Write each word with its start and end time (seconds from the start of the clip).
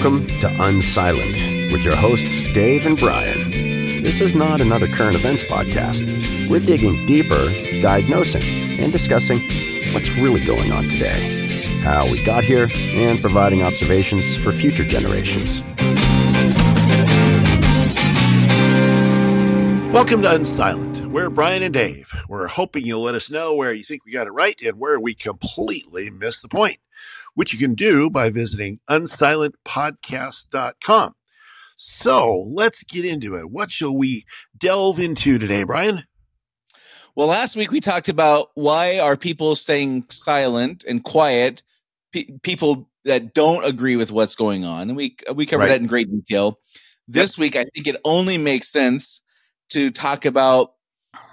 Welcome 0.00 0.28
to 0.28 0.46
Unsilent 0.46 1.72
with 1.72 1.82
your 1.82 1.96
hosts, 1.96 2.44
Dave 2.52 2.86
and 2.86 2.96
Brian. 2.96 3.50
This 3.50 4.20
is 4.20 4.32
not 4.32 4.60
another 4.60 4.86
current 4.86 5.16
events 5.16 5.42
podcast. 5.42 6.06
We're 6.48 6.60
digging 6.60 7.04
deeper, 7.06 7.50
diagnosing, 7.82 8.44
and 8.78 8.92
discussing 8.92 9.40
what's 9.92 10.08
really 10.12 10.44
going 10.46 10.70
on 10.70 10.84
today, 10.84 11.80
how 11.82 12.08
we 12.08 12.24
got 12.24 12.44
here, 12.44 12.68
and 12.72 13.20
providing 13.20 13.64
observations 13.64 14.36
for 14.36 14.52
future 14.52 14.84
generations. 14.84 15.62
Welcome 19.92 20.22
to 20.22 20.28
Unsilent. 20.28 21.06
We're 21.08 21.28
Brian 21.28 21.64
and 21.64 21.74
Dave. 21.74 22.14
We're 22.28 22.46
hoping 22.46 22.86
you'll 22.86 23.02
let 23.02 23.16
us 23.16 23.32
know 23.32 23.52
where 23.56 23.72
you 23.72 23.82
think 23.82 24.04
we 24.04 24.12
got 24.12 24.28
it 24.28 24.30
right 24.30 24.54
and 24.64 24.78
where 24.78 25.00
we 25.00 25.14
completely 25.14 26.08
missed 26.08 26.42
the 26.42 26.48
point, 26.48 26.78
which 27.38 27.52
you 27.52 27.58
can 27.60 27.76
do 27.76 28.10
by 28.10 28.30
visiting 28.30 28.80
unsilentpodcast.com. 28.90 31.12
So 31.76 32.50
let's 32.52 32.82
get 32.82 33.04
into 33.04 33.36
it. 33.36 33.48
What 33.48 33.70
shall 33.70 33.96
we 33.96 34.24
delve 34.58 34.98
into 34.98 35.38
today, 35.38 35.62
Brian? 35.62 36.02
Well, 37.14 37.28
last 37.28 37.54
week 37.54 37.70
we 37.70 37.78
talked 37.78 38.08
about 38.08 38.48
why 38.54 38.98
are 38.98 39.16
people 39.16 39.54
staying 39.54 40.06
silent 40.10 40.82
and 40.82 41.04
quiet, 41.04 41.62
P- 42.12 42.36
people 42.42 42.90
that 43.04 43.34
don't 43.34 43.64
agree 43.64 43.94
with 43.94 44.10
what's 44.10 44.34
going 44.34 44.64
on, 44.64 44.88
and 44.88 44.96
we 44.96 45.14
we 45.32 45.46
covered 45.46 45.66
Right. 45.66 45.68
that 45.68 45.80
in 45.80 45.86
great 45.86 46.10
detail. 46.10 46.58
This 47.06 47.38
week, 47.38 47.54
I 47.54 47.66
think 47.72 47.86
it 47.86 48.00
only 48.04 48.36
makes 48.36 48.72
sense 48.72 49.20
to 49.70 49.92
talk 49.92 50.24
about 50.24 50.72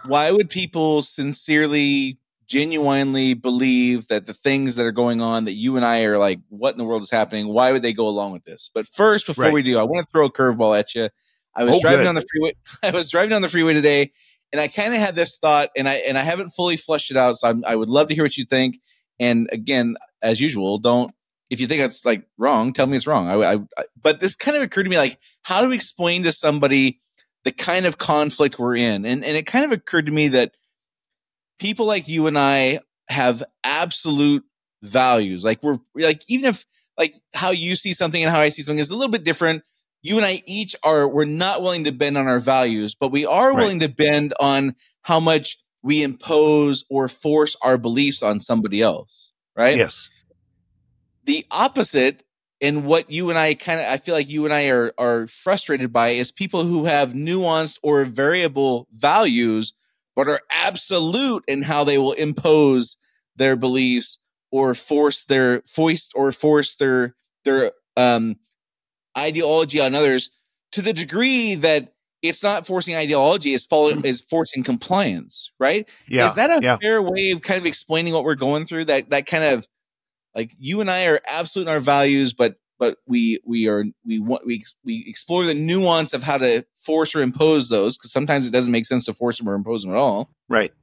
why 0.05 0.30
would 0.30 0.52
people 0.52 1.02
sincerely, 1.02 2.19
genuinely 2.48 3.34
believe 3.34 4.08
that 4.08 4.26
the 4.26 4.34
things 4.34 4.76
that 4.76 4.86
are 4.86 4.91
going 4.91 5.22
on 5.22 5.45
that 5.45 5.53
you 5.53 5.76
and 5.76 5.86
I 5.86 6.03
are 6.03 6.17
like, 6.17 6.40
what 6.49 6.72
in 6.73 6.77
the 6.77 6.86
world 6.86 7.02
is 7.03 7.12
happening? 7.12 7.48
Why 7.48 7.72
would 7.72 7.81
they 7.81 7.94
go 7.94 8.08
along 8.08 8.34
with 8.34 8.44
this? 8.45 8.70
But 8.73 8.88
first, 8.88 9.26
before 9.27 9.45
Right. 9.45 9.53
we 9.53 9.63
do, 9.63 9.77
I 9.77 9.84
want 9.84 10.06
to 10.06 10.11
throw 10.11 10.25
a 10.25 10.31
curveball 10.31 10.78
at 10.78 10.95
you. 10.95 11.09
I 11.56 11.64
was 11.64 11.75
Oh, 11.75 11.80
driving 11.81 12.00
good. 12.02 12.08
on 12.08 12.16
the 12.16 12.25
freeway. 12.31 12.53
I 12.84 12.92
was 12.92 13.09
driving 13.09 13.34
on 13.34 13.42
the 13.42 13.47
freeway 13.47 13.73
today, 13.73 14.11
and 14.52 14.59
I 14.61 14.67
kind 14.67 14.94
of 14.94 15.00
had 15.00 15.16
this 15.16 15.38
thought, 15.38 15.69
and 15.75 15.88
I 15.88 15.95
and 15.95 16.17
I 16.17 16.22
haven't 16.22 16.50
fully 16.50 16.78
fleshed 16.78 17.11
it 17.11 17.17
out. 17.17 17.38
So 17.38 17.47
I'm, 17.47 17.64
I 17.66 17.75
would 17.75 17.89
love 17.89 18.09
to 18.09 18.16
hear 18.16 18.23
what 18.23 18.38
you 18.38 18.45
think. 18.45 18.80
And 19.19 19.50
again, 19.52 19.95
as 20.22 20.41
usual, 20.41 20.78
don't 20.78 21.14
if 21.50 21.59
you 21.62 21.67
think 21.67 21.81
it's 21.81 22.06
like 22.06 22.25
wrong, 22.38 22.73
tell 22.73 22.88
me 22.88 22.97
it's 22.97 23.08
wrong. 23.08 23.28
I, 23.30 23.36
I, 23.36 23.59
I 23.78 23.84
but 24.02 24.19
this 24.19 24.36
kind 24.36 24.58
of 24.58 24.64
occurred 24.64 24.84
to 24.84 24.89
me 24.89 24.97
like, 24.97 25.17
how 25.44 25.62
do 25.62 25.69
we 25.69 25.75
explain 25.75 26.23
to 26.23 26.31
somebody 26.31 27.00
the 27.44 27.52
kind 27.52 27.86
of 27.86 27.97
conflict 27.97 28.59
we're 28.59 28.75
in? 28.75 29.06
And 29.06 29.23
and 29.23 29.38
it 29.38 29.45
kind 29.45 29.64
of 29.66 29.72
occurred 29.72 30.08
to 30.08 30.12
me 30.12 30.28
that 30.30 30.52
people 31.59 31.86
like 31.86 32.08
you 32.08 32.28
and 32.28 32.38
I 32.38 32.80
have 33.09 33.44
absolute 33.64 34.44
values. 34.84 35.44
Like 35.45 35.62
we're 35.64 35.78
like 35.95 36.22
even 36.28 36.50
if 36.50 36.66
like 36.97 37.16
how 37.34 37.52
you 37.52 37.75
see 37.75 37.94
something 37.94 38.22
and 38.23 38.31
how 38.31 38.39
I 38.42 38.50
see 38.50 38.62
something 38.62 38.80
is 38.80 38.89
a 38.92 38.95
little 38.95 39.12
bit 39.12 39.23
different. 39.23 39.64
You 40.02 40.17
and 40.17 40.25
I 40.25 40.42
each 40.45 40.75
are 40.84 41.08
we're 41.08 41.25
not 41.25 41.62
willing 41.62 41.86
to 41.86 41.92
bend 41.92 42.17
on 42.17 42.28
our 42.28 42.39
values, 42.39 42.95
but 42.95 43.12
we 43.12 43.25
are 43.25 43.53
Right. 43.53 43.58
willing 43.58 43.80
to 43.81 43.89
bend 43.89 44.34
on 44.39 44.75
how 45.02 45.20
much 45.20 45.58
we 45.81 46.03
impose 46.03 46.84
or 46.89 47.08
force 47.08 47.56
our 47.62 47.78
beliefs 47.78 48.23
on 48.23 48.40
somebody 48.40 48.81
else, 48.81 49.31
right? 49.56 49.78
Yes. 49.78 50.09
the 51.23 51.45
opposite 51.52 52.23
and 52.62 52.86
what 52.86 53.12
you 53.12 53.30
and 53.30 53.38
I 53.38 53.53
kind 53.56 53.80
of 53.80 53.88
I 53.88 53.97
feel 53.97 54.16
like 54.16 54.30
you 54.30 54.45
and 54.45 54.53
I 54.53 54.67
are 54.69 54.94
are 54.97 55.28
frustrated 55.28 55.92
by 55.92 56.09
is 56.09 56.31
people 56.31 56.64
who 56.64 56.86
have 56.86 57.14
nuanced 57.14 57.80
or 57.84 58.03
variable 58.06 58.88
values 58.92 59.73
but 60.16 60.27
are 60.27 60.41
absolute 60.52 61.44
in 61.47 61.61
how 61.61 61.83
they 61.83 61.97
will 61.97 62.13
impose 62.13 62.97
their 63.35 63.55
beliefs 63.55 64.19
or 64.52 64.73
force 64.73 65.25
their 65.25 65.61
foist 65.66 66.13
or 66.16 66.31
force 66.31 66.75
their 66.75 67.16
their 67.44 67.72
um 67.97 68.35
ideology 69.17 69.80
on 69.80 69.95
others 69.95 70.30
to 70.72 70.81
the 70.81 70.94
degree 70.94 71.55
that 71.55 71.94
it's 72.22 72.44
not 72.44 72.66
forcing 72.66 72.95
ideology 72.95 73.53
it's 73.53 73.66
following 73.66 74.01
is 74.06 74.22
forcing 74.22 74.63
compliance 74.63 75.51
right 75.59 75.88
Yeah. 76.07 76.28
is 76.28 76.35
that 76.35 76.50
a 76.50 76.59
yeah. 76.63 76.78
fair 76.78 77.01
way 77.01 77.31
of 77.31 77.41
kind 77.41 77.57
of 77.57 77.66
explaining 77.66 78.13
what 78.13 78.23
we're 78.23 78.35
going 78.35 78.66
through? 78.66 78.85
That 78.85 79.09
that 79.11 79.25
kind 79.25 79.44
of 79.44 79.67
like 80.34 80.53
you 80.59 80.81
and 80.81 80.91
I 80.91 81.06
are 81.06 81.22
absolute 81.28 81.67
in 81.67 81.73
our 81.73 81.79
values, 81.79 82.34
but 82.34 82.56
but 82.80 82.97
we 83.08 83.40
we 83.46 83.68
are 83.68 83.86
we 84.06 84.19
want 84.19 84.46
we 84.46 84.63
we 84.84 85.03
explore 85.08 85.46
the 85.46 85.53
nuance 85.53 86.13
of 86.13 86.24
how 86.24 86.38
to 86.38 86.66
force 86.75 87.16
or 87.16 87.22
impose 87.22 87.69
those 87.69 87.97
because 87.97 88.12
sometimes 88.12 88.47
it 88.47 88.52
doesn't 88.52 88.72
make 88.72 88.86
sense 88.86 89.06
to 89.06 89.13
force 89.13 89.38
them 89.38 89.47
or 89.50 89.56
impose 89.56 89.84
them 89.84 89.91
at 89.91 89.97
all. 89.97 90.30
Right. 90.50 90.74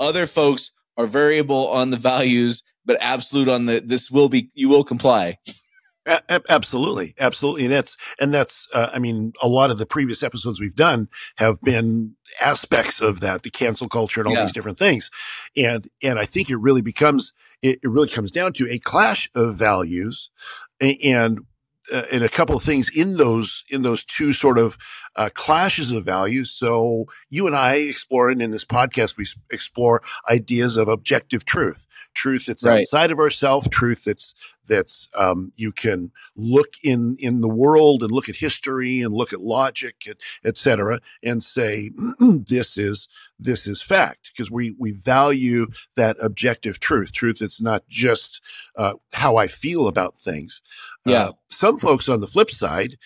Other 0.00 0.26
folks 0.26 0.70
are 0.96 1.06
variable 1.06 1.68
on 1.68 1.90
the 1.90 1.96
values, 1.96 2.62
but 2.84 2.96
absolute 3.00 3.48
on 3.48 3.66
the 3.66 3.80
this 3.80 4.10
will 4.10 4.28
be 4.28 4.50
you 4.54 4.68
will 4.68 4.84
comply. 4.84 5.38
A- 6.06 6.40
absolutely, 6.48 7.14
absolutely, 7.20 7.64
and 7.64 7.72
that's 7.72 7.96
and 8.18 8.32
that's. 8.32 8.66
Uh, 8.72 8.88
I 8.94 8.98
mean, 8.98 9.34
a 9.42 9.48
lot 9.48 9.70
of 9.70 9.76
the 9.76 9.84
previous 9.84 10.22
episodes 10.22 10.58
we've 10.58 10.74
done 10.74 11.08
have 11.36 11.60
been 11.60 12.14
aspects 12.40 13.02
of 13.02 13.20
that, 13.20 13.42
the 13.42 13.50
cancel 13.50 13.88
culture 13.90 14.20
and 14.22 14.28
all 14.28 14.34
Yeah. 14.34 14.44
these 14.44 14.54
different 14.54 14.78
things, 14.78 15.10
and 15.54 15.86
and 16.02 16.18
I 16.18 16.24
think 16.24 16.48
it 16.48 16.56
really 16.56 16.80
becomes 16.80 17.34
it, 17.62 17.80
it 17.82 17.88
really 17.88 18.08
comes 18.08 18.30
down 18.30 18.52
to 18.54 18.68
a 18.70 18.78
clash 18.78 19.30
of 19.34 19.54
values, 19.56 20.30
and 20.80 21.40
uh, 21.92 22.02
and 22.12 22.22
a 22.22 22.28
couple 22.28 22.56
of 22.56 22.62
things 22.62 22.90
in 22.94 23.16
those 23.16 23.64
in 23.70 23.82
those 23.82 24.04
two 24.04 24.32
sort 24.32 24.58
of 24.58 24.76
uh, 25.16 25.30
clashes 25.32 25.90
of 25.90 26.04
values. 26.04 26.50
So 26.50 27.06
you 27.30 27.46
and 27.46 27.56
I 27.56 27.76
exploring 27.76 28.40
in 28.40 28.50
this 28.50 28.64
podcast, 28.64 29.16
we 29.16 29.24
explore 29.50 30.02
ideas 30.28 30.76
of 30.76 30.88
objective 30.88 31.44
truth, 31.44 31.86
truth 32.14 32.46
that's 32.46 32.64
Right. 32.64 32.78
outside 32.78 33.10
of 33.10 33.18
ourselves, 33.18 33.68
truth 33.70 34.04
that's 34.04 34.34
that's 34.68 35.08
um, 35.14 35.52
you 35.56 35.72
can 35.72 36.12
look 36.36 36.74
in 36.82 37.16
in 37.18 37.40
the 37.40 37.48
world 37.48 38.02
and 38.02 38.12
look 38.12 38.28
at 38.28 38.36
history 38.36 39.00
and 39.00 39.14
look 39.14 39.32
at 39.32 39.40
logic 39.40 39.96
and 40.06 40.16
et 40.44 40.56
cetera 40.56 41.00
and 41.22 41.42
say 41.42 41.90
this 42.20 42.76
is 42.78 43.08
this 43.38 43.66
is 43.66 43.82
fact 43.82 44.30
because 44.32 44.50
we 44.50 44.74
we 44.78 44.92
value 44.92 45.66
that 45.96 46.16
objective 46.20 46.78
truth 46.80 47.12
truth 47.12 47.38
that's 47.40 47.60
not 47.60 47.88
just 47.88 48.40
uh, 48.76 48.94
how 49.14 49.36
i 49.36 49.46
feel 49.46 49.86
about 49.88 50.18
things 50.18 50.62
Yeah. 51.06 51.24
uh, 51.28 51.32
some 51.48 51.78
folks 51.78 52.08
on 52.08 52.20
the 52.20 52.26
flip 52.26 52.50
side 52.50 52.96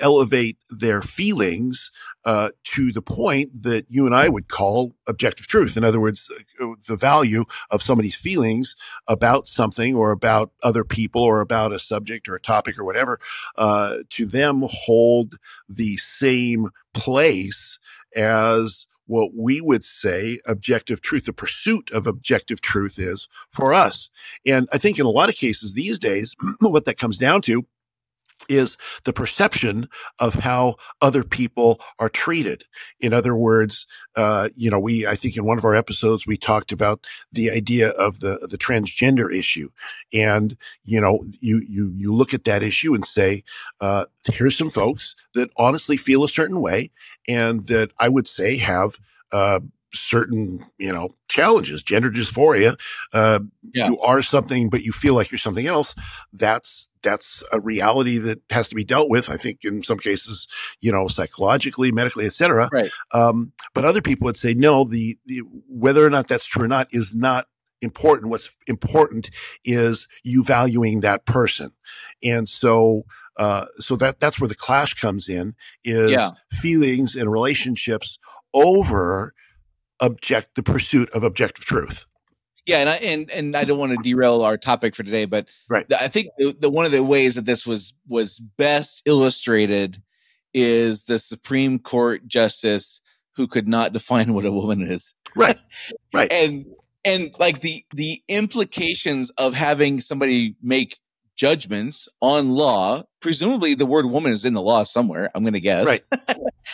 elevate 0.00 0.58
their 0.70 1.02
feelings 1.02 1.90
uh, 2.24 2.50
to 2.64 2.92
the 2.92 3.02
point 3.02 3.62
that 3.62 3.86
you 3.88 4.06
and 4.06 4.14
I 4.14 4.28
would 4.28 4.48
call 4.48 4.94
objective 5.06 5.46
truth. 5.46 5.76
In 5.76 5.84
other 5.84 6.00
words, 6.00 6.30
uh, 6.60 6.66
the 6.86 6.96
value 6.96 7.44
of 7.70 7.82
somebody's 7.82 8.16
feelings 8.16 8.76
about 9.06 9.46
something 9.46 9.94
or 9.94 10.10
about 10.10 10.52
other 10.62 10.84
people 10.84 11.22
or 11.22 11.40
about 11.40 11.72
a 11.72 11.78
subject 11.78 12.28
or 12.28 12.34
a 12.34 12.40
topic 12.40 12.78
or 12.78 12.84
whatever, 12.84 13.18
uh, 13.56 13.98
to 14.10 14.26
them 14.26 14.64
hold 14.66 15.36
the 15.68 15.96
same 15.96 16.70
place 16.94 17.78
as 18.16 18.86
what 19.06 19.30
we 19.34 19.60
would 19.60 19.84
say 19.84 20.38
objective 20.46 21.00
truth, 21.00 21.24
the 21.24 21.32
pursuit 21.32 21.90
of 21.92 22.06
objective 22.06 22.60
truth 22.60 22.98
is 22.98 23.26
for 23.50 23.72
us. 23.72 24.10
And 24.46 24.68
I 24.70 24.78
think 24.78 24.98
in 24.98 25.06
a 25.06 25.10
lot 25.10 25.30
of 25.30 25.36
cases 25.36 25.72
these 25.72 25.98
days, 25.98 26.36
what 26.60 26.84
that 26.84 26.98
comes 26.98 27.16
down 27.16 27.42
to 27.42 27.66
is 28.48 28.76
the 29.04 29.12
perception 29.12 29.88
of 30.18 30.34
how 30.34 30.76
other 31.00 31.22
people 31.22 31.80
are 31.98 32.08
treated. 32.08 32.64
In 33.00 33.12
other 33.12 33.36
words, 33.36 33.86
uh, 34.16 34.48
you 34.56 34.70
know, 34.70 34.78
we, 34.78 35.06
I 35.06 35.16
think 35.16 35.36
in 35.36 35.44
one 35.44 35.58
of 35.58 35.64
our 35.64 35.74
episodes, 35.74 36.26
we 36.26 36.36
talked 36.36 36.72
about 36.72 37.06
the 37.32 37.50
idea 37.50 37.90
of 37.90 38.20
the, 38.20 38.46
the 38.48 38.58
transgender 38.58 39.32
issue. 39.32 39.70
And, 40.12 40.56
you 40.84 41.00
know, 41.00 41.24
you, 41.40 41.62
you, 41.68 41.92
you 41.94 42.14
look 42.14 42.34
at 42.34 42.44
that 42.44 42.62
issue 42.62 42.94
and 42.94 43.04
say, 43.04 43.44
uh, 43.80 44.06
here's 44.24 44.56
some 44.56 44.70
folks 44.70 45.14
that 45.34 45.50
honestly 45.56 45.96
feel 45.96 46.24
a 46.24 46.28
certain 46.28 46.60
way 46.60 46.90
and 47.28 47.66
that 47.66 47.90
I 47.98 48.08
would 48.08 48.26
say 48.26 48.56
have, 48.56 48.96
uh, 49.30 49.60
certain, 49.92 50.64
you 50.78 50.92
know, 50.92 51.10
challenges, 51.28 51.82
gender 51.82 52.10
dysphoria. 52.10 52.78
Uh, 53.12 53.40
Yeah. 53.74 53.88
you 53.88 53.98
are 54.00 54.22
something, 54.22 54.68
but 54.68 54.82
you 54.82 54.92
feel 54.92 55.14
like 55.14 55.30
you're 55.30 55.38
something 55.38 55.66
else. 55.66 55.94
That's, 56.32 56.88
that's 57.02 57.42
a 57.52 57.60
reality 57.60 58.18
that 58.18 58.40
has 58.50 58.68
to 58.68 58.74
be 58.74 58.84
dealt 58.84 59.08
with. 59.08 59.30
I 59.30 59.36
think 59.36 59.60
in 59.64 59.82
some 59.82 59.98
cases, 59.98 60.46
you 60.80 60.92
know, 60.92 61.08
psychologically, 61.08 61.92
medically, 61.92 62.26
et 62.26 62.34
cetera. 62.34 62.68
Right. 62.72 62.90
Um, 63.12 63.52
but 63.72 63.84
other 63.84 64.02
people 64.02 64.26
would 64.26 64.36
say, 64.36 64.54
no, 64.54 64.84
the, 64.84 65.18
the, 65.26 65.40
whether 65.68 66.04
or 66.04 66.10
not 66.10 66.28
that's 66.28 66.46
true 66.46 66.64
or 66.64 66.68
not 66.68 66.88
is 66.90 67.14
not 67.14 67.46
important. 67.80 68.30
What's 68.30 68.56
important 68.66 69.30
is 69.64 70.08
you 70.24 70.42
valuing 70.42 71.00
that 71.00 71.24
person. 71.24 71.72
And 72.22 72.48
so, 72.48 73.04
uh, 73.36 73.66
so 73.78 73.94
that, 73.96 74.18
that's 74.18 74.40
where 74.40 74.48
the 74.48 74.56
clash 74.56 74.94
comes 74.94 75.28
in 75.28 75.54
is 75.84 76.10
Yeah. 76.10 76.30
feelings 76.50 77.14
and 77.14 77.30
relationships 77.30 78.18
over 78.52 79.32
object, 80.00 80.54
the 80.54 80.62
pursuit 80.62 81.10
of 81.10 81.22
objective 81.24 81.64
truth. 81.64 82.04
Yeah, 82.66 82.78
and 82.78 82.88
I 82.90 82.96
and 82.96 83.30
and 83.30 83.56
I 83.56 83.64
don't 83.64 83.78
want 83.78 83.92
to 83.92 83.98
derail 84.02 84.42
our 84.42 84.58
topic 84.58 84.94
for 84.94 85.02
today, 85.02 85.24
but 85.24 85.48
Right. 85.70 85.90
I 85.92 86.08
think 86.08 86.28
the, 86.36 86.54
the 86.58 86.70
one 86.70 86.84
of 86.84 86.92
the 86.92 87.02
ways 87.02 87.36
that 87.36 87.46
this 87.46 87.66
was 87.66 87.94
was 88.06 88.38
best 88.38 89.02
illustrated 89.06 90.02
is 90.52 91.06
the 91.06 91.18
Supreme 91.18 91.78
Court 91.78 92.26
justice 92.26 93.00
who 93.36 93.46
could 93.46 93.68
not 93.68 93.92
define 93.92 94.34
what 94.34 94.44
a 94.44 94.52
woman 94.52 94.82
is. 94.82 95.14
Right. 95.34 95.56
Right. 96.12 96.30
and 96.30 96.66
and 97.04 97.34
like 97.38 97.60
the 97.60 97.84
the 97.94 98.22
implications 98.28 99.30
of 99.30 99.54
having 99.54 100.00
somebody 100.00 100.54
make 100.62 100.98
judgments 101.36 102.08
on 102.20 102.50
law. 102.50 103.02
Presumably, 103.20 103.74
the 103.74 103.86
word 103.86 104.06
woman 104.06 104.32
is 104.32 104.44
in 104.44 104.52
the 104.52 104.60
law 104.62 104.82
somewhere. 104.82 105.30
I'm 105.34 105.42
going 105.42 105.54
to 105.54 105.60
guess. 105.60 105.86
Right. 105.86 106.02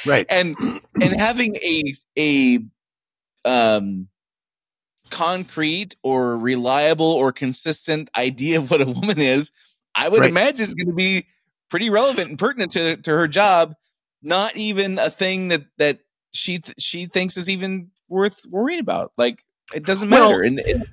Right. 0.04 0.26
and 0.30 0.56
and 1.00 1.20
having 1.20 1.54
a 1.56 1.94
a 2.18 2.58
um 3.44 4.08
concrete 5.10 5.96
or 6.02 6.36
reliable 6.36 7.06
or 7.12 7.32
consistent 7.32 8.10
idea 8.16 8.58
of 8.58 8.70
what 8.70 8.80
a 8.80 8.86
woman 8.86 9.18
is, 9.20 9.50
I 9.94 10.08
would 10.08 10.20
Right. 10.20 10.30
imagine 10.30 10.64
is 10.64 10.74
going 10.74 10.88
to 10.88 10.94
be 10.94 11.26
pretty 11.70 11.90
relevant 11.90 12.30
and 12.30 12.38
pertinent 12.38 12.72
to 12.72 12.96
to 12.98 13.10
her 13.10 13.28
job. 13.28 13.74
Not 14.22 14.56
even 14.56 14.98
a 14.98 15.10
thing 15.10 15.48
that 15.48 15.64
that 15.78 16.00
she 16.32 16.58
th- 16.58 16.76
she 16.78 17.06
thinks 17.06 17.36
is 17.36 17.48
even 17.48 17.90
worth 18.08 18.44
worrying 18.48 18.80
about. 18.80 19.12
Like 19.18 19.42
it 19.74 19.84
doesn't 19.84 20.08
Well, 20.10 20.30
matter. 20.30 20.42
and, 20.42 20.60
and 20.60 20.86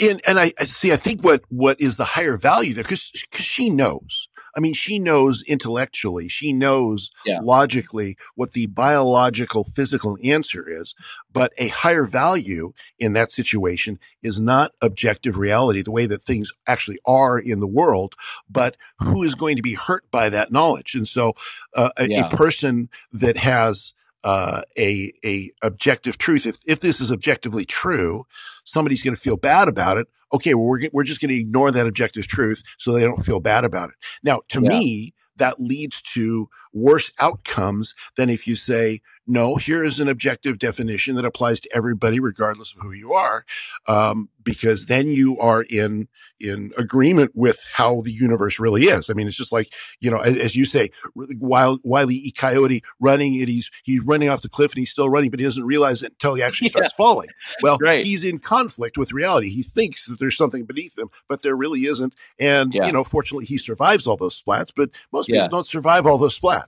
and 0.00 0.20
and 0.26 0.40
I, 0.40 0.52
I 0.58 0.64
see. 0.64 0.92
I 0.92 0.96
think 0.96 1.22
what 1.22 1.42
what 1.48 1.80
is 1.80 1.96
the 1.96 2.04
higher 2.04 2.36
value 2.36 2.74
there 2.74 2.84
because 2.84 3.10
because 3.30 3.44
she 3.46 3.70
knows. 3.70 4.28
I 4.56 4.60
mean, 4.60 4.74
she 4.74 4.98
knows 4.98 5.42
intellectually. 5.46 6.28
She 6.28 6.52
knows 6.52 7.10
Yeah. 7.26 7.40
logically 7.42 8.16
what 8.34 8.52
the 8.52 8.66
biological, 8.66 9.64
physical 9.64 10.16
answer 10.22 10.68
is. 10.68 10.94
But 11.32 11.52
a 11.58 11.68
higher 11.68 12.06
value 12.06 12.72
in 12.98 13.12
that 13.14 13.32
situation 13.32 13.98
is 14.22 14.40
not 14.40 14.72
objective 14.80 15.38
reality, 15.38 15.82
the 15.82 15.90
way 15.90 16.06
that 16.06 16.22
things 16.22 16.52
actually 16.66 16.98
are 17.04 17.38
in 17.38 17.60
the 17.60 17.66
world, 17.66 18.14
but 18.48 18.76
who 18.98 19.22
is 19.22 19.34
going 19.34 19.56
to 19.56 19.62
be 19.62 19.74
hurt 19.74 20.10
by 20.10 20.28
that 20.28 20.52
knowledge. 20.52 20.94
And 20.94 21.06
so, 21.08 21.34
uh, 21.74 21.90
a, 21.96 22.08
Yeah. 22.08 22.26
a 22.26 22.36
person 22.36 22.88
that 23.12 23.36
has 23.38 23.94
uh, 24.22 24.62
a 24.78 25.12
a 25.22 25.50
objective 25.62 26.16
truth, 26.16 26.46
if 26.46 26.56
if 26.66 26.80
this 26.80 26.98
is 26.98 27.12
objectively 27.12 27.66
true, 27.66 28.24
somebody's 28.64 29.02
going 29.02 29.14
to 29.14 29.20
feel 29.20 29.36
bad 29.36 29.68
about 29.68 29.98
it. 29.98 30.06
Okay, 30.34 30.54
well, 30.54 30.66
we're, 30.66 30.88
we're 30.92 31.04
just 31.04 31.20
going 31.20 31.30
to 31.30 31.38
ignore 31.38 31.70
that 31.70 31.86
objective 31.86 32.26
truth 32.26 32.62
so 32.78 32.92
they 32.92 33.02
don't 33.02 33.24
feel 33.24 33.40
bad 33.40 33.64
about 33.64 33.90
it. 33.90 33.96
Now, 34.22 34.40
to 34.48 34.60
Yeah. 34.60 34.68
me, 34.68 35.14
that 35.36 35.60
leads 35.60 36.02
to 36.02 36.48
worse 36.74 37.10
outcomes 37.18 37.94
than 38.16 38.28
if 38.28 38.46
you 38.46 38.56
say, 38.56 39.00
no, 39.26 39.56
here 39.56 39.82
is 39.82 40.00
an 40.00 40.08
objective 40.08 40.58
definition 40.58 41.14
that 41.16 41.24
applies 41.24 41.60
to 41.60 41.74
everybody, 41.74 42.20
regardless 42.20 42.74
of 42.74 42.82
who 42.82 42.92
you 42.92 43.14
are. 43.14 43.44
Um, 43.88 44.28
because 44.42 44.84
then 44.84 45.06
you 45.08 45.38
are 45.38 45.62
in, 45.62 46.08
in 46.38 46.72
agreement 46.76 47.30
with 47.34 47.58
how 47.76 48.02
the 48.02 48.12
universe 48.12 48.60
really 48.60 48.82
is. 48.84 49.08
I 49.08 49.14
mean, 49.14 49.26
it's 49.26 49.38
just 49.38 49.52
like, 49.52 49.68
you 50.00 50.10
know, 50.10 50.18
as, 50.18 50.36
as 50.36 50.56
you 50.56 50.66
say, 50.66 50.90
while 51.38 51.78
Wile 51.82 52.10
E. 52.10 52.30
Coyote 52.30 52.82
running 53.00 53.38
and 53.40 53.48
he's, 53.48 53.70
he's 53.84 54.02
running 54.02 54.28
off 54.28 54.42
the 54.42 54.50
cliff 54.50 54.72
and 54.72 54.78
he's 54.80 54.90
still 54.90 55.08
running, 55.08 55.30
but 55.30 55.40
he 55.40 55.44
doesn't 55.46 55.64
realize 55.64 56.02
it 56.02 56.12
until 56.12 56.34
he 56.34 56.42
actually 56.42 56.66
Yeah. 56.66 56.72
starts 56.72 56.92
falling. 56.92 57.28
Well, 57.62 57.78
Right. 57.80 58.04
he's 58.04 58.24
in 58.24 58.38
conflict 58.38 58.98
with 58.98 59.12
reality. 59.12 59.48
He 59.48 59.62
thinks 59.62 60.06
that 60.06 60.18
there's 60.18 60.36
something 60.36 60.64
beneath 60.64 60.98
him, 60.98 61.08
but 61.26 61.40
there 61.40 61.56
really 61.56 61.86
isn't. 61.86 62.12
And, 62.38 62.74
Yeah. 62.74 62.86
you 62.86 62.92
know, 62.92 63.04
fortunately 63.04 63.46
he 63.46 63.56
survives 63.56 64.06
all 64.06 64.18
those 64.18 64.38
splats, 64.40 64.70
but 64.76 64.90
most 65.10 65.30
Yeah. 65.30 65.44
people 65.44 65.56
don't 65.58 65.66
survive 65.66 66.04
all 66.04 66.18
those 66.18 66.38
splats. 66.38 66.63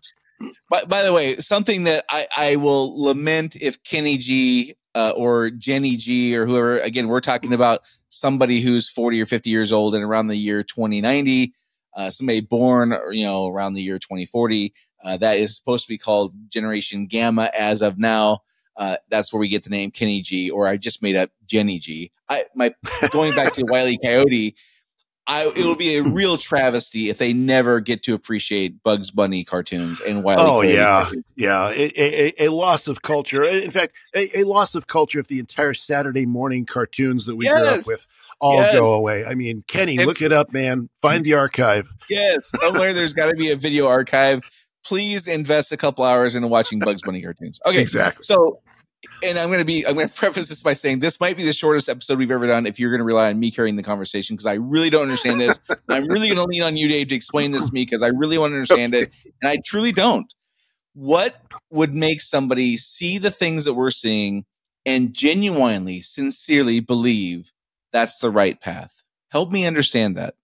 By, 0.71 0.85
by 0.85 1.03
the 1.03 1.13
way, 1.13 1.37
something 1.37 1.85
that 1.85 2.05
I, 2.11 2.27
I 2.37 2.57
will 2.57 3.03
lament 3.03 3.57
if 3.57 3.83
Kenny 3.83 4.19
G 4.19 4.75
uh, 4.95 5.13
or 5.17 5.51
Jenny 5.51 5.97
G 5.97 6.37
or 6.37 6.47
whoever, 6.47 6.79
again, 6.79 7.09
we're 7.09 7.21
talking 7.21 7.53
about 7.53 7.83
somebody 8.09 8.61
who's 8.61 8.89
40 8.89 9.21
or 9.21 9.27
50 9.27 9.51
years 9.51 9.73
old 9.73 9.95
and 9.95 10.05
around 10.05 10.29
the 10.29 10.37
year 10.37 10.63
2090, 10.63 11.55
uh, 11.95 12.11
somebody 12.11 12.41
born, 12.41 12.95
you 13.11 13.25
know, 13.25 13.47
around 13.47 13.75
the 13.75 13.83
year 13.83 13.99
2040, 13.99 14.73
uh, 15.05 15.17
that 15.19 15.39
is 15.39 15.55
supposed 15.55 15.85
to 15.85 15.89
be 15.89 15.99
called 15.99 16.35
Generation 16.51 17.07
Gamma 17.07 17.51
as 17.57 17.83
of 17.83 17.99
now. 17.99 18.41
Uh, 18.77 18.97
that's 19.09 19.33
where 19.33 19.41
we 19.41 19.49
get 19.49 19.65
the 19.65 19.71
name 19.71 19.91
Kenny 19.91 20.21
G, 20.21 20.51
or 20.51 20.67
I 20.67 20.77
just 20.77 21.03
made 21.03 21.17
up 21.17 21.31
Jenny 21.47 21.79
G. 21.79 22.13
I, 22.29 22.45
my 22.55 22.75
going 23.11 23.35
back 23.35 23.55
to 23.55 23.65
Wile 23.69 23.89
E. 23.89 23.99
Coyote, 24.03 24.55
I, 25.29 25.51
it 25.57 25.65
would 25.67 25.79
be 25.79 25.97
a 25.97 26.03
real 26.05 26.37
travesty 26.37 27.09
if 27.11 27.19
they 27.19 27.33
never 27.33 27.81
get 27.81 28.03
to 28.05 28.15
appreciate 28.15 28.83
Bugs 28.83 29.11
Bunny 29.11 29.43
cartoons 29.45 30.01
and 30.01 30.23
Wiley. 30.23 30.43
Oh, 30.43 30.61
Coyote 30.61 30.75
yeah. 30.75 31.03
cartoons. 31.03 31.25
Yeah, 31.37 31.69
a, 31.71 31.93
a, 32.43 32.47
a 32.47 32.49
loss 32.53 32.87
of 32.89 33.03
culture. 33.03 33.43
In 33.43 33.71
fact, 33.71 33.95
a, 34.15 34.41
a 34.41 34.45
loss 34.45 34.75
of 34.75 34.87
culture 34.87 35.19
if 35.21 35.27
the 35.27 35.39
entire 35.41 35.75
Saturday 35.75 36.27
morning 36.27 36.65
cartoons 36.65 37.27
that 37.27 37.37
we 37.37 37.47
grew 37.49 37.57
up 37.57 37.87
with 37.87 38.07
all 38.41 38.55
Yes. 38.57 38.75
go 38.75 38.95
away. 38.95 39.25
I 39.25 39.35
mean, 39.35 39.65
Kenny, 39.67 39.97
If- 39.97 40.07
look 40.07 40.23
it 40.23 40.33
up, 40.33 40.53
man. 40.53 40.89
Find 41.03 41.25
the 41.25 41.35
archive. 41.35 41.89
Yes, 42.09 42.51
somewhere 42.61 42.93
there's 42.93 43.15
got 43.15 43.27
to 43.31 43.35
be 43.37 43.51
a 43.51 43.57
video 43.57 43.89
archive. 43.89 44.43
Please 44.85 45.27
invest 45.27 45.73
a 45.73 45.77
couple 45.77 46.05
hours 46.05 46.37
into 46.37 46.47
watching 46.47 46.79
Bugs 46.79 47.03
Bunny 47.03 47.21
cartoons. 47.21 47.59
Okay, 47.67 47.81
Exactly. 47.81 48.23
so 48.23 48.61
and 49.23 49.39
I'm 49.39 49.49
going 49.49 49.59
to 49.59 49.65
be 49.65 49.87
I'm 49.87 49.95
going 49.95 50.09
to 50.09 50.15
preface 50.15 50.49
this 50.49 50.63
by 50.63 50.75
saying 50.75 51.01
this 51.01 51.21
might 51.21 51.37
be 51.37 51.45
the 51.45 51.53
shortest 51.53 51.89
episode 51.89 52.19
we've 52.19 52.31
ever 52.31 52.47
done 52.47 52.67
if 52.67 52.79
you're 52.79 52.91
going 52.91 53.01
to 53.01 53.05
rely 53.05 53.31
on 53.31 53.39
me 53.39 53.51
carrying 53.51 53.77
the 53.77 53.83
conversation 53.83 54.37
because 54.37 54.47
I 54.47 54.55
really 54.55 54.91
don't 54.91 55.03
understand 55.03 55.41
this. 55.41 55.59
I'm 55.89 56.09
really 56.09 56.29
going 56.29 56.39
to 56.39 56.45
lean 56.45 56.63
on 56.63 56.77
you 56.77 56.89
Dave 56.89 57.09
to 57.09 57.15
explain 57.15 57.53
this 57.53 57.67
to 57.67 57.73
me 57.73 57.83
because 57.85 58.03
I 58.03 58.09
really 58.09 58.39
want 58.39 58.53
to 58.53 58.57
understand 58.57 58.95
it 58.95 59.11
and 59.43 59.51
I 59.51 59.59
truly 59.65 59.93
don't. 59.93 60.33
What 60.95 61.37
would 61.71 61.95
make 61.95 62.23
somebody 62.23 62.77
see 62.77 63.19
the 63.19 63.31
things 63.31 63.67
that 63.67 63.75
we're 63.75 63.91
seeing 63.91 64.45
and 64.87 65.13
genuinely 65.13 66.01
sincerely 66.01 66.81
believe 66.81 67.53
that's 67.93 68.19
the 68.19 68.31
right 68.31 68.59
path? 68.61 69.05
Help 69.29 69.51
me 69.51 69.67
understand 69.67 70.17
that. 70.17 70.35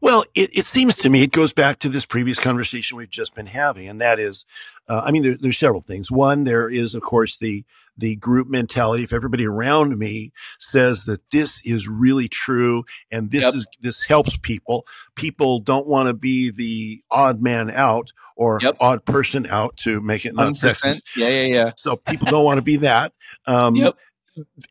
Well, 0.00 0.24
it, 0.34 0.56
it 0.56 0.66
seems 0.66 0.94
to 0.96 1.10
me 1.10 1.22
it 1.22 1.32
goes 1.32 1.52
back 1.52 1.78
to 1.80 1.88
this 1.88 2.06
previous 2.06 2.38
conversation 2.40 2.96
we've 2.96 3.10
just 3.10 3.34
been 3.34 3.46
having, 3.46 3.88
and 3.88 4.00
that 4.00 4.18
is, 4.18 4.46
uh, 4.88 5.02
I 5.04 5.10
mean, 5.10 5.22
there, 5.22 5.36
there's 5.36 5.58
several 5.58 5.82
things. 5.82 6.10
One, 6.10 6.44
there 6.44 6.68
is, 6.70 6.94
of 6.94 7.02
course, 7.02 7.36
the 7.36 7.64
the 8.00 8.14
group 8.14 8.48
mentality. 8.48 9.02
If 9.02 9.12
everybody 9.12 9.44
around 9.44 9.98
me 9.98 10.32
says 10.60 11.04
that 11.06 11.20
this 11.32 11.60
is 11.66 11.88
really 11.88 12.28
true 12.28 12.84
and 13.10 13.32
this 13.32 13.42
Yep. 13.42 13.54
is 13.54 13.66
this 13.80 14.04
helps 14.04 14.36
people, 14.36 14.86
people 15.16 15.58
don't 15.58 15.86
want 15.88 16.06
to 16.06 16.14
be 16.14 16.50
the 16.50 17.02
odd 17.10 17.42
man 17.42 17.70
out 17.72 18.12
or 18.36 18.60
Yep. 18.62 18.76
odd 18.78 19.04
person 19.04 19.46
out 19.50 19.76
to 19.78 20.00
make 20.00 20.24
it 20.24 20.32
not 20.36 20.52
100%. 20.52 20.74
sexist. 20.76 21.02
Yeah, 21.16 21.28
yeah, 21.28 21.42
yeah. 21.42 21.72
So 21.76 21.96
people 21.96 22.26
don't 22.26 22.44
want 22.44 22.58
to 22.58 22.62
be 22.62 22.76
that. 22.76 23.12
Um, 23.46 23.74
Yep. 23.74 23.96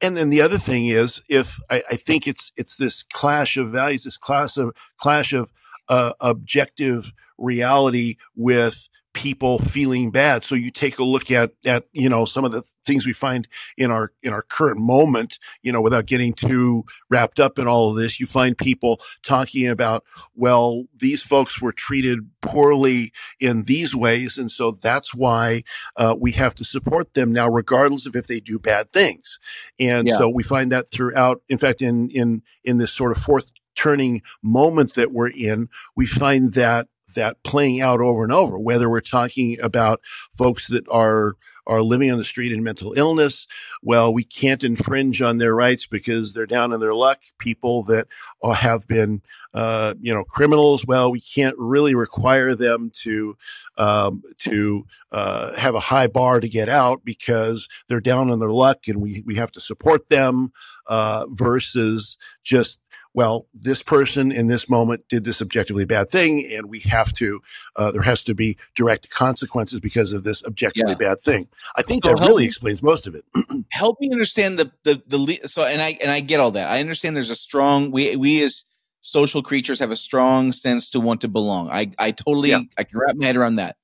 And 0.01 0.15
then 0.17 0.29
the 0.29 0.41
other 0.41 0.57
thing 0.57 0.87
is, 0.87 1.21
if 1.29 1.59
I, 1.69 1.83
I 1.91 1.95
think 1.95 2.27
it's 2.27 2.51
it's 2.55 2.75
this 2.75 3.03
clash 3.03 3.57
of 3.57 3.71
values, 3.71 4.03
this 4.03 4.17
clash 4.17 4.57
of 4.57 4.75
clash 4.97 5.33
of 5.33 5.51
uh, 5.89 6.13
objective 6.19 7.11
reality 7.37 8.15
with 8.35 8.89
people 9.17 9.57
feeling 9.57 10.11
bad. 10.11 10.43
So 10.43 10.53
you 10.53 10.69
take 10.69 10.99
a 10.99 11.03
look 11.03 11.31
at 11.31 11.51
at 11.65 11.85
you 11.91 12.07
know 12.07 12.23
some 12.23 12.45
of 12.45 12.51
the 12.51 12.61
things 12.85 13.07
we 13.07 13.13
find 13.13 13.47
in 13.75 13.89
our 13.89 14.11
in 14.21 14.31
our 14.31 14.43
current 14.43 14.79
moment. 14.79 15.39
You 15.63 15.71
know, 15.71 15.81
without 15.81 16.05
getting 16.05 16.33
too 16.33 16.85
wrapped 17.09 17.39
up 17.39 17.57
in 17.57 17.67
all 17.67 17.89
of 17.89 17.97
this, 17.97 18.19
you 18.19 18.27
find 18.27 18.55
people 18.55 18.99
talking 19.23 19.67
about, 19.67 20.03
well, 20.35 20.83
these 20.95 21.23
folks 21.23 21.59
were 21.59 21.71
treated 21.71 22.19
poorly 22.41 23.11
in 23.39 23.63
these 23.63 23.95
ways, 23.95 24.37
and 24.37 24.51
so 24.51 24.69
that's 24.69 25.15
why 25.15 25.63
uh, 25.95 26.15
we 26.17 26.33
have 26.33 26.53
to 26.55 26.63
support 26.63 27.15
them 27.15 27.31
now, 27.31 27.47
regardless 27.49 28.05
of 28.05 28.15
if 28.15 28.27
they 28.27 28.39
do 28.39 28.59
bad 28.59 28.91
things. 28.91 29.39
And 29.79 30.07
Yeah. 30.07 30.17
so 30.19 30.29
we 30.29 30.43
find 30.43 30.71
that 30.71 30.91
throughout. 30.91 31.41
In 31.49 31.57
fact, 31.57 31.81
in 31.81 32.09
in 32.11 32.43
in 32.63 32.77
this 32.77 32.93
sort 32.93 33.11
of 33.11 33.17
fourth 33.17 33.51
turning 33.75 34.21
moment 34.43 34.93
that 34.93 35.11
we're 35.11 35.29
in, 35.29 35.69
we 35.95 36.05
find 36.05 36.53
that 36.53 36.87
that 37.15 37.43
playing 37.43 37.81
out 37.81 38.01
over 38.01 38.23
and 38.23 38.33
over. 38.33 38.57
Whether 38.57 38.89
we're 38.89 39.01
talking 39.01 39.59
about 39.61 40.01
folks 40.31 40.67
that 40.67 40.87
are 40.89 41.35
are 41.65 41.81
living 41.81 42.09
on 42.09 42.17
the 42.17 42.23
street 42.23 42.53
in 42.53 42.63
mental 42.63 42.93
illness, 42.95 43.45
well, 43.83 44.13
we 44.13 44.23
can't 44.23 44.63
infringe 44.63 45.21
on 45.21 45.37
their 45.37 45.53
rights 45.53 45.85
because 45.85 46.33
they're 46.33 46.45
down 46.45 46.71
in 46.71 46.79
their 46.79 46.93
luck. 46.93 47.23
People 47.39 47.83
that 47.83 48.07
uh, 48.41 48.53
have 48.53 48.87
been, 48.87 49.21
uh, 49.53 49.93
you 49.99 50.13
know, 50.13 50.23
criminals, 50.23 50.85
well, 50.85 51.11
we 51.11 51.19
can't 51.19 51.57
really 51.57 51.93
require 51.93 52.55
them 52.55 52.89
to 53.01 53.35
um, 53.77 54.23
to 54.37 54.85
uh, 55.11 55.53
have 55.55 55.75
a 55.75 55.81
high 55.81 56.07
bar 56.07 56.39
to 56.39 56.47
get 56.47 56.69
out 56.69 57.03
because 57.03 57.67
they're 57.89 57.99
down 57.99 58.29
on 58.29 58.39
their 58.39 58.51
luck, 58.51 58.87
and 58.87 59.01
we 59.01 59.23
we 59.25 59.35
have 59.35 59.51
to 59.51 59.59
support 59.59 60.09
them 60.09 60.53
uh, 60.87 61.25
versus 61.29 62.17
just 62.43 62.79
well, 63.17 63.47
this 63.51 63.81
person 63.81 64.31
in 64.31 64.45
this 64.45 64.69
moment 64.69 65.07
did 65.09 65.23
this 65.23 65.41
objectively 65.41 65.85
bad 65.85 66.07
thing, 66.07 66.47
and 66.53 66.67
we 66.69 66.81
have 66.81 67.11
to. 67.13 67.41
Uh, 67.75 67.89
there 67.89 68.03
has 68.03 68.21
to 68.25 68.35
be 68.35 68.57
direct 68.75 69.09
consequences 69.09 69.79
because 69.79 70.13
of 70.13 70.23
this 70.23 70.45
objectively 70.45 70.91
Yeah. 70.91 71.09
bad 71.09 71.21
thing. 71.21 71.47
I 71.75 71.81
think 71.81 72.03
So 72.05 72.13
that 72.13 72.23
really 72.27 72.43
me- 72.43 72.47
explains 72.47 72.83
most 72.83 73.07
of 73.07 73.15
it. 73.15 73.25
help 73.71 73.99
me 73.99 74.09
understand 74.11 74.59
the 74.59 74.71
the 74.83 75.01
the 75.07 75.17
le- 75.17 75.47
so 75.47 75.63
and 75.63 75.81
I 75.81 75.97
and 75.99 76.11
I 76.11 76.19
get 76.19 76.39
all 76.39 76.51
that. 76.51 76.69
I 76.69 76.79
understand 76.79 77.15
there's 77.15 77.31
a 77.31 77.35
strong 77.35 77.89
we 77.89 78.15
we 78.15 78.43
as 78.43 78.63
social 79.01 79.41
creatures 79.41 79.79
have 79.79 79.89
a 79.89 79.95
strong 79.95 80.51
sense 80.51 80.91
to 80.91 80.99
want 80.99 81.21
to 81.21 81.27
belong. 81.27 81.71
I 81.71 81.89
I 81.97 82.11
totally 82.11 82.51
Yeah. 82.51 82.61
I 82.77 82.83
can 82.83 82.99
wrap 82.99 83.15
my 83.15 83.25
head 83.25 83.35
around 83.35 83.55
that. 83.55 83.77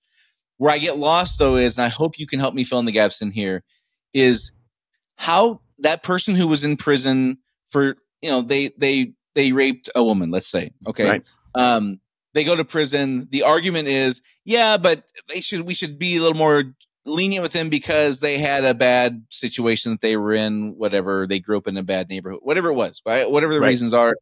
Where 0.58 0.70
I 0.72 0.78
get 0.78 1.00
lost 1.00 1.40
though 1.40 1.56
is, 1.56 1.80
and 1.80 1.86
I 1.86 1.90
hope 1.90 2.20
you 2.20 2.28
can 2.28 2.40
help 2.40 2.54
me 2.54 2.64
fill 2.66 2.78
in 2.78 2.86
the 2.86 2.92
gaps 2.92 3.24
in 3.24 3.32
here, 3.32 3.64
is 4.14 4.52
how 5.16 5.62
that 5.80 6.04
person 6.04 6.36
who 6.36 6.48
was 6.48 6.64
in 6.64 6.78
prison 6.78 7.40
for 7.68 7.96
you 8.22 8.30
know 8.30 8.44
they 8.44 8.70
they 8.78 9.14
they 9.36 9.52
raped 9.52 9.90
a 9.96 10.04
woman, 10.04 10.32
let's 10.32 10.48
say, 10.48 10.72
okay, 10.88 11.06
Right. 11.08 11.30
um, 11.56 12.00
they 12.34 12.44
go 12.44 12.56
to 12.56 12.66
prison. 12.66 13.28
The 13.32 13.44
argument 13.44 13.88
is, 13.88 14.22
yeah, 14.46 14.78
but 14.78 15.04
they 15.34 15.42
should 15.42 15.62
we 15.62 15.74
should 15.74 16.00
be 16.00 16.18
a 16.18 16.22
little 16.22 16.38
more 16.38 16.64
lenient 17.06 17.44
with 17.44 17.52
them 17.54 17.70
because 17.70 18.22
they 18.22 18.38
had 18.38 18.64
a 18.66 18.74
bad 18.74 19.24
situation 19.30 19.92
that 19.92 20.02
they 20.02 20.16
were 20.18 20.34
in, 20.34 20.76
whatever 20.78 21.28
they 21.28 21.40
grew 21.40 21.58
up 21.58 21.68
in 21.68 21.78
a 21.78 21.84
bad 21.84 22.10
neighborhood, 22.10 22.40
whatever 22.44 22.70
it 22.70 22.74
was, 22.76 23.02
right? 23.06 23.30
Whatever 23.30 23.54
the 23.54 23.60
Right. 23.62 23.70
reasons 23.70 23.94
are, 23.94 24.16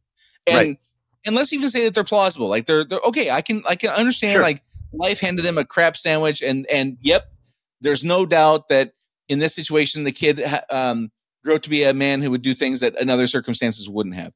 and 0.46 0.56
Right. 0.56 0.78
and 1.24 1.34
let's 1.36 1.52
even 1.52 1.70
say 1.70 1.84
that 1.84 1.94
they're 1.94 2.04
plausible. 2.04 2.48
Like 2.48 2.66
they're 2.66 2.84
they're 2.84 3.00
okay. 3.06 3.30
I 3.30 3.40
can 3.40 3.62
I 3.66 3.76
can 3.76 3.90
understand 3.90 4.34
Sure. 4.34 4.42
like 4.42 4.62
life 4.92 5.20
handed 5.20 5.42
them 5.44 5.58
a 5.58 5.64
crap 5.64 5.96
sandwich, 5.96 6.42
and 6.42 6.66
and 6.70 6.98
yep, 7.00 7.24
there's 7.80 8.04
no 8.04 8.26
doubt 8.26 8.68
that 8.68 8.92
in 9.28 9.38
this 9.38 9.54
situation 9.54 10.04
the 10.04 10.12
kid 10.12 10.42
um, 10.68 11.10
grew 11.44 11.54
up 11.54 11.62
to 11.62 11.70
be 11.70 11.84
a 11.84 11.94
man 11.94 12.20
who 12.20 12.30
would 12.30 12.42
do 12.42 12.54
things 12.54 12.80
that 12.80 13.00
in 13.00 13.08
other 13.08 13.26
circumstances 13.26 13.88
wouldn't 13.88 14.16
have. 14.16 14.32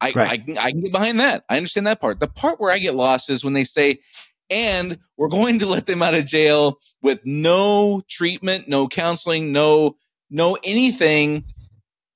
I, 0.00 0.12
Right. 0.14 0.30
I 0.30 0.36
can 0.38 0.58
I 0.58 0.70
can 0.70 0.80
get 0.80 0.92
behind 0.92 1.20
that. 1.20 1.44
I 1.48 1.56
understand 1.56 1.86
that 1.86 2.00
part. 2.00 2.20
The 2.20 2.28
part 2.28 2.60
where 2.60 2.72
I 2.72 2.78
get 2.78 2.94
lost 2.94 3.30
is 3.30 3.44
when 3.44 3.52
they 3.52 3.64
say, 3.64 4.00
and 4.48 4.98
we're 5.16 5.28
going 5.28 5.58
to 5.60 5.66
let 5.66 5.86
them 5.86 6.02
out 6.02 6.14
of 6.14 6.26
jail 6.26 6.78
with 7.02 7.20
no 7.24 8.02
treatment, 8.08 8.68
no 8.68 8.88
counseling, 8.88 9.52
no 9.52 9.96
no 10.30 10.56
anything. 10.64 11.44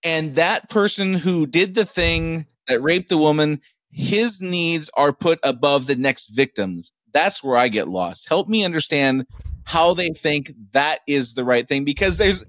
And 0.03 0.35
that 0.35 0.69
person 0.69 1.15
who 1.15 1.47
did 1.47 1.75
the 1.75 1.85
thing 1.85 2.47
that 2.69 2.83
raped 2.83 3.09
the 3.09 3.19
woman, 3.19 3.61
his 3.91 4.41
needs 4.41 4.91
are 4.97 5.13
put 5.13 5.39
above 5.43 5.87
the 5.87 5.97
next 5.97 6.29
victim's. 6.29 6.93
That's 7.13 7.43
where 7.45 7.57
I 7.57 7.69
get 7.69 7.89
lost. 7.89 8.29
Help 8.29 8.49
me 8.49 8.65
understand 8.65 9.27
how 9.65 9.95
they 9.95 10.09
think 10.11 10.53
that 10.73 11.01
is 11.07 11.35
the 11.35 11.45
right 11.45 11.67
thing 11.67 11.85
because 11.85 12.19
there's 12.19 12.45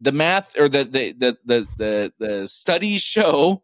the 0.00 0.12
math 0.12 0.58
or 0.58 0.68
the 0.68 0.84
the 0.84 1.12
the 1.12 1.38
the 1.44 1.66
the, 1.76 2.12
the 2.18 2.48
studies 2.48 3.00
show 3.00 3.62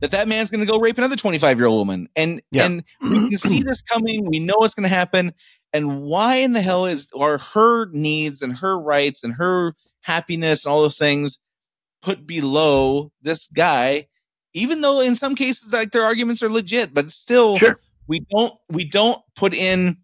that 0.00 0.10
that 0.12 0.28
man's 0.28 0.50
going 0.50 0.64
to 0.64 0.70
go 0.70 0.78
rape 0.78 0.98
another 0.98 1.16
25 1.16 1.58
year 1.58 1.66
old 1.66 1.78
woman 1.78 2.08
and 2.16 2.42
Yeah. 2.50 2.66
and 2.66 2.84
we 3.00 3.28
can 3.28 3.38
see 3.38 3.62
this 3.62 3.82
coming 3.82 4.24
we 4.26 4.38
know 4.38 4.56
it's 4.60 4.74
going 4.74 4.88
to 4.88 4.94
happen 4.94 5.32
and 5.72 6.02
why 6.02 6.36
in 6.36 6.52
the 6.52 6.60
hell 6.62 6.86
is 6.86 7.08
are 7.14 7.38
her 7.38 7.86
needs 7.92 8.42
and 8.42 8.56
her 8.58 8.78
rights 8.78 9.24
and 9.24 9.34
her 9.34 9.74
happiness 10.02 10.64
and 10.64 10.72
all 10.72 10.82
those 10.82 10.98
things 10.98 11.38
put 12.02 12.26
below 12.26 13.10
this 13.22 13.48
guy 13.48 14.06
even 14.54 14.80
though 14.80 15.00
in 15.00 15.14
some 15.14 15.34
cases 15.34 15.72
like 15.72 15.92
their 15.92 16.04
arguments 16.04 16.42
are 16.42 16.50
legit 16.50 16.92
but 16.92 17.10
still 17.10 17.56
Sure. 17.58 17.78
we 18.08 18.20
don't 18.30 18.54
we 18.68 18.84
don't 18.84 19.20
put 19.36 19.54
in 19.54 19.96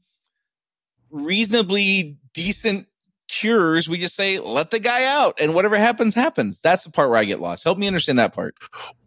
reasonably 1.11 2.17
decent 2.35 2.87
cures 3.29 3.89
we 3.89 3.99
just 3.99 4.15
say 4.15 4.39
let 4.39 4.71
the 4.71 4.81
guy 4.81 5.05
out 5.05 5.41
and 5.41 5.55
whatever 5.55 5.77
happens 5.77 6.15
happens. 6.15 6.61
That's 6.61 6.85
the 6.85 6.91
part 6.91 7.11
where 7.11 7.19
i 7.19 7.25
get 7.25 7.41
lost. 7.41 7.65
Help 7.65 7.79
me 7.79 7.87
understand 7.87 8.19
that 8.19 8.33
part. 8.33 8.55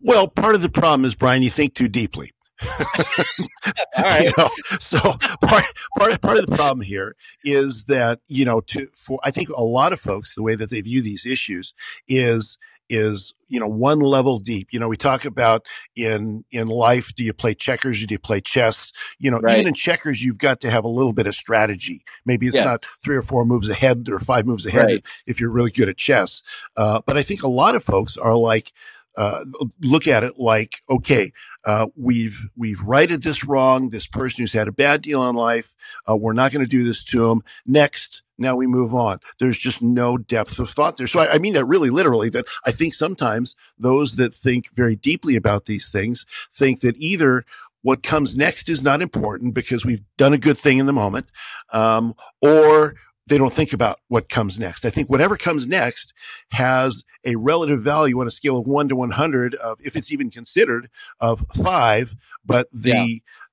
Well, 0.01 0.27
part 0.27 0.55
of 0.55 0.61
the 0.61 0.69
problem 0.69 1.05
is 1.05 1.15
Brian, 1.15 1.43
you 1.43 1.49
think 1.49 1.73
too 1.73 1.87
deeply. 1.87 2.31
all 2.79 4.03
right. 4.03 4.25
You 4.25 4.33
know, 4.37 4.49
so 4.79 4.99
part, 4.99 5.65
part 5.97 6.21
part 6.21 6.37
of 6.37 6.45
the 6.45 6.55
problem 6.55 6.81
here 6.81 7.15
is 7.43 7.85
that 7.85 8.19
you 8.27 8.45
know 8.45 8.61
to 8.61 8.87
for 8.93 9.19
I 9.23 9.31
think 9.31 9.49
a 9.49 9.63
lot 9.63 9.93
of 9.93 9.99
folks 9.99 10.35
the 10.35 10.43
way 10.43 10.55
that 10.55 10.69
they 10.69 10.81
view 10.81 11.01
these 11.01 11.25
issues 11.25 11.73
is 12.07 12.57
is 12.91 13.33
you 13.48 13.60
know 13.60 13.67
one 13.67 14.00
level 14.00 14.38
deep. 14.39 14.74
You 14.74 14.79
know, 14.79 14.88
we 14.89 14.98
talk 14.98 15.25
about 15.25 15.65
in 15.95 16.43
in 16.51 16.67
life, 16.67 17.13
do 17.15 17.24
you 17.24 17.33
play 17.33 17.53
checkers 17.53 18.03
or 18.03 18.07
do 18.07 18.13
you 18.13 18.19
play 18.19 18.41
chess? 18.41 18.91
You 19.17 19.31
know, 19.31 19.39
Right. 19.39 19.55
even 19.57 19.69
in 19.69 19.74
checkers, 19.74 20.24
you've 20.24 20.38
got 20.38 20.62
to 20.62 20.69
have 20.69 20.83
a 20.83 20.89
little 20.89 21.13
bit 21.13 21.25
of 21.27 21.33
strategy. 21.36 22.03
Maybe 22.25 22.48
it's 22.48 22.55
Yes. 22.55 22.65
not 22.65 22.83
three 23.03 23.15
or 23.15 23.21
four 23.21 23.45
moves 23.45 23.69
ahead 23.69 24.10
or 24.10 24.19
five 24.19 24.45
moves 24.45 24.65
ahead 24.65 24.86
Right. 24.86 25.03
if 25.25 25.39
you're 25.39 25.50
really 25.50 25.71
good 25.71 25.89
at 25.89 25.98
chess. 25.98 26.43
Uh, 26.75 27.01
but 27.05 27.17
I 27.17 27.24
think 27.24 27.41
a 27.43 27.48
lot 27.48 27.75
of 27.75 27.83
folks 27.83 28.17
are 28.17 28.36
like. 28.36 28.71
Uh, 29.17 29.43
look 29.81 30.07
at 30.07 30.24
it 30.24 30.39
like, 30.39 30.75
okay, 30.89 31.33
uh, 31.65 31.86
we've 31.98 32.48
we've 32.55 32.79
righted 32.81 33.24
this 33.24 33.43
wrong. 33.43 33.89
This 33.89 34.07
person 34.07 34.41
who's 34.41 34.53
had 34.53 34.69
a 34.69 34.71
bad 34.71 35.01
deal 35.01 35.27
in 35.29 35.36
life, 35.36 35.75
uh, 36.10 36.15
we're 36.15 36.31
not 36.31 36.53
going 36.53 36.63
to 36.63 36.69
do 36.69 36.86
this 36.86 37.03
to 37.12 37.29
him. 37.29 37.41
Next, 37.65 38.24
now 38.41 38.55
we 38.55 38.67
move 38.67 38.93
on. 38.93 39.19
There's 39.39 39.57
just 39.57 39.81
no 39.81 40.17
depth 40.17 40.60
of 40.60 40.69
thought 40.69 40.98
there. 40.98 41.07
So 41.07 41.19
I, 41.19 41.33
I 41.33 41.38
mean 41.38 41.53
that 41.53 41.65
really 41.65 41.89
literally. 41.89 42.29
That 42.29 42.45
I 42.65 42.71
think 42.71 42.93
sometimes 42.93 43.55
those 43.77 44.15
that 44.15 44.33
think 44.33 44.74
very 44.74 44.95
deeply 44.95 45.36
about 45.36 45.65
these 45.65 45.89
things 45.89 46.25
think 46.53 46.81
that 46.81 46.95
either 46.98 47.45
what 47.81 48.03
comes 48.03 48.38
next 48.38 48.69
is 48.69 48.83
not 48.83 49.01
important 49.01 49.53
because 49.53 49.86
we've 49.86 50.03
done 50.17 50.33
a 50.33 50.38
good 50.38 50.57
thing 50.57 50.77
in 50.77 50.86
the 50.86 50.93
moment, 50.93 51.27
um, 51.71 52.13
or 52.41 52.95
they 53.27 53.38
don't 53.38 53.53
think 53.53 53.74
about 53.74 54.00
what 54.07 54.29
comes 54.29 54.60
next. 54.60 54.86
I 54.86 54.89
think 54.89 55.10
whatever 55.10 55.38
comes 55.38 55.67
next 55.67 56.13
has 56.50 57.03
a 57.24 57.36
relative 57.36 57.81
value 57.81 58.19
on 58.19 58.27
a 58.27 58.31
scale 58.31 58.57
of 58.57 58.67
one 58.67 58.89
to 58.89 58.95
100 58.95 59.55
of, 59.55 59.79
if 59.81 59.95
it's 59.95 60.12
even 60.12 60.29
considered, 60.29 60.89
of 61.19 61.45
five, 61.53 62.15
but 62.45 62.67
the, 62.74 62.89
Yeah. 62.89 63.05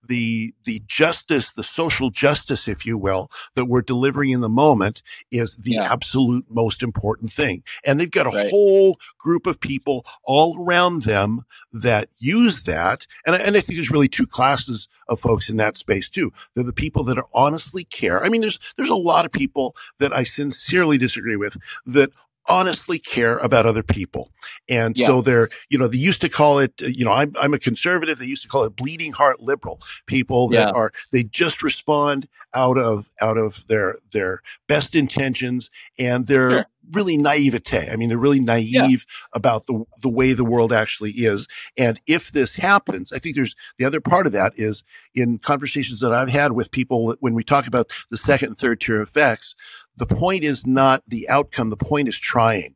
The, 0.09 0.55
the 0.65 0.83
justice, 0.87 1.51
the 1.53 1.63
social 1.63 2.11
justice, 2.11 2.67
if 2.67 2.85
you 2.85 2.99
will, 2.99 3.31
that 3.55 3.67
we're 3.67 3.83
delivering 3.83 4.31
in 4.31 4.41
the 4.41 4.49
moment 4.49 5.03
is 5.31 5.57
the 5.57 5.73
Yeah. 5.73 5.93
absolute 5.93 6.47
most 6.51 6.83
important 6.83 7.33
thing. 7.33 7.63
And 7.85 8.01
they've 8.01 8.11
got 8.11 8.27
a 8.27 8.31
Right. 8.31 8.51
whole 8.51 8.99
group 9.19 9.47
of 9.47 9.61
people 9.61 10.05
all 10.25 10.59
around 10.59 11.03
them 11.03 11.45
that 11.73 12.09
use 12.19 12.63
that. 12.63 13.07
And, 13.27 13.37
I- 13.37 13.41
and 13.41 13.57
I 13.57 13.61
think 13.61 13.77
there's 13.77 13.91
really 13.91 14.09
two 14.09 14.27
classes 14.27 14.89
of 15.09 15.21
folks 15.21 15.49
in 15.49 15.57
that 15.59 15.77
space 15.77 16.09
too. 16.11 16.33
They're 16.55 16.65
the 16.65 16.73
people 16.73 17.05
that 17.05 17.19
are 17.19 17.29
honestly 17.33 17.85
care. 17.85 18.23
I 18.25 18.29
mean, 18.29 18.41
there's, 18.41 18.59
there's 18.77 18.91
a 18.91 18.95
lot 18.97 19.25
of 19.25 19.33
people 19.33 19.77
that 19.99 20.13
I 20.15 20.23
sincerely 20.25 20.99
disagree 20.99 21.37
with 21.37 21.57
that 21.87 22.11
honestly 22.49 22.99
care 22.99 23.39
about 23.39 23.67
other 23.67 23.83
people. 23.83 24.31
And 24.69 24.97
Yeah. 24.97 25.07
so 25.07 25.21
they're, 25.21 25.49
you 25.69 25.79
know, 25.79 25.87
they 25.87 25.99
used 25.99 26.21
to 26.23 26.29
call 26.29 26.59
it, 26.59 26.73
uh, 26.83 26.87
you 26.87 27.05
know, 27.05 27.13
I'm, 27.13 27.35
I'm 27.41 27.55
a 27.55 27.59
conservative. 27.59 28.19
They 28.19 28.27
used 28.27 28.43
to 28.43 28.49
call 28.49 28.65
it 28.65 28.75
bleeding 28.77 29.13
heart 29.13 29.41
liberal 29.41 29.81
people 30.07 30.49
that 30.49 30.69
Yeah. 30.69 30.71
are, 30.71 30.93
they 31.13 31.23
just 31.25 31.63
respond 31.63 32.29
out 32.55 32.79
of, 32.79 33.11
out 33.21 33.37
of 33.37 33.67
their, 33.69 33.97
their 34.13 34.43
best 34.67 34.95
intentions 34.95 35.71
and 35.99 36.27
their 36.27 36.51
Sure. 36.51 36.67
Really 36.93 37.17
naivete. 37.17 37.91
I 37.91 37.97
mean, 37.97 38.09
they're 38.09 38.19
really 38.19 38.41
naive 38.41 39.05
about 39.33 39.67
the, 39.67 39.85
the 40.03 40.09
way 40.09 40.33
the 40.33 40.45
world 40.45 40.73
actually 40.73 41.13
is. 41.13 41.47
And 41.77 42.01
if 42.07 42.33
this 42.33 42.55
happens, 42.57 43.13
I 43.13 43.19
think 43.19 43.37
there's 43.37 43.55
the 43.79 43.85
other 43.85 44.01
part 44.01 44.27
of 44.27 44.33
that 44.33 44.53
is 44.57 44.85
in 45.15 45.39
conversations 45.39 46.01
that 46.01 46.13
I've 46.13 46.31
had 46.31 46.53
with 46.53 46.71
people 46.71 47.15
when 47.21 47.35
we 47.35 47.45
talk 47.45 47.67
about 47.67 47.91
the 48.11 48.19
second 48.19 48.49
and 48.49 48.59
third 48.59 48.81
tier 48.81 49.03
effects, 49.03 49.55
the 49.97 50.07
point 50.07 50.45
is 50.45 50.67
not 50.67 51.03
the 51.07 51.29
outcome. 51.29 51.71
The 51.71 51.77
point 51.77 52.09
is 52.09 52.19
trying. 52.19 52.75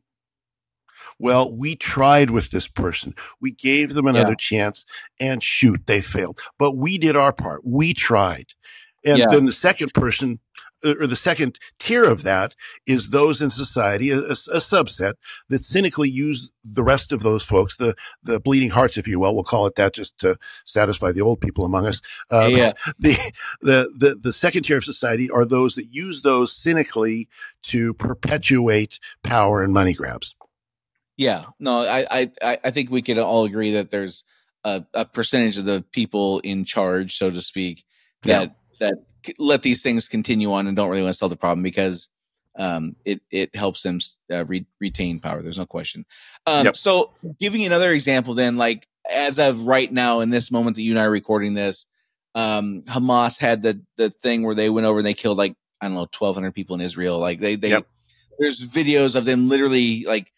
Well, 1.19 1.55
we 1.55 1.75
tried 1.75 2.31
with 2.31 2.51
this 2.51 2.67
person. 2.67 3.13
We 3.39 3.51
gave 3.51 3.93
them 3.93 4.07
another 4.07 4.31
Yeah. 4.31 4.35
chance 4.37 4.85
and 5.19 5.41
shoot, 5.43 5.85
they 5.85 6.01
failed. 6.01 6.39
But 6.57 6.71
we 6.75 6.97
did 6.97 7.15
our 7.15 7.31
part. 7.31 7.61
We 7.63 7.93
tried. 7.93 8.47
And 9.05 9.17
Yeah. 9.19 9.27
then 9.29 9.45
the 9.45 9.53
second 9.53 9.93
person 9.93 10.39
or 10.83 11.07
the 11.07 11.15
second 11.15 11.59
tier 11.79 12.03
of 12.03 12.23
that 12.23 12.55
is 12.85 13.09
those 13.09 13.41
in 13.41 13.49
society, 13.49 14.09
a, 14.11 14.19
a- 14.19 14.33
subset 14.33 15.13
that 15.49 15.63
cynically 15.63 16.09
use 16.09 16.51
the 16.63 16.83
rest 16.83 17.11
of 17.11 17.23
those 17.23 17.43
folks, 17.43 17.75
the, 17.77 17.95
the 18.23 18.39
bleeding 18.39 18.71
hearts, 18.71 18.97
if 18.97 19.07
you 19.07 19.19
will. 19.19 19.33
We'll 19.33 19.43
call 19.43 19.65
it 19.67 19.75
that 19.75 19.93
just 19.93 20.17
to 20.19 20.37
satisfy 20.65 21.11
the 21.11 21.21
old 21.21 21.41
people 21.41 21.65
among 21.65 21.85
us. 21.85 22.01
Uh, 22.31 22.49
yeah 22.51 22.73
the, 22.99 23.15
the, 23.61 23.89
the, 23.97 24.15
the 24.15 24.33
second 24.33 24.63
tier 24.63 24.77
of 24.77 24.83
society 24.83 25.29
are 25.29 25.45
those 25.45 25.75
that 25.75 25.93
use 25.93 26.21
those 26.21 26.51
cynically 26.53 27.27
to 27.63 27.93
perpetuate 27.93 28.99
power 29.23 29.63
and 29.63 29.73
money 29.73 29.93
grabs. 29.93 30.35
Yeah, 31.17 31.45
no, 31.59 31.79
I, 31.85 32.31
I, 32.41 32.57
I- 32.63 32.71
think 32.71 32.89
we 32.89 33.01
could 33.03 33.19
all 33.19 33.43
agree 33.45 33.71
that 33.73 33.91
there's 33.91 34.23
a, 34.63 34.83
a 34.93 35.05
percentage 35.05 35.57
of 35.57 35.65
the 35.65 35.83
people 35.91 36.39
in 36.39 36.65
charge, 36.65 37.17
so 37.17 37.29
to 37.29 37.41
speak, 37.41 37.83
that 38.23 38.55
that 38.79 38.95
c- 38.95 39.12
let 39.39 39.61
these 39.61 39.81
things 39.81 40.07
continue 40.07 40.51
on 40.53 40.67
and 40.67 40.75
don't 40.75 40.89
really 40.89 41.01
want 41.01 41.13
to 41.13 41.17
solve 41.17 41.29
the 41.29 41.35
problem 41.35 41.63
because 41.63 42.09
um, 42.57 42.95
it 43.05 43.21
it 43.31 43.55
helps 43.55 43.81
them 43.81 43.99
uh, 44.31 44.45
re- 44.45 44.67
retain 44.79 45.19
power. 45.19 45.41
There's 45.41 45.57
no 45.57 45.65
question. 45.65 46.05
Um, 46.45 46.65
Yep. 46.65 46.75
So, 46.75 47.13
giving 47.39 47.61
you 47.61 47.67
another 47.67 47.91
example, 47.91 48.33
then, 48.33 48.57
like 48.57 48.87
as 49.09 49.39
of 49.39 49.65
right 49.65 49.91
now, 49.91 50.19
in 50.19 50.29
this 50.29 50.51
moment 50.51 50.75
that 50.75 50.83
you 50.83 50.91
and 50.91 50.99
I 50.99 51.05
are 51.05 51.11
recording 51.11 51.53
this, 51.53 51.87
um, 52.35 52.83
Hamas 52.83 53.39
had 53.39 53.63
the 53.63 53.81
the 53.97 54.09
thing 54.09 54.43
where 54.43 54.55
they 54.55 54.69
went 54.69 54.85
over 54.85 54.99
and 54.99 55.05
they 55.05 55.13
killed 55.13 55.37
like 55.37 55.55
I 55.81 55.87
don't 55.87 55.95
know, 55.95 56.01
1,200 56.01 56.53
people 56.53 56.75
in 56.75 56.81
Israel. 56.81 57.19
Like 57.19 57.39
they 57.39 57.55
they 57.55 57.69
Yep. 57.69 57.87
there's 58.39 58.61
videos 58.73 59.15
of 59.15 59.25
them 59.25 59.49
literally 59.49 60.05
like 60.05 60.31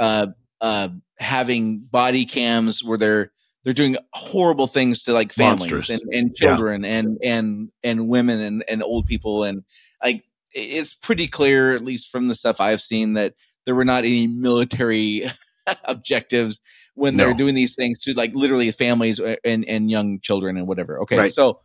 uh 0.00 0.28
uh 0.60 0.88
having 1.18 1.78
body 1.78 2.24
cams 2.24 2.84
where 2.84 2.98
they're 2.98 3.32
they're 3.64 3.72
doing 3.72 3.96
horrible 4.12 4.66
things 4.66 5.04
to 5.04 5.12
like 5.12 5.32
families 5.32 5.88
and, 5.88 6.00
and 6.12 6.36
Yeah. 6.40 6.48
children 6.48 6.84
and 6.84 7.18
and 7.22 7.70
and 7.82 8.08
women 8.08 8.40
and 8.40 8.64
and 8.68 8.82
old 8.82 9.06
people. 9.06 9.44
And 9.44 9.62
like 10.02 10.24
it's 10.52 10.94
pretty 10.94 11.28
clear 11.28 11.72
at 11.72 11.82
least 11.84 12.10
from 12.10 12.26
the 12.26 12.34
stuff 12.34 12.60
I've 12.60 12.80
seen 12.80 13.14
that 13.14 13.34
there 13.64 13.74
were 13.74 13.84
not 13.84 14.04
any 14.04 14.26
military 14.26 15.24
objectives 15.84 16.60
when 16.94 17.16
they're 17.16 17.34
doing 17.34 17.54
these 17.54 17.74
things 17.74 18.00
to 18.00 18.12
like 18.12 18.34
literally 18.34 18.70
families 18.70 19.20
uh, 19.20 19.36
and 19.44 19.64
and 19.66 19.90
young 19.90 20.20
children 20.20 20.56
and 20.56 20.66
whatever. 20.66 21.00
Okay 21.02 21.18
Right. 21.18 21.30
so 21.30 21.60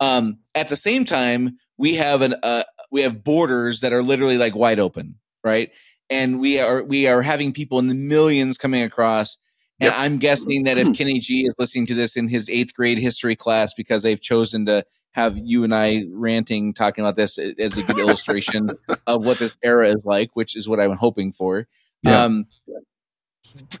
um 0.00 0.38
at 0.54 0.68
the 0.68 0.76
same 0.76 1.04
time 1.04 1.58
we 1.78 1.94
have 1.94 2.22
an 2.22 2.34
uh 2.42 2.64
we 2.90 3.02
have 3.02 3.22
borders 3.22 3.80
that 3.80 3.92
are 3.92 4.02
literally 4.02 4.38
like 4.38 4.54
wide 4.54 4.78
open 4.80 5.16
right? 5.44 5.70
And 6.10 6.40
we 6.40 6.60
are 6.60 6.82
we 6.82 7.06
are 7.06 7.22
having 7.22 7.52
people 7.52 7.78
in 7.78 7.88
the 7.88 7.94
millions 7.94 8.58
coming 8.58 8.82
across 8.82 9.38
Yep. 9.82 9.94
i'm 9.96 10.18
guessing 10.18 10.64
that 10.64 10.78
if 10.78 10.92
kenny 10.94 11.18
g 11.18 11.46
is 11.46 11.54
listening 11.58 11.86
to 11.86 11.94
this 11.94 12.16
in 12.16 12.28
his 12.28 12.48
eighth 12.50 12.74
grade 12.74 12.98
history 12.98 13.36
class 13.36 13.74
because 13.74 14.02
they've 14.02 14.20
chosen 14.20 14.66
to 14.66 14.84
have 15.12 15.38
you 15.42 15.64
and 15.64 15.74
i 15.74 16.04
ranting 16.10 16.72
talking 16.72 17.04
about 17.04 17.16
this 17.16 17.38
as 17.38 17.76
a 17.76 17.82
good 17.82 17.98
illustration 17.98 18.70
of 19.06 19.24
what 19.24 19.38
this 19.38 19.56
era 19.62 19.88
is 19.88 20.04
like 20.04 20.30
which 20.34 20.56
is 20.56 20.68
what 20.68 20.80
i'm 20.80 20.96
hoping 20.96 21.32
for 21.32 21.66
Yeah. 22.02 22.24
um 22.24 22.46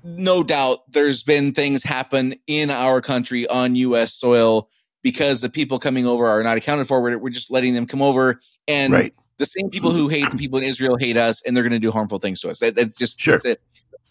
no 0.04 0.42
doubt 0.42 0.78
there's 0.90 1.22
been 1.22 1.52
things 1.52 1.82
happen 1.82 2.34
in 2.46 2.68
our 2.70 3.00
country 3.00 3.46
on 3.48 3.74
U.S. 3.76 4.12
soil 4.14 4.68
because 5.02 5.40
the 5.40 5.48
people 5.48 5.78
coming 5.78 6.06
over 6.06 6.26
are 6.26 6.42
not 6.42 6.56
accounted 6.58 6.86
for. 6.88 7.00
We're, 7.00 7.16
we're 7.18 7.30
just 7.30 7.50
letting 7.50 7.72
them 7.74 7.86
come 7.86 8.02
over, 8.02 8.40
and 8.68 8.92
Right. 8.92 9.14
the 9.38 9.46
same 9.46 9.70
people 9.70 9.90
who 9.90 10.08
hate 10.08 10.30
the 10.30 10.36
people 10.36 10.58
in 10.58 10.64
Israel 10.64 10.96
hate 10.98 11.16
us, 11.16 11.42
and 11.46 11.56
they're 11.56 11.64
going 11.64 11.72
to 11.72 11.78
do 11.78 11.90
harmful 11.90 12.18
things 12.18 12.40
to 12.42 12.50
us. 12.50 12.58
That, 12.60 12.74
that's 12.74 12.96
just 12.98 13.20
Sure. 13.20 13.32
that's 13.34 13.44
it. 13.44 13.62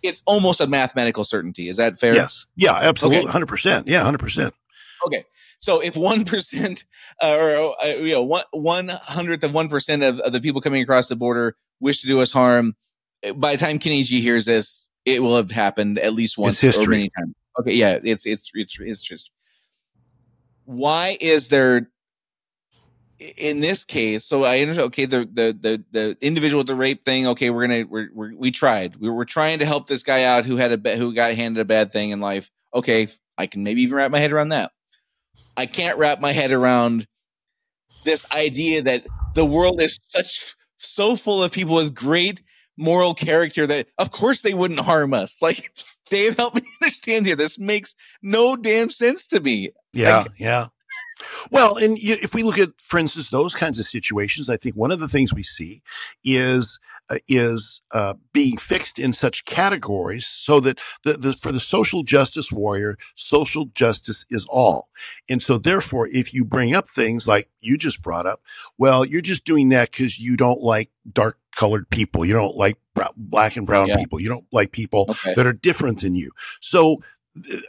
It's 0.04 0.24
almost 0.26 0.62
a 0.62 0.68
mathematical 0.68 1.24
certainty. 1.24 1.70
Is 1.70 1.78
that 1.78 1.98
fair? 1.98 2.14
Yes. 2.14 2.46
Yeah, 2.56 2.74
absolutely. 2.74 3.30
Okay. 3.30 3.40
100%. 3.40 3.84
Yeah, 3.88 4.04
100%. 4.04 4.52
Okay. 5.08 5.26
So 5.60 5.80
if 5.80 5.96
one 5.96 6.26
percent, 6.26 6.86
uh, 7.22 7.38
or 7.40 7.76
uh, 7.84 7.88
you 7.88 8.14
know, 8.14 8.24
one 8.24 8.44
one 8.52 8.88
hundredth 8.90 9.44
of 9.44 9.54
one 9.54 9.70
percent 9.70 10.04
of 10.04 10.20
of 10.20 10.34
the 10.34 10.42
people 10.42 10.60
coming 10.60 10.82
across 10.82 11.08
the 11.08 11.16
border 11.16 11.56
wish 11.80 12.02
to 12.02 12.08
do 12.08 12.20
us 12.22 12.32
harm, 12.32 12.76
uh, 13.28 13.34
by 13.34 13.54
the 13.54 13.58
time 13.60 13.80
Kenny 13.80 14.04
G 14.04 14.22
hears 14.22 14.46
this, 14.46 14.90
it 15.06 15.22
will 15.22 15.38
have 15.38 15.52
happened 15.52 16.00
at 16.00 16.14
least 16.14 16.38
once 16.38 16.64
or 16.64 16.68
history. 16.68 16.88
many 16.88 17.10
times. 17.18 17.36
Okay, 17.60 17.76
yeah, 17.76 18.00
it's 18.04 18.26
it's 18.26 18.52
it's 18.54 18.80
it's 18.80 19.02
just 19.02 19.32
why 20.66 21.18
is 21.20 21.50
there 21.50 21.90
in 23.38 23.60
this 23.60 23.84
case? 23.86 24.26
So 24.26 24.44
I 24.44 24.60
understand. 24.60 24.88
Okay, 24.88 25.06
the 25.06 25.20
the 25.32 25.58
the 25.60 25.84
the 25.92 26.18
individual 26.22 26.60
with 26.60 26.68
the 26.68 26.76
rape 26.76 27.06
thing. 27.06 27.28
Okay, 27.28 27.50
we're 27.50 27.68
gonna 27.68 27.86
we're, 27.88 28.10
we're 28.14 28.36
we 28.36 28.52
tried. 28.52 28.96
We 28.98 29.10
were 29.10 29.26
trying 29.26 29.60
to 29.60 29.66
help 29.66 29.88
this 29.88 30.04
guy 30.04 30.24
out 30.24 30.46
who 30.46 30.58
had 30.58 30.86
a 30.86 30.96
who 30.98 31.14
got 31.14 31.34
handed 31.34 31.62
a 31.62 31.66
bad 31.66 31.92
thing 31.92 32.10
in 32.12 32.20
life. 32.20 32.50
Okay, 32.74 33.08
I 33.38 33.48
can 33.48 33.64
maybe 33.64 33.84
even 33.84 33.96
wrap 33.98 34.12
my 34.12 34.20
head 34.20 34.32
around 34.32 34.50
that. 34.50 34.72
I 35.58 35.66
can't 35.66 35.98
wrap 35.98 36.20
my 36.20 36.32
head 36.32 36.52
around 36.52 37.08
this 38.04 38.26
idea 38.32 38.82
that 38.84 39.06
the 39.36 39.46
world 39.46 39.82
is 39.82 40.00
such 40.08 40.56
so 40.78 41.16
full 41.16 41.44
of 41.44 41.52
people 41.52 41.76
with 41.76 41.94
great 41.94 42.42
moral 42.78 43.14
character 43.14 43.68
that 43.68 43.88
of 43.98 44.10
course 44.12 44.42
they 44.42 44.54
wouldn't 44.54 44.80
harm 44.80 45.14
us. 45.14 45.38
Like 45.42 45.72
Dave, 46.10 46.36
help 46.38 46.56
me 46.56 46.62
understand 46.82 47.26
here. 47.26 47.36
This 47.36 47.58
makes 47.60 47.96
no 48.22 48.56
damn 48.56 48.90
sense 48.90 49.28
to 49.30 49.40
me. 49.40 49.72
Yeah, 49.94 50.20
Like- 50.20 50.32
yeah. 50.38 50.68
Well, 51.50 51.78
and 51.78 51.98
you, 51.98 52.18
if 52.22 52.34
we 52.34 52.44
look 52.44 52.58
at, 52.58 52.70
for 52.80 52.98
instance, 53.00 53.30
those 53.30 53.56
kinds 53.56 53.80
of 53.80 53.86
situations, 53.86 54.50
I 54.50 54.58
think 54.58 54.76
one 54.76 54.92
of 54.92 55.00
the 55.00 55.08
things 55.08 55.34
we 55.34 55.44
see 55.44 55.82
is 56.24 56.80
uh, 57.10 57.18
is 57.28 57.82
uh, 57.92 58.14
being 58.32 58.58
fixed 58.58 58.98
in 59.00 59.12
such 59.12 59.44
categories 59.46 60.26
so 60.28 60.60
that 60.62 60.80
the, 61.04 61.14
the 61.14 61.34
for 61.34 61.52
the 61.52 61.60
social 61.60 62.04
justice 62.04 62.52
warrior, 62.52 62.98
social 63.16 63.66
justice 63.66 64.26
is 64.30 64.46
all, 64.50 64.90
and 65.28 65.42
so 65.42 65.58
therefore, 65.58 66.08
if 66.08 66.34
you 66.34 66.46
bring 66.46 66.74
up 66.74 66.88
things 66.88 67.28
like 67.28 67.50
you 67.60 67.78
just 67.78 68.02
brought 68.02 68.26
up, 68.26 68.42
well, 68.78 69.04
you're 69.04 69.22
just 69.22 69.46
doing 69.46 69.70
that 69.70 69.92
because 69.92 70.20
you 70.20 70.38
don't 70.38 70.62
like 70.62 70.90
dark 71.12 71.38
colored 71.56 71.90
people, 71.90 72.24
you 72.24 72.34
don't 72.34 72.56
like 72.56 72.78
black 73.18 73.58
and 73.58 73.68
brown 73.68 73.88
Yeah. 73.90 73.98
people, 73.98 74.20
you 74.22 74.30
don't 74.30 74.46
like 74.52 74.72
people 74.72 75.06
Okay. 75.10 75.34
that 75.36 75.46
are 75.46 75.54
different 75.54 76.02
than 76.02 76.16
you. 76.16 76.32
So 76.62 77.02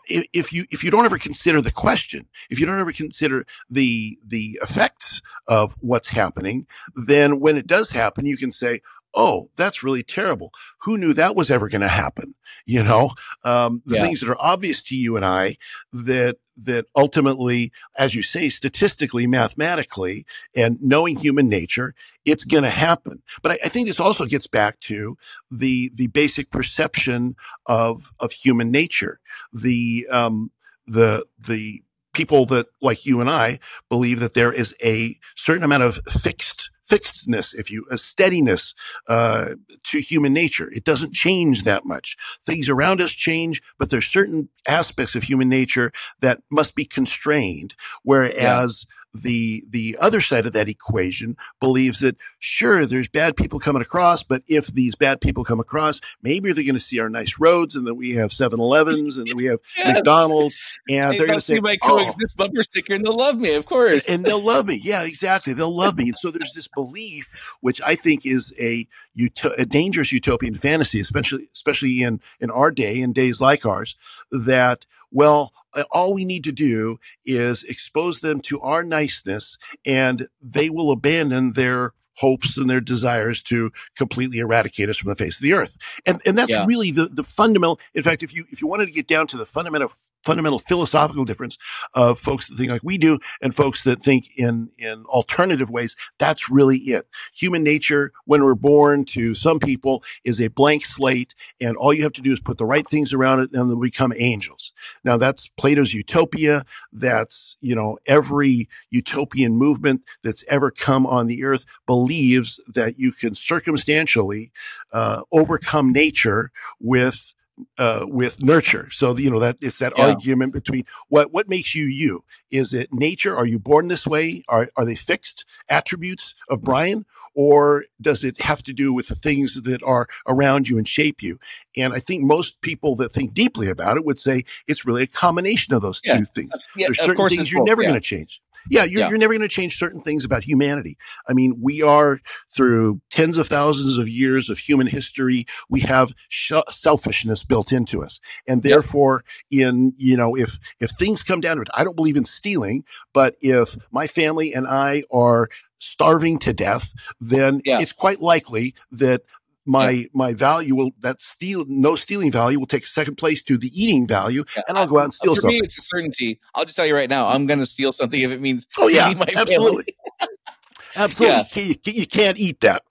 if, 0.08 0.52
you 0.52 0.64
if 0.70 0.82
you 0.82 0.90
don't 0.90 1.04
ever 1.04 1.18
consider 1.18 1.60
the 1.60 1.70
question, 1.70 2.28
if 2.50 2.58
you 2.58 2.66
don't 2.66 2.80
ever 2.80 2.92
consider 2.92 3.46
the 3.70 4.18
the 4.26 4.58
effects 4.62 5.22
of 5.46 5.76
what's 5.80 6.08
happening, 6.08 6.66
then 6.94 7.40
when 7.40 7.56
it 7.56 7.66
does 7.66 7.90
happen, 7.90 8.26
you 8.26 8.36
can 8.36 8.50
say, 8.50 8.80
"Oh, 9.14 9.50
that's 9.56 9.82
really 9.82 10.02
terrible. 10.02 10.52
Who 10.82 10.96
knew 10.98 11.12
that 11.14 11.36
was 11.36 11.50
ever 11.50 11.68
going 11.68 11.80
to 11.82 11.88
happen?" 11.88 12.34
You 12.66 12.82
know, 12.84 13.10
um, 13.44 13.82
the 13.86 13.96
Yeah. 13.96 14.02
things 14.02 14.20
that 14.20 14.28
are 14.30 14.40
obvious 14.40 14.82
to 14.84 14.94
you 14.96 15.16
and 15.16 15.24
I 15.24 15.56
that 15.92 16.36
that 16.56 16.84
ultimately, 16.94 17.72
as 17.96 18.14
you 18.14 18.22
say, 18.22 18.50
statistically, 18.50 19.26
mathematically, 19.26 20.26
and 20.54 20.78
knowing 20.82 21.16
human 21.16 21.48
nature, 21.48 21.94
it's 22.26 22.44
going 22.44 22.62
to 22.64 22.70
happen. 22.70 23.22
But 23.42 23.52
I, 23.52 23.58
I 23.64 23.68
think 23.68 23.88
this 23.88 23.98
also 24.00 24.26
gets 24.26 24.46
back 24.46 24.78
to 24.80 25.16
the 25.50 25.90
the 25.94 26.08
basic 26.08 26.50
perception 26.50 27.36
of 27.66 28.12
of 28.20 28.32
human 28.32 28.70
nature. 28.70 29.20
The 29.52 30.06
um 30.10 30.50
the 30.86 31.26
the 31.38 31.82
people 32.12 32.44
that 32.44 32.66
like 32.82 33.06
you 33.06 33.22
and 33.22 33.30
I 33.30 33.58
believe 33.88 34.20
that 34.20 34.34
there 34.34 34.52
is 34.52 34.74
a 34.84 35.16
certain 35.34 35.64
amount 35.64 35.82
of 35.84 35.96
fixed 36.10 36.51
fixedness, 36.92 37.54
if 37.54 37.70
you 37.70 37.86
a 37.90 37.96
steadiness 37.96 38.74
uh, 39.08 39.54
to 39.84 39.98
human 40.00 40.34
nature. 40.34 40.70
It 40.72 40.84
doesn't 40.84 41.14
change 41.14 41.64
that 41.64 41.86
much. 41.86 42.16
Things 42.44 42.68
around 42.68 43.00
us 43.00 43.12
change, 43.12 43.62
but 43.78 43.88
there's 43.88 44.06
certain 44.06 44.50
aspects 44.68 45.14
of 45.14 45.22
human 45.22 45.48
nature 45.48 45.90
that 46.20 46.42
must 46.50 46.74
be 46.74 46.84
constrained. 46.84 47.74
Whereas 48.02 48.86
the 49.14 49.64
the 49.68 49.96
other 50.00 50.20
side 50.20 50.46
of 50.46 50.52
that 50.52 50.68
equation 50.68 51.36
believes 51.60 52.00
that 52.00 52.16
sure 52.38 52.86
there's 52.86 53.08
bad 53.08 53.36
people 53.36 53.58
coming 53.58 53.82
across 53.82 54.22
but 54.22 54.42
if 54.46 54.68
these 54.68 54.94
bad 54.94 55.20
people 55.20 55.44
come 55.44 55.60
across 55.60 56.00
maybe 56.22 56.52
they're 56.52 56.64
going 56.64 56.74
to 56.74 56.80
see 56.80 56.98
our 56.98 57.10
nice 57.10 57.38
roads 57.38 57.76
and 57.76 57.86
then 57.86 57.96
we 57.96 58.14
have 58.14 58.30
7-elevens 58.30 59.16
and 59.16 59.32
we 59.34 59.44
have 59.46 59.58
Yes. 59.76 59.96
mcdonald's 59.96 60.58
and 60.88 61.12
they're 61.18 61.26
going 61.26 61.38
to 61.38 61.44
see 61.44 61.60
my 61.60 61.76
coexist 61.76 62.36
oh. 62.38 62.44
bumper 62.44 62.62
sticker 62.62 62.94
and 62.94 63.04
they'll 63.04 63.16
love 63.16 63.38
me, 63.38 63.54
of 63.54 63.66
course. 63.66 64.08
and 64.08 64.24
they'll 64.24 64.40
love 64.42 64.66
me. 64.66 64.80
Yeah, 64.82 65.02
exactly. 65.02 65.52
They'll 65.52 65.74
love 65.74 65.96
me. 65.96 66.04
And 66.04 66.16
so 66.18 66.30
there's 66.30 66.52
this 66.54 66.68
belief, 66.68 67.54
which 67.60 67.80
I 67.84 67.94
think 67.94 68.26
is 68.26 68.54
a, 68.58 68.86
uto- 69.16 69.54
a 69.58 69.66
dangerous 69.66 70.12
utopian 70.12 70.56
fantasy, 70.56 71.00
especially 71.00 71.48
especially 71.52 72.02
in 72.02 72.20
in 72.40 72.50
our 72.50 72.70
day, 72.70 73.00
in 73.00 73.12
days 73.12 73.40
like 73.40 73.64
ours, 73.66 73.96
that 74.30 74.86
well, 75.12 75.52
all 75.90 76.14
we 76.14 76.24
need 76.24 76.44
to 76.44 76.52
do 76.52 76.98
is 77.24 77.64
expose 77.64 78.20
them 78.20 78.40
to 78.42 78.60
our 78.60 78.82
niceness, 78.84 79.58
and 79.86 80.28
they 80.40 80.68
will 80.70 80.90
abandon 80.90 81.52
their 81.52 81.92
hopes 82.16 82.58
and 82.58 82.68
their 82.68 82.80
desires 82.80 83.42
to 83.42 83.70
completely 83.96 84.38
eradicate 84.38 84.88
us 84.88 84.98
from 84.98 85.08
the 85.08 85.16
face 85.16 85.38
of 85.38 85.42
the 85.42 85.54
earth. 85.54 85.78
And 86.04 86.20
and 86.26 86.36
that's 86.36 86.50
Yeah. 86.50 86.66
really 86.66 86.90
the 86.90 87.06
the 87.06 87.24
fundamental. 87.24 87.80
In 87.94 88.02
fact, 88.02 88.22
if 88.22 88.34
you 88.34 88.44
if 88.50 88.60
you 88.60 88.66
wanted 88.68 88.86
to 88.86 88.92
get 88.92 89.06
down 89.06 89.26
to 89.28 89.36
the 89.36 89.46
fundamental 89.46 89.92
fundamental 90.24 90.58
philosophical 90.58 91.24
difference 91.24 91.58
of 91.94 92.18
folks 92.18 92.48
that 92.48 92.56
think 92.56 92.70
like 92.70 92.82
we 92.82 92.98
do 92.98 93.18
and 93.40 93.54
folks 93.54 93.82
that 93.84 94.02
think 94.02 94.30
in 94.36 94.70
in 94.78 95.04
alternative 95.06 95.70
ways. 95.70 95.96
That's 96.18 96.48
really 96.48 96.78
it. 96.78 97.06
Human 97.34 97.62
nature 97.62 98.12
when 98.24 98.44
we're 98.44 98.54
born 98.54 99.04
to 99.06 99.34
some 99.34 99.58
people 99.58 100.02
is 100.24 100.40
a 100.40 100.48
blank 100.48 100.84
slate 100.84 101.34
and 101.60 101.76
all 101.76 101.92
you 101.92 102.02
have 102.02 102.12
to 102.14 102.22
do 102.22 102.32
is 102.32 102.40
put 102.40 102.58
the 102.58 102.66
right 102.66 102.86
things 102.86 103.12
around 103.12 103.40
it 103.40 103.50
and 103.52 103.70
they'll 103.70 103.80
become 103.80 104.12
angels. 104.16 104.72
Now 105.04 105.16
that's 105.16 105.48
plato's 105.48 105.94
utopia. 105.94 106.64
That's 106.92 107.56
you 107.60 107.74
know 107.74 107.98
every 108.06 108.68
utopian 108.90 109.56
movement 109.56 110.02
that's 110.22 110.44
ever 110.48 110.70
come 110.70 111.06
on 111.06 111.26
the 111.26 111.44
earth 111.44 111.64
believes 111.86 112.60
that 112.66 112.98
you 112.98 113.12
can 113.12 113.34
circumstantially 113.34 114.52
uh, 114.92 115.22
overcome 115.32 115.92
nature 115.92 116.50
with 116.80 117.34
uh, 117.78 118.04
with 118.08 118.42
nurture. 118.42 118.88
So 118.90 119.16
you 119.16 119.30
know 119.30 119.40
that 119.40 119.56
it's 119.60 119.78
that 119.78 119.92
Yeah. 119.96 120.08
argument 120.08 120.52
between 120.52 120.84
what 121.08 121.32
what 121.32 121.48
makes 121.48 121.74
you 121.74 121.84
you. 121.86 122.24
Is 122.50 122.72
it 122.74 122.92
nature? 122.92 123.36
Are 123.36 123.46
you 123.46 123.58
born 123.58 123.88
this 123.88 124.06
way? 124.06 124.42
Are 124.48 124.70
are 124.76 124.84
they 124.84 124.94
fixed 124.94 125.44
attributes 125.68 126.34
of 126.48 126.62
Brian? 126.62 127.04
Or 127.34 127.86
does 127.98 128.24
it 128.24 128.42
have 128.42 128.62
to 128.64 128.74
do 128.74 128.92
with 128.92 129.08
the 129.08 129.14
things 129.14 129.62
that 129.62 129.82
are 129.82 130.06
around 130.28 130.68
you 130.68 130.76
and 130.76 130.86
shape 130.86 131.22
you? 131.22 131.38
And 131.74 131.94
I 131.94 131.98
think 131.98 132.24
most 132.24 132.60
people 132.60 132.94
that 132.96 133.10
think 133.12 133.32
deeply 133.32 133.68
about 133.70 133.96
it 133.96 134.04
would 134.04 134.20
say 134.20 134.44
it's 134.68 134.84
really 134.84 135.02
a 135.04 135.06
combination 135.06 135.72
of 135.72 135.80
those 135.80 136.02
Yeah. 136.04 136.18
two 136.18 136.26
things. 136.34 136.52
yeah, 136.76 136.88
There's 136.88 137.00
certain 137.00 137.26
things 137.30 137.50
you're 137.50 137.60
both, 137.62 137.68
never 137.68 137.80
yeah. 137.82 137.88
going 137.88 138.00
to 138.02 138.06
change. 138.06 138.42
Yeah, 138.70 138.84
you're, 138.84 139.00
Yeah. 139.00 139.08
you're 139.08 139.18
never 139.18 139.32
going 139.32 139.40
to 139.42 139.48
change 139.48 139.76
certain 139.76 140.00
things 140.00 140.24
about 140.24 140.44
humanity. 140.44 140.96
I 141.28 141.32
mean, 141.32 141.58
we 141.60 141.82
are 141.82 142.20
through 142.54 143.00
tens 143.10 143.38
of 143.38 143.48
thousands 143.48 143.98
of 143.98 144.08
years 144.08 144.48
of 144.48 144.58
human 144.58 144.86
history, 144.86 145.46
we 145.68 145.80
have 145.80 146.12
sh- 146.28 146.52
selfishness 146.70 147.44
built 147.44 147.72
into 147.72 148.02
us. 148.02 148.20
And 148.46 148.62
Yep. 148.64 148.70
therefore, 148.70 149.24
in, 149.50 149.94
you 149.96 150.16
know, 150.16 150.36
if, 150.36 150.58
if 150.80 150.90
things 150.92 151.22
come 151.22 151.40
down 151.40 151.56
to 151.56 151.62
it, 151.62 151.68
I 151.74 151.84
don't 151.84 151.96
believe 151.96 152.16
in 152.16 152.24
stealing, 152.24 152.84
but 153.12 153.36
if 153.40 153.76
my 153.90 154.06
family 154.06 154.52
and 154.54 154.66
I 154.66 155.02
are 155.10 155.48
starving 155.78 156.38
to 156.38 156.52
death, 156.52 156.92
then 157.20 157.60
Yeah. 157.64 157.80
it's 157.80 157.92
quite 157.92 158.20
likely 158.20 158.74
that 158.92 159.22
my, 159.64 160.06
my 160.12 160.34
value 160.34 160.74
will, 160.74 160.90
that 161.00 161.22
steal, 161.22 161.64
no 161.68 161.96
stealing 161.96 162.32
value 162.32 162.58
will 162.58 162.66
take 162.66 162.86
second 162.86 163.16
place 163.16 163.42
to 163.42 163.56
the 163.56 163.70
eating 163.80 164.06
value 164.06 164.44
Yeah, 164.56 164.62
and 164.68 164.78
I'll 164.78 164.86
go 164.86 164.98
out 164.98 165.04
and 165.04 165.14
steal 165.14 165.34
For 165.34 165.42
something. 165.42 165.60
me, 165.60 165.64
it's 165.64 165.78
a 165.78 165.82
certainty. 165.82 166.40
I'll 166.54 166.64
just 166.64 166.76
tell 166.76 166.86
you 166.86 166.94
right 166.94 167.10
now, 167.10 167.28
I'm 167.28 167.46
going 167.46 167.60
to 167.60 167.66
steal 167.66 167.92
something 167.92 168.20
if 168.20 168.30
it 168.30 168.40
means 168.40 168.66
Oh 168.78 168.88
yeah, 168.88 169.12
my 169.16 169.26
absolutely. 169.36 169.96
Absolutely. 170.96 171.36
Yeah. 171.54 171.64
You, 171.64 171.74
can't, 171.74 171.96
you 171.96 172.06
can't 172.06 172.38
eat 172.38 172.60
that. 172.60 172.82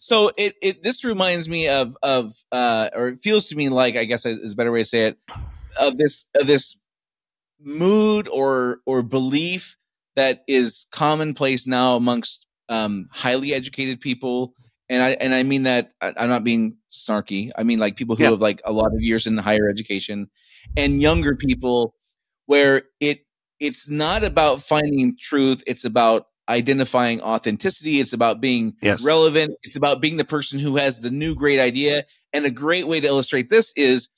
So 0.00 0.30
it, 0.36 0.54
it 0.62 0.82
this 0.82 1.04
reminds 1.04 1.48
me 1.48 1.68
of 1.68 1.96
of 2.02 2.32
uh 2.50 2.88
or 2.94 3.08
it 3.08 3.18
feels 3.20 3.46
to 3.46 3.56
me 3.56 3.68
like 3.68 3.96
I 3.96 4.04
guess 4.04 4.24
is 4.24 4.52
a 4.52 4.56
better 4.56 4.72
way 4.72 4.80
to 4.80 4.84
say 4.84 5.06
it 5.06 5.18
of 5.78 5.96
this 5.96 6.26
of 6.34 6.46
this 6.46 6.78
mood 7.60 8.28
or 8.28 8.78
or 8.86 9.02
belief 9.02 9.76
that 10.16 10.44
is 10.48 10.86
commonplace 10.90 11.66
now 11.66 11.96
amongst 11.96 12.46
um 12.68 13.08
highly 13.12 13.52
educated 13.52 14.00
people 14.00 14.54
and 14.92 15.02
I 15.02 15.10
and 15.12 15.34
I 15.34 15.42
mean 15.42 15.64
that 15.64 15.92
I- 16.00 16.12
I'm 16.16 16.28
not 16.28 16.44
being 16.44 16.76
snarky. 16.90 17.50
I 17.56 17.64
mean 17.64 17.78
like 17.78 17.96
people 17.96 18.14
who 18.16 18.22
Yeah. 18.24 18.30
have 18.30 18.40
like 18.40 18.60
a 18.64 18.72
lot 18.72 18.94
of 18.94 19.00
years 19.02 19.26
in 19.26 19.38
higher 19.38 19.68
education 19.68 20.28
and 20.76 21.00
younger 21.02 21.34
people 21.34 21.94
where 22.46 22.82
it 23.00 23.24
it's 23.58 23.88
not 23.88 24.24
about 24.24 24.60
finding 24.60 25.16
truth, 25.18 25.62
it's 25.66 25.84
about 25.84 26.26
identifying 26.48 27.20
authenticity, 27.22 28.00
it's 28.00 28.12
about 28.12 28.40
being 28.40 28.74
Yes. 28.82 29.04
relevant, 29.04 29.52
it's 29.62 29.76
about 29.76 30.00
being 30.00 30.16
the 30.16 30.24
person 30.24 30.58
who 30.58 30.76
has 30.76 31.00
the 31.00 31.10
new 31.10 31.34
great 31.34 31.60
idea 31.60 32.04
And 32.34 32.44
a 32.46 32.50
great 32.50 32.86
way 32.86 32.98
to 33.00 33.06
illustrate 33.06 33.50
this 33.50 33.72
is 33.76 34.08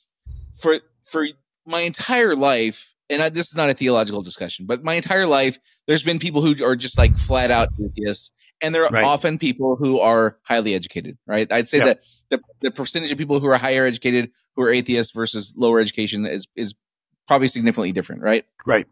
for 0.54 0.80
for 1.04 1.26
my 1.66 1.80
entire 1.80 2.34
life, 2.36 2.93
and 3.10 3.22
I, 3.22 3.28
this 3.28 3.48
is 3.48 3.56
not 3.56 3.70
a 3.70 3.74
theological 3.74 4.22
discussion, 4.22 4.66
but 4.66 4.82
my 4.82 4.94
entire 4.94 5.26
life, 5.26 5.58
there's 5.86 6.02
been 6.02 6.18
people 6.18 6.40
who 6.42 6.64
are 6.64 6.76
just 6.76 6.96
like 6.98 7.16
flat 7.16 7.50
out 7.50 7.68
atheists, 7.82 8.30
and 8.62 8.74
there 8.74 8.84
are 8.84 8.90
Right. 8.90 9.04
often 9.04 9.38
people 9.38 9.76
who 9.76 10.00
are 10.00 10.38
highly 10.42 10.74
educated, 10.74 11.18
right? 11.26 11.50
I'd 11.52 11.68
say 11.68 11.78
Yeah. 11.78 11.84
that 11.84 12.00
the, 12.30 12.40
the 12.60 12.70
percentage 12.70 13.12
of 13.12 13.18
people 13.18 13.40
who 13.40 13.48
are 13.48 13.58
higher 13.58 13.86
educated 13.86 14.30
who 14.56 14.62
are 14.62 14.70
atheists 14.70 15.12
versus 15.12 15.52
lower 15.56 15.80
education 15.80 16.24
is 16.26 16.46
is 16.56 16.74
probably 17.26 17.48
significantly 17.48 17.92
different, 17.92 18.22
right? 18.22 18.44
Right. 18.66 18.86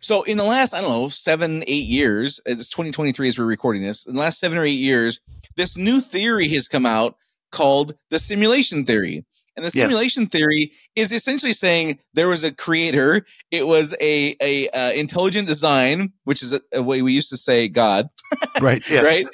So 0.00 0.22
in 0.22 0.38
the 0.38 0.44
last, 0.44 0.72
I 0.72 0.80
don't 0.80 0.88
know, 0.90 1.08
seven, 1.08 1.62
eight 1.66 1.84
years, 1.84 2.40
uh, 2.48 2.52
it's 2.52 2.70
2023 2.70 3.28
as 3.28 3.38
we're 3.38 3.44
recording 3.44 3.82
this, 3.82 4.06
in 4.06 4.14
the 4.14 4.20
last 4.20 4.38
seven 4.38 4.56
or 4.56 4.64
eight 4.64 4.78
years, 4.78 5.20
this 5.56 5.76
new 5.76 6.00
theory 6.00 6.48
has 6.48 6.68
come 6.68 6.86
out 6.86 7.16
called 7.52 7.94
the 8.10 8.18
simulation 8.18 8.86
theory. 8.86 9.24
And 9.56 9.64
the 9.64 9.70
Yes. 9.74 9.84
simulation 9.88 10.26
theory 10.26 10.72
is 10.96 11.12
essentially 11.12 11.52
saying 11.52 11.98
there 12.14 12.28
was 12.28 12.44
a 12.44 12.52
creator, 12.52 13.24
it 13.50 13.66
was 13.66 13.94
a, 14.00 14.36
a 14.40 14.68
uh, 14.70 14.92
intelligent 14.92 15.48
design, 15.48 16.12
which 16.24 16.42
is 16.42 16.52
a, 16.52 16.60
a 16.72 16.82
way 16.82 17.02
we 17.02 17.12
used 17.12 17.30
to 17.30 17.36
say 17.36 17.68
God, 17.68 18.08
Right. 18.60 18.82
Yes. 18.88 19.04
right? 19.04 19.26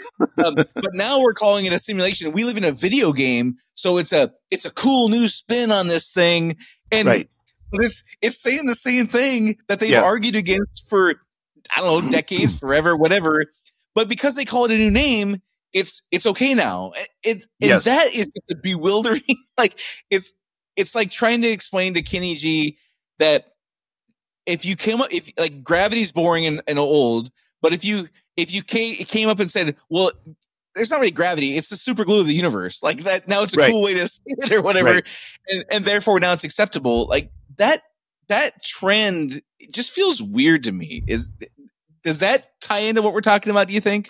um, 0.45 0.55
but 0.57 0.95
now 0.95 1.21
we're 1.21 1.35
calling 1.35 1.65
it 1.67 1.73
a 1.73 1.79
simulation. 1.79 2.33
We 2.33 2.45
live 2.45 2.57
in 2.57 2.65
a 2.65 2.73
video 2.73 3.13
game, 3.13 3.57
so 3.75 3.99
it's 3.99 4.13
a 4.13 4.33
it's 4.51 4.65
a 4.65 4.71
cool 4.71 5.09
new 5.09 5.29
spin 5.29 5.71
on 5.71 5.87
this 5.89 6.13
thing, 6.13 6.57
and 6.91 7.07
Right. 7.07 7.29
it's 7.73 8.03
it's 8.23 8.41
saying 8.41 8.67
the 8.67 8.75
same 8.75 9.07
thing 9.09 9.57
that 9.69 9.81
they've 9.81 9.91
Yeah. 9.91 10.03
argued 10.03 10.37
against 10.37 10.89
for 10.89 11.15
I 11.77 11.81
don't 11.81 12.05
know 12.05 12.11
decades, 12.11 12.59
forever, 12.59 12.97
whatever. 12.97 13.45
But 13.95 14.09
because 14.09 14.35
they 14.35 14.45
call 14.45 14.67
it 14.67 14.71
a 14.73 14.77
new 14.77 14.91
name, 14.91 15.41
it's 15.73 16.03
it's 16.11 16.27
okay 16.27 16.55
now. 16.55 16.93
It, 17.23 17.47
Yes. 17.61 17.85
that 17.85 18.07
is 18.09 18.27
just 18.29 18.51
a 18.51 18.55
bewildering. 18.63 19.23
like 19.59 19.79
it's 20.11 20.33
it's 20.77 20.95
like 20.95 21.11
trying 21.11 21.43
to 21.43 21.49
explain 21.49 21.95
to 21.95 22.03
Kenny 22.03 22.35
G 22.37 22.79
that 23.19 23.47
if 24.47 24.65
you 24.65 24.77
came 24.77 25.01
up 25.01 25.13
if 25.13 25.33
like 25.39 25.63
gravity's 25.65 26.13
boring 26.13 26.47
and, 26.47 26.63
and 26.67 26.79
old, 26.79 27.31
but 27.63 27.73
if 27.73 27.85
you 27.85 28.09
if 28.37 28.53
you 28.53 28.63
came, 28.63 28.97
came 28.97 29.29
up 29.29 29.41
and 29.41 29.51
said, 29.51 29.77
well. 29.91 30.11
There's 30.75 30.91
not 30.91 30.99
really 31.01 31.11
gravity. 31.11 31.57
It's 31.57 31.71
the 31.71 31.77
super 31.79 32.05
glue 32.05 32.21
of 32.21 32.27
the 32.27 32.35
universe. 32.35 32.83
Like 32.83 33.05
that. 33.05 33.27
Now 33.27 33.43
it's 33.43 33.55
a 33.55 33.57
Right. 33.57 33.71
cool 33.71 33.83
way 33.83 33.95
to 33.95 34.07
say 34.09 34.21
it 34.27 34.53
or 34.53 34.61
whatever 34.61 34.91
Right. 34.97 35.07
and, 35.49 35.65
and 35.71 35.85
therefore 35.87 36.21
now 36.21 36.35
it's 36.35 36.45
acceptable. 36.45 37.07
Like 37.07 37.31
that 37.57 37.81
that 38.29 38.63
trend 38.63 39.41
just 39.71 39.91
feels 39.91 40.23
weird 40.23 40.65
to 40.65 40.73
me. 40.73 41.03
Is 41.07 41.33
does 42.07 42.21
that 42.21 42.61
tie 42.61 42.79
into 42.79 43.03
what 43.03 43.13
we're 43.13 43.21
talking 43.21 43.51
about? 43.51 43.67
Do 43.67 43.75
you 43.75 43.81
think? 43.81 44.09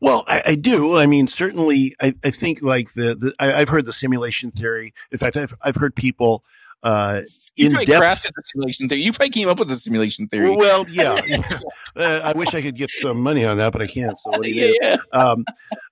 Well, 0.00 0.24
I, 0.26 0.42
I 0.46 0.54
do. 0.56 0.96
I 0.96 1.06
mean, 1.06 1.28
certainly, 1.28 1.94
I, 2.02 2.12
I 2.24 2.30
think 2.30 2.60
like 2.60 2.94
the, 2.94 3.14
the 3.14 3.34
I, 3.38 3.60
I've 3.60 3.68
heard 3.68 3.86
the 3.86 3.92
simulation 3.92 4.50
theory. 4.50 4.92
In 5.12 5.18
fact, 5.18 5.36
I've 5.36 5.54
I've 5.62 5.76
heard 5.76 5.94
people 5.94 6.42
uh, 6.82 7.22
You 7.54 7.66
in 7.66 7.72
probably 7.72 7.86
depth. 7.86 8.02
crafted 8.04 8.32
the 8.34 8.42
simulation 8.42 8.88
theory. 8.88 9.02
You 9.02 9.12
probably 9.12 9.30
came 9.30 9.48
up 9.48 9.60
with 9.60 9.68
the 9.68 9.76
simulation 9.76 10.26
theory. 10.26 10.56
Well, 10.56 10.84
yeah. 10.90 11.14
uh, 11.96 12.20
I 12.24 12.32
wish 12.32 12.52
I 12.52 12.62
could 12.62 12.74
get 12.74 12.90
some 12.90 13.22
money 13.22 13.44
on 13.44 13.58
that, 13.58 13.72
but 13.72 13.80
I 13.80 13.86
can't. 13.86 14.18
So 14.18 14.30
what 14.30 14.42
do 14.42 14.50
you 14.50 14.76
yeah, 14.82 14.96
do? 14.96 15.02
yeah. 15.12 15.18
Um, 15.20 15.44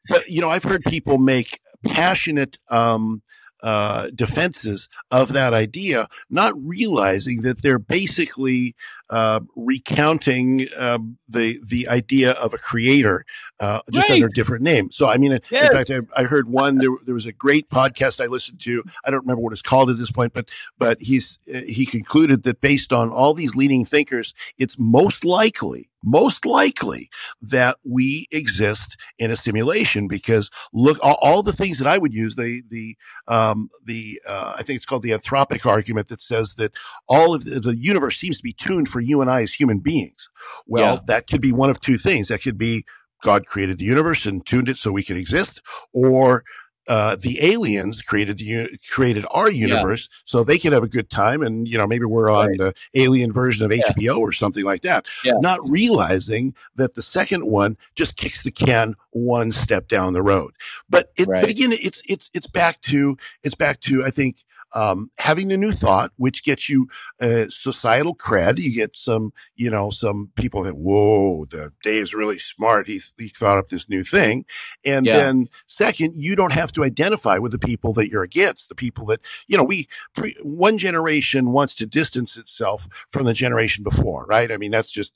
but 0.08 0.26
you 0.28 0.40
know, 0.40 0.50
I've 0.50 0.64
heard 0.64 0.82
people 0.82 1.18
make 1.18 1.60
passionate 1.84 2.58
um, 2.68 3.22
uh, 3.62 4.10
defenses 4.14 4.88
of 5.10 5.32
that 5.32 5.54
idea, 5.54 6.08
not 6.28 6.52
realizing 6.56 7.42
that 7.42 7.62
they're 7.62 7.78
basically 7.78 8.74
uh, 9.10 9.40
recounting 9.56 10.66
um, 10.76 11.18
the 11.28 11.58
the 11.64 11.88
idea 11.88 12.32
of 12.32 12.54
a 12.54 12.58
creator 12.58 13.24
uh, 13.60 13.80
just 13.92 14.08
Right. 14.08 14.14
under 14.16 14.26
a 14.26 14.30
different 14.30 14.62
name. 14.64 14.90
So, 14.92 15.08
I 15.08 15.16
mean, 15.18 15.32
in 15.32 15.40
fact, 15.72 15.90
I, 15.90 16.00
I 16.16 16.24
heard 16.24 16.48
one. 16.48 16.78
There, 16.78 16.90
there 17.04 17.14
was 17.14 17.26
a 17.26 17.32
great 17.32 17.68
podcast 17.70 18.22
I 18.22 18.26
listened 18.26 18.60
to. 18.62 18.82
I 19.04 19.10
don't 19.10 19.20
remember 19.20 19.42
what 19.42 19.52
it's 19.52 19.62
called 19.62 19.90
at 19.90 19.98
this 19.98 20.10
point, 20.10 20.32
but 20.32 20.48
but 20.78 21.00
he's 21.00 21.38
uh, 21.54 21.60
he 21.66 21.86
concluded 21.86 22.42
that 22.44 22.60
based 22.60 22.92
on 22.92 23.10
all 23.10 23.34
these 23.34 23.54
leading 23.56 23.84
thinkers, 23.84 24.34
it's 24.58 24.78
most 24.78 25.24
likely, 25.24 25.88
most 26.02 26.44
likely 26.44 27.08
that 27.40 27.76
we 27.84 28.26
exist 28.30 28.96
in 29.18 29.30
a 29.30 29.36
simulation 29.36 30.08
because 30.08 30.50
look, 30.72 30.98
all, 31.02 31.18
all 31.22 31.42
the 31.42 31.52
things 31.52 31.78
that 31.78 31.86
I 31.86 31.98
would 31.98 32.12
use, 32.12 32.34
the 32.34 32.62
the 32.68 32.96
um, 33.28 33.68
the 33.84 34.20
uh, 34.26 34.54
I 34.56 34.62
think 34.62 34.76
it's 34.78 34.86
called 34.86 35.02
the 35.02 35.10
anthropic 35.12 35.64
argument 35.66 36.08
that 36.08 36.22
says 36.22 36.54
that 36.54 36.72
all 37.08 37.34
of 37.34 37.44
the, 37.44 37.60
the 37.60 37.76
universe 37.76 38.18
seems 38.18 38.38
to 38.38 38.42
be 38.42 38.52
tuned 38.52 38.88
for 38.94 39.00
you 39.00 39.20
and 39.20 39.28
I 39.30 39.42
as 39.42 39.54
human 39.54 39.80
beings. 39.80 40.28
Well, 40.66 40.94
Yeah. 40.94 41.00
that 41.08 41.26
could 41.26 41.40
be 41.40 41.52
one 41.52 41.68
of 41.70 41.80
two 41.80 41.98
things. 41.98 42.28
That 42.28 42.42
could 42.42 42.56
be 42.56 42.84
God 43.22 43.44
created 43.46 43.78
the 43.78 43.84
universe 43.84 44.24
and 44.24 44.44
tuned 44.46 44.68
it 44.68 44.76
so 44.78 44.92
we 44.92 45.02
can 45.02 45.16
exist, 45.16 45.60
or 45.92 46.44
uh, 46.86 47.16
the 47.16 47.38
aliens 47.42 48.02
created 48.02 48.36
the 48.36 48.68
created 48.92 49.24
our 49.30 49.50
universe 49.50 50.06
so 50.26 50.44
they 50.44 50.58
can 50.58 50.74
have 50.74 50.82
a 50.82 50.86
good 50.96 51.08
time, 51.08 51.40
and 51.40 51.66
you 51.66 51.78
know 51.78 51.86
maybe 51.86 52.04
we're 52.04 52.28
on 52.28 52.48
Right. 52.48 52.58
the 52.58 52.74
alien 52.92 53.32
version 53.32 53.64
of 53.64 53.72
Yeah. 53.74 53.84
HBO 53.96 54.18
or 54.20 54.32
something 54.32 54.64
like 54.64 54.82
that. 54.82 55.06
Yeah. 55.24 55.32
Not 55.40 55.60
realizing 55.68 56.54
that 56.76 56.94
the 56.94 57.00
second 57.02 57.46
one 57.46 57.78
just 57.96 58.18
kicks 58.18 58.42
the 58.42 58.50
can 58.50 58.96
one 59.12 59.50
step 59.52 59.88
down 59.88 60.12
the 60.12 60.22
road. 60.22 60.52
But 60.88 61.10
it, 61.16 61.26
Right. 61.26 61.40
but 61.40 61.48
again, 61.50 61.72
it's 61.72 62.02
it's 62.06 62.30
it's 62.34 62.46
back 62.46 62.82
to 62.82 63.16
it's 63.42 63.54
back 63.54 63.80
to 63.88 64.04
I 64.04 64.10
think 64.10 64.44
um, 64.74 65.10
having 65.18 65.48
the 65.48 65.56
new 65.56 65.72
thought, 65.72 66.12
which 66.16 66.44
gets 66.44 66.68
you 66.68 66.88
uh, 67.20 67.46
societal 67.48 68.14
cred. 68.14 68.58
You 68.58 68.74
get 68.74 68.96
some, 68.96 69.32
you 69.54 69.70
know, 69.70 69.90
some 69.90 70.30
people 70.34 70.64
that, 70.64 70.76
whoa, 70.76 71.46
the 71.46 71.72
Dave's 71.82 72.12
really 72.12 72.38
smart. 72.38 72.86
He, 72.86 73.00
he 73.16 73.28
thought 73.28 73.58
up 73.58 73.68
this 73.68 73.88
new 73.88 74.04
thing. 74.04 74.44
And 74.84 75.06
Yeah. 75.06 75.20
then 75.20 75.48
second, 75.66 76.20
you 76.22 76.36
don't 76.36 76.52
have 76.52 76.72
to 76.72 76.84
identify 76.84 77.38
with 77.38 77.52
the 77.52 77.58
people 77.58 77.92
that 77.94 78.08
you're 78.08 78.22
against, 78.22 78.68
the 78.68 78.74
people 78.74 79.06
that, 79.06 79.20
you 79.46 79.56
know, 79.56 79.64
we, 79.64 79.88
pre, 80.14 80.36
one 80.42 80.76
generation 80.76 81.52
wants 81.52 81.74
to 81.76 81.86
distance 81.86 82.36
itself 82.36 82.88
from 83.08 83.24
the 83.24 83.32
generation 83.32 83.84
before, 83.84 84.26
right? 84.26 84.50
I 84.50 84.56
mean, 84.56 84.72
that's 84.72 84.92
just, 84.92 85.12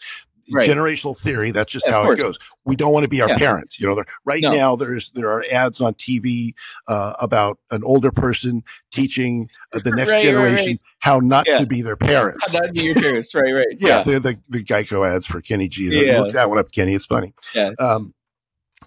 Right. 0.52 0.68
generational 0.68 1.16
theory. 1.18 1.50
That's 1.50 1.72
just 1.72 1.86
Yeah, 1.86 1.92
how 2.02 2.10
it 2.10 2.16
goes. 2.16 2.38
We 2.64 2.76
don't 2.76 2.92
want 2.92 3.04
to 3.04 3.08
be 3.08 3.20
our 3.22 3.28
Yeah. 3.28 3.38
parents. 3.38 3.78
You 3.80 3.86
know, 3.88 4.02
right 4.24 4.42
No. 4.42 4.52
now 4.52 4.76
there's 4.76 5.10
there 5.10 5.28
are 5.28 5.44
ads 5.50 5.80
on 5.80 5.94
TV 5.94 6.54
uh, 6.86 7.14
about 7.18 7.58
an 7.70 7.82
older 7.84 8.10
person 8.10 8.62
teaching 8.92 9.48
uh, 9.72 9.80
the 9.80 9.90
next 9.96 10.10
Right, 10.10 10.22
generation 10.22 10.72
right. 10.72 10.80
how 11.00 11.20
not 11.20 11.46
to 11.46 11.66
be 11.66 11.82
their 11.82 11.96
parents. 11.96 12.50
That'd 12.52 12.74
be 12.74 12.82
your 12.84 12.94
parents, 12.94 13.34
right? 13.34 13.52
Right. 13.52 13.66
yeah, 13.78 14.02
The, 14.02 14.18
the 14.20 14.38
the 14.48 14.64
Geico 14.64 15.06
ads 15.08 15.26
for 15.26 15.40
Kenny 15.40 15.68
G. 15.68 15.88
Yeah. 16.06 16.20
Look 16.20 16.32
that 16.32 16.48
one 16.48 16.58
up, 16.58 16.72
Kenny. 16.72 16.94
It's 16.94 17.06
funny. 17.06 17.34
Yeah. 17.54 17.72
Um, 17.78 18.14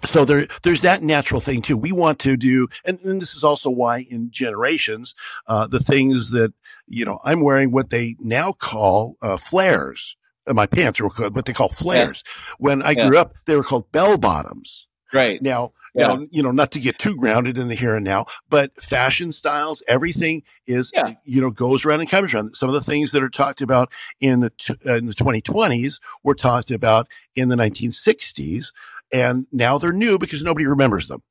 so 0.05 0.25
there, 0.25 0.47
there's 0.63 0.81
that 0.81 1.03
natural 1.03 1.41
thing 1.41 1.61
too. 1.61 1.77
We 1.77 1.91
want 1.91 2.17
to 2.19 2.35
do, 2.37 2.69
and, 2.85 2.97
and 3.01 3.21
this 3.21 3.35
is 3.35 3.43
also 3.43 3.69
why 3.69 4.07
in 4.09 4.31
generations, 4.31 5.13
uh, 5.47 5.67
the 5.67 5.79
things 5.79 6.31
that, 6.31 6.53
you 6.87 7.05
know, 7.05 7.19
I'm 7.23 7.41
wearing 7.41 7.71
what 7.71 7.89
they 7.91 8.15
now 8.19 8.51
call, 8.53 9.17
uh, 9.21 9.37
flares. 9.37 10.15
Uh, 10.47 10.53
My 10.53 10.65
pants 10.65 10.99
are 10.99 11.09
called 11.09 11.35
what 11.35 11.45
they 11.45 11.53
call 11.53 11.69
flares. 11.69 12.23
When 12.57 12.81
I 12.81 12.91
Yeah. 12.91 13.07
grew 13.07 13.17
up, 13.17 13.33
they 13.45 13.55
were 13.55 13.63
called 13.63 13.91
bell 13.91 14.17
bottoms. 14.17 14.87
Right. 15.13 15.41
Now, 15.41 15.73
Yeah. 15.93 16.07
now, 16.07 16.25
you 16.31 16.41
know, 16.41 16.51
not 16.51 16.71
to 16.71 16.79
get 16.79 16.97
too 16.97 17.17
grounded 17.17 17.57
in 17.57 17.67
the 17.67 17.75
here 17.75 17.95
and 17.97 18.05
now, 18.05 18.25
but 18.49 18.71
fashion 18.81 19.31
styles, 19.33 19.83
everything 19.89 20.43
is, 20.65 20.89
Yeah. 20.95 21.13
you 21.25 21.41
know, 21.41 21.49
goes 21.51 21.85
around 21.85 21.99
and 21.99 22.09
comes 22.09 22.33
around. 22.33 22.55
Some 22.55 22.69
of 22.69 22.73
the 22.73 22.81
things 22.81 23.11
that 23.11 23.21
are 23.21 23.29
talked 23.29 23.59
about 23.61 23.91
in 24.21 24.39
the, 24.39 24.51
t- 24.51 24.75
uh, 24.87 24.93
in 24.95 25.07
the 25.07 25.13
2020s 25.13 25.99
were 26.23 26.33
talked 26.35 26.71
about 26.71 27.07
in 27.35 27.49
the 27.49 27.57
1960s. 27.57 28.71
And 29.13 29.47
now 29.51 29.77
they're 29.77 29.91
new 29.91 30.17
because 30.17 30.43
nobody 30.43 30.65
remembers 30.65 31.07
them. 31.09 31.23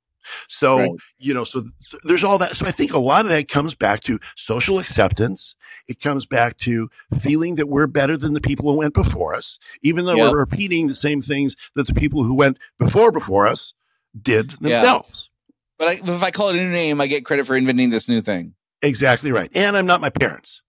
So, 0.49 0.79
Right. 0.79 0.91
you 1.19 1.35
know, 1.35 1.45
so 1.45 1.61
th- 1.63 1.73
there's 2.05 2.25
all 2.25 2.39
that. 2.39 2.57
So 2.57 2.67
I 2.67 2.71
think 2.71 2.93
a 2.93 2.99
lot 2.99 3.25
of 3.25 3.31
that 3.31 3.49
comes 3.49 3.75
back 3.75 4.01
to 4.01 4.19
social 4.37 4.79
acceptance. 4.79 5.55
It 5.89 6.01
comes 6.01 6.27
back 6.27 6.57
to 6.59 6.91
feeling 7.19 7.57
that 7.57 7.69
we're 7.69 7.87
better 7.87 8.17
than 8.17 8.35
the 8.35 8.41
people 8.41 8.71
who 8.71 8.79
went 8.79 8.95
before 8.95 9.35
us, 9.35 9.59
even 9.83 10.05
though 10.05 10.17
Yep. 10.17 10.33
we're 10.33 10.39
repeating 10.39 10.87
the 10.89 10.95
same 10.95 11.21
things 11.23 11.57
that 11.75 11.87
the 11.87 11.95
people 11.95 12.25
who 12.25 12.35
went 12.35 12.59
before 12.79 13.11
before 13.13 13.47
us 13.47 13.75
did 14.21 14.53
Yeah. 14.61 14.69
themselves. 14.77 15.31
But 15.79 15.89
I, 15.89 15.93
if 15.93 16.23
I 16.23 16.31
call 16.31 16.51
it 16.51 16.57
a 16.57 16.59
new 16.63 16.71
name, 16.71 17.01
I 17.01 17.07
get 17.07 17.25
credit 17.25 17.47
for 17.47 17.57
inventing 17.57 17.91
this 17.91 18.09
new 18.09 18.21
thing. 18.21 18.55
Exactly 18.83 19.33
right. 19.33 19.51
And 19.55 19.77
I'm 19.77 19.87
not 19.87 20.01
my 20.01 20.11
parents. 20.11 20.63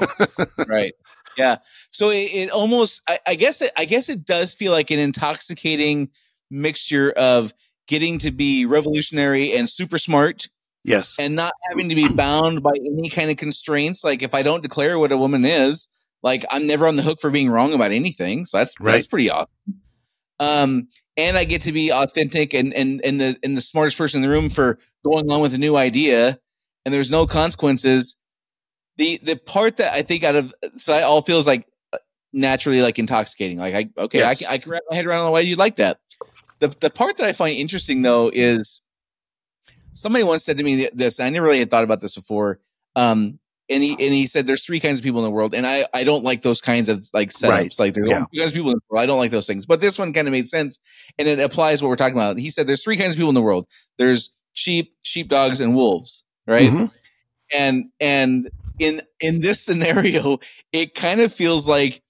right 0.68 0.92
yeah 1.36 1.56
so 1.90 2.10
it, 2.10 2.30
it 2.32 2.50
almost 2.50 3.02
I, 3.08 3.18
I 3.26 3.34
guess 3.34 3.60
it 3.62 3.72
i 3.76 3.84
guess 3.84 4.08
it 4.08 4.24
does 4.24 4.54
feel 4.54 4.70
like 4.70 4.90
an 4.92 5.00
intoxicating 5.00 6.08
mixture 6.52 7.10
of 7.12 7.52
getting 7.92 8.16
to 8.18 8.30
be 8.30 8.64
revolutionary 8.64 9.52
and 9.52 9.68
super 9.68 9.98
smart 9.98 10.48
Yes. 10.84 11.14
and 11.18 11.36
not 11.36 11.52
having 11.68 11.88
to 11.90 11.94
be 11.94 12.08
bound 12.08 12.62
by 12.62 12.72
any 12.74 13.08
kind 13.10 13.30
of 13.30 13.36
constraints. 13.36 14.02
Like 14.02 14.22
if 14.22 14.34
i 14.34 14.42
don't 14.42 14.62
declare 14.62 14.98
what 14.98 15.12
a 15.12 15.16
woman 15.18 15.44
is 15.44 15.88
like 16.22 16.44
i'm 16.50 16.66
never 16.66 16.86
on 16.86 16.96
the 16.96 17.02
hook 17.02 17.20
for 17.20 17.30
being 17.30 17.50
wrong 17.50 17.74
about 17.74 17.92
anything. 17.92 18.44
So 18.46 18.56
that's 18.58 18.74
that's 18.80 19.06
pretty 19.06 19.30
awesome. 19.30 19.52
Um 20.40 20.88
and 21.16 21.36
i 21.36 21.44
get 21.44 21.62
to 21.62 21.72
be 21.72 21.92
authentic 21.92 22.54
and 22.54 22.72
and 22.74 23.00
and 23.04 23.20
the 23.20 23.36
and 23.44 23.56
the 23.56 23.60
smartest 23.60 23.98
person 23.98 24.18
in 24.18 24.22
the 24.22 24.34
room 24.34 24.48
for 24.48 24.78
going 25.04 25.30
on 25.30 25.40
with 25.40 25.52
a 25.54 25.58
new 25.58 25.76
idea 25.76 26.38
and 26.84 26.92
there's 26.94 27.10
no 27.10 27.26
consequences. 27.26 28.16
The 28.96 29.20
the 29.22 29.36
part 29.36 29.76
that 29.76 29.92
i 29.94 30.02
think 30.02 30.24
out 30.24 30.36
of 30.36 30.54
so 30.74 30.94
it 30.96 31.02
all 31.02 31.22
feels 31.22 31.46
like 31.46 31.66
uh, 31.92 31.98
naturally 32.32 32.80
like 32.82 32.98
intoxicating. 32.98 33.58
Like 33.58 33.74
i 33.74 33.82
okay 34.04 34.22
I, 34.22 34.30
Yes. 34.30 34.38
can, 34.40 34.48
I 34.54 34.58
can 34.58 34.72
wrap 34.72 34.82
my 34.90 34.96
head 34.96 35.06
around 35.06 35.30
why 35.30 35.40
you'd 35.40 35.58
like 35.66 35.76
that 35.76 35.98
the 36.62 36.74
the 36.80 36.90
part 36.90 37.16
that 37.18 37.26
i 37.26 37.32
find 37.32 37.54
interesting 37.56 38.02
though 38.02 38.30
is 38.32 38.80
somebody 39.94 40.24
once 40.24 40.42
said 40.44 40.56
to 40.58 40.64
me 40.64 40.88
this. 40.94 41.20
I 41.20 41.28
never 41.30 41.46
really 41.46 41.58
had 41.58 41.70
thought 41.70 41.84
about 41.84 42.00
this 42.00 42.14
before. 42.14 42.60
Um, 42.96 43.38
and 43.68 43.82
he 43.82 43.90
and 43.92 44.00
he 44.00 44.26
said 44.26 44.46
there's 44.46 44.64
three 44.64 44.80
kinds 44.80 44.98
of 44.98 45.04
people 45.04 45.20
in 45.20 45.24
the 45.24 45.30
world, 45.30 45.54
and 45.54 45.66
I 45.66 45.86
I 45.94 46.04
don't 46.04 46.24
like 46.24 46.42
those 46.42 46.60
kinds 46.60 46.88
of 46.88 47.04
like 47.14 47.30
setups. 47.30 47.48
Right. 47.50 47.78
Like 47.78 47.94
there's 47.94 48.08
Yeah. 48.08 48.24
kinds 48.36 48.52
of 48.52 48.54
people 48.54 48.70
in 48.70 48.76
the 48.76 48.82
world. 48.90 49.02
I 49.02 49.06
don't 49.06 49.18
like 49.18 49.30
those 49.30 49.46
things. 49.46 49.66
But 49.66 49.80
this 49.80 49.98
one 49.98 50.12
kind 50.12 50.26
of 50.26 50.32
made 50.32 50.48
sense, 50.48 50.78
and 51.18 51.28
it 51.28 51.38
applies 51.38 51.82
what 51.82 51.88
we're 51.88 51.96
talking 51.96 52.16
about. 52.16 52.38
He 52.38 52.50
said 52.50 52.66
there's 52.66 52.82
three 52.82 52.96
kinds 52.96 53.14
of 53.14 53.18
people 53.18 53.28
in 53.30 53.34
the 53.34 53.42
world. 53.42 53.66
There's 53.98 54.30
sheep, 54.52 54.94
sheepdogs, 55.02 55.60
and 55.60 55.74
wolves. 55.74 56.24
Right. 56.46 56.70
Mhm. 56.70 56.90
and 57.54 57.84
and 58.00 58.50
in 58.78 59.02
in 59.20 59.40
this 59.40 59.60
scenario 59.60 60.38
it 60.72 60.94
kind 60.94 61.20
of 61.20 61.32
feels 61.32 61.68
like 61.68 62.02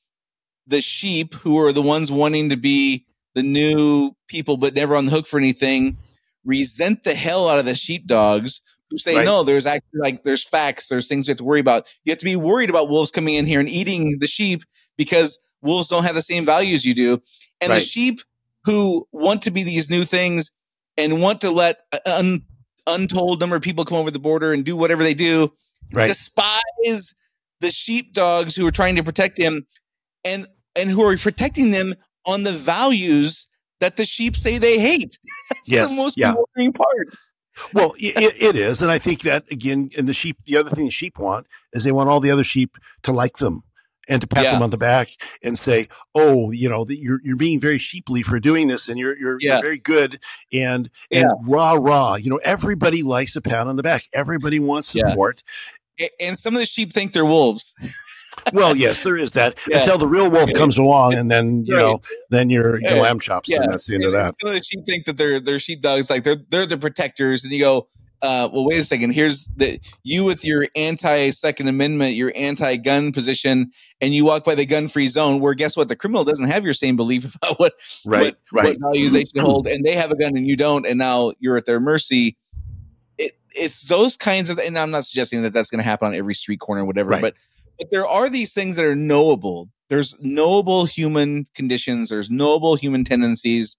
the 0.68 0.80
sheep 0.80 1.34
who 1.34 1.58
are 1.58 1.72
the 1.72 1.82
ones 1.82 2.10
wanting 2.12 2.48
to 2.50 2.56
be 2.56 3.04
the 3.34 3.42
new 3.42 4.12
people 4.28 4.56
but 4.56 4.74
never 4.74 4.94
on 4.96 5.06
the 5.06 5.10
hook 5.12 5.26
for 5.26 5.38
anything 5.38 5.96
resent 6.44 7.02
the 7.04 7.14
hell 7.14 7.48
out 7.48 7.58
of 7.58 7.64
the 7.64 7.74
sheepdogs 7.74 8.60
who 8.90 8.98
say 8.98 9.16
Right. 9.16 9.24
no 9.24 9.42
there's 9.44 9.66
actually 9.66 10.00
like 10.00 10.24
there's 10.24 10.44
facts 10.46 10.88
there's 10.88 11.08
things 11.08 11.26
you 11.26 11.32
have 11.32 11.38
to 11.38 11.44
worry 11.44 11.60
about 11.60 11.86
you 12.04 12.10
have 12.10 12.18
to 12.18 12.24
be 12.24 12.36
worried 12.36 12.70
about 12.70 12.88
wolves 12.88 13.10
coming 13.10 13.34
in 13.34 13.46
here 13.46 13.60
and 13.60 13.68
eating 13.68 14.18
the 14.18 14.26
sheep 14.26 14.62
because 14.96 15.38
wolves 15.62 15.88
don't 15.88 16.04
have 16.04 16.14
the 16.14 16.22
same 16.22 16.44
values 16.44 16.84
you 16.84 16.94
do 16.94 17.22
and 17.60 17.70
the 17.72 17.80
sheep 17.80 18.20
who 18.64 19.06
want 19.12 19.42
to 19.42 19.50
be 19.50 19.62
these 19.62 19.88
new 19.88 20.04
things 20.04 20.50
and 20.96 21.22
want 21.22 21.40
to 21.40 21.50
let 21.50 21.78
un, 22.06 22.42
untold 22.86 23.40
number 23.40 23.56
of 23.56 23.62
people 23.62 23.84
come 23.84 23.98
over 23.98 24.10
the 24.10 24.18
border 24.18 24.52
and 24.52 24.64
do 24.64 24.76
whatever 24.76 25.02
they 25.02 25.14
do 25.14 25.52
Right. 25.94 26.06
despise 26.08 27.14
the 27.60 27.70
sheepdogs 27.70 28.56
who 28.56 28.66
are 28.66 28.72
trying 28.72 28.96
to 28.96 29.02
protect 29.04 29.36
them 29.36 29.66
and 30.24 30.46
and 30.74 30.90
who 30.90 31.04
are 31.04 31.16
protecting 31.16 31.70
them 31.70 31.94
on 32.26 32.42
the 32.44 32.52
values 32.52 33.48
that 33.80 33.96
the 33.96 34.04
sheep 34.04 34.36
say 34.36 34.58
they 34.58 34.78
hate. 34.78 35.18
That's 35.50 35.68
Yes, 35.68 35.90
the 35.90 35.96
most 35.96 36.16
yeah. 36.16 36.32
bewildering 36.32 36.72
part. 36.72 37.08
Well, 37.74 37.92
it, 37.98 38.34
it 38.40 38.56
is, 38.56 38.80
and 38.80 38.90
I 38.90 38.98
think 38.98 39.22
that 39.22 39.44
again, 39.50 39.90
and 39.98 40.08
the 40.08 40.14
sheep. 40.14 40.38
The 40.46 40.56
other 40.56 40.70
thing 40.70 40.86
the 40.86 40.90
sheep 40.90 41.18
want 41.18 41.46
is 41.74 41.84
they 41.84 41.92
want 41.92 42.08
all 42.08 42.20
the 42.20 42.30
other 42.30 42.44
sheep 42.44 42.78
to 43.02 43.12
like 43.12 43.36
them 43.38 43.62
and 44.08 44.22
to 44.22 44.26
pat 44.26 44.44
Yeah. 44.44 44.52
them 44.52 44.62
on 44.62 44.70
the 44.70 44.78
back 44.78 45.08
and 45.42 45.58
say, 45.58 45.88
"Oh, 46.14 46.50
you 46.50 46.66
know, 46.70 46.86
that 46.86 46.96
you're 46.98 47.20
you're 47.22 47.36
being 47.36 47.60
very 47.60 47.76
sheeply 47.76 48.22
for 48.22 48.40
doing 48.40 48.68
this, 48.68 48.88
and 48.88 48.98
you're 48.98 49.18
you're, 49.18 49.36
Yeah. 49.38 49.54
you're 49.54 49.62
very 49.62 49.78
good." 49.78 50.18
And 50.50 50.88
and 51.10 51.26
rah 51.46 51.74
rah, 51.74 52.14
you 52.14 52.30
know, 52.30 52.40
everybody 52.42 53.02
likes 53.02 53.36
a 53.36 53.42
pat 53.42 53.66
on 53.66 53.76
the 53.76 53.82
back. 53.82 54.04
Everybody 54.14 54.58
wants 54.58 54.88
support. 54.88 55.42
And 56.20 56.38
some 56.38 56.54
of 56.54 56.58
the 56.60 56.64
sheep 56.66 56.90
think 56.94 57.12
they're 57.12 57.24
wolves. 57.26 57.74
Well, 58.52 58.76
yes, 58.76 59.02
there 59.02 59.16
is 59.16 59.32
that 59.32 59.56
Yeah. 59.68 59.80
until 59.80 59.98
the 59.98 60.06
real 60.08 60.30
wolf 60.30 60.50
Yeah. 60.50 60.58
comes 60.58 60.78
along, 60.78 61.14
and 61.14 61.30
then 61.30 61.64
you 61.66 61.74
Right. 61.76 61.82
know, 61.82 62.00
then 62.30 62.50
you're 62.50 62.76
you 62.80 62.86
Yeah. 62.88 63.00
lamb 63.02 63.20
chops, 63.20 63.50
and 63.52 63.72
that's 63.72 63.86
the 63.86 63.94
end 63.96 64.04
of 64.04 64.12
that. 64.12 64.30
Of 64.42 64.52
the 64.52 64.62
sheep 64.62 64.80
think 64.86 65.04
that 65.06 65.16
they're 65.16 65.40
they're 65.40 65.58
sheepdogs, 65.58 66.10
like 66.10 66.24
they're 66.24 66.38
they're 66.50 66.66
the 66.66 66.78
protectors, 66.78 67.44
and 67.44 67.52
you 67.52 67.60
go, 67.60 67.88
uh, 68.22 68.48
well, 68.52 68.64
wait 68.66 68.78
a 68.78 68.84
second. 68.84 69.10
Here's 69.12 69.48
the 69.56 69.80
you 70.04 70.24
with 70.24 70.44
your 70.44 70.66
anti 70.76 71.30
Second 71.30 71.68
Amendment, 71.68 72.14
your 72.14 72.32
anti 72.36 72.76
gun 72.76 73.12
position, 73.12 73.70
and 74.00 74.14
you 74.14 74.24
walk 74.24 74.44
by 74.44 74.54
the 74.54 74.64
gun 74.66 74.86
free 74.88 75.08
zone, 75.08 75.40
where 75.40 75.54
guess 75.54 75.76
what? 75.76 75.88
The 75.88 75.96
criminal 75.96 76.24
doesn't 76.24 76.46
have 76.48 76.64
your 76.64 76.74
same 76.74 76.96
belief 76.96 77.34
about 77.42 77.58
what 77.58 77.74
Right, 78.06 78.22
what, 78.24 78.36
right. 78.52 78.64
what 78.80 78.92
values 78.92 79.12
they 79.12 79.24
should 79.24 79.40
hold, 79.40 79.66
and 79.68 79.84
they 79.84 79.94
have 79.94 80.10
a 80.10 80.16
gun 80.16 80.36
and 80.36 80.46
you 80.46 80.56
don't, 80.56 80.86
and 80.86 80.98
now 80.98 81.32
you're 81.40 81.56
at 81.56 81.66
their 81.66 81.80
mercy. 81.80 82.36
It, 83.18 83.32
it's 83.54 83.82
those 83.88 84.16
kinds 84.16 84.50
of, 84.50 84.58
and 84.58 84.78
I'm 84.78 84.90
not 84.90 85.04
suggesting 85.04 85.42
that 85.42 85.52
that's 85.52 85.68
going 85.68 85.80
to 85.80 85.84
happen 85.84 86.08
on 86.08 86.14
every 86.14 86.34
street 86.34 86.60
corner, 86.60 86.82
or 86.82 86.86
whatever, 86.86 87.10
Right. 87.10 87.20
but 87.22 87.34
but 87.78 87.90
there 87.90 88.06
are 88.06 88.28
these 88.28 88.52
things 88.52 88.76
that 88.76 88.84
are 88.84 88.94
knowable. 88.94 89.68
There's 89.88 90.14
knowable 90.20 90.86
human 90.86 91.46
conditions. 91.54 92.08
There's 92.08 92.30
knowable 92.30 92.76
human 92.76 93.04
tendencies. 93.04 93.76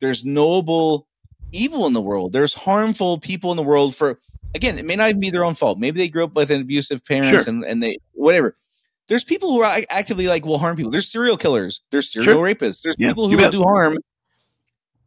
There's 0.00 0.24
knowable 0.24 1.06
evil 1.52 1.86
in 1.86 1.92
the 1.92 2.02
world. 2.02 2.32
There's 2.32 2.52
harmful 2.54 3.18
people 3.18 3.50
in 3.50 3.56
the 3.56 3.62
world 3.62 3.94
for 3.94 4.18
again, 4.54 4.78
it 4.78 4.84
may 4.84 4.96
not 4.96 5.08
even 5.10 5.20
be 5.20 5.30
their 5.30 5.44
own 5.44 5.54
fault. 5.54 5.78
Maybe 5.78 5.98
they 5.98 6.08
grew 6.08 6.24
up 6.24 6.34
with 6.34 6.50
an 6.50 6.60
abusive 6.60 7.04
parents 7.04 7.44
Sure. 7.44 7.54
and, 7.54 7.64
and 7.64 7.82
they 7.82 7.98
whatever. 8.12 8.54
There's 9.08 9.24
people 9.24 9.50
who 9.52 9.62
are 9.62 9.82
actively 9.88 10.26
like 10.26 10.44
will 10.44 10.58
harm 10.58 10.76
people. 10.76 10.90
There's 10.90 11.08
serial 11.08 11.36
killers. 11.36 11.80
There's 11.90 12.10
serial 12.10 12.40
rapists. 12.40 12.82
There's 12.82 12.96
Yeah, 12.98 13.08
people 13.08 13.28
who 13.30 13.36
will 13.36 13.50
do 13.50 13.62
harm. 13.62 13.98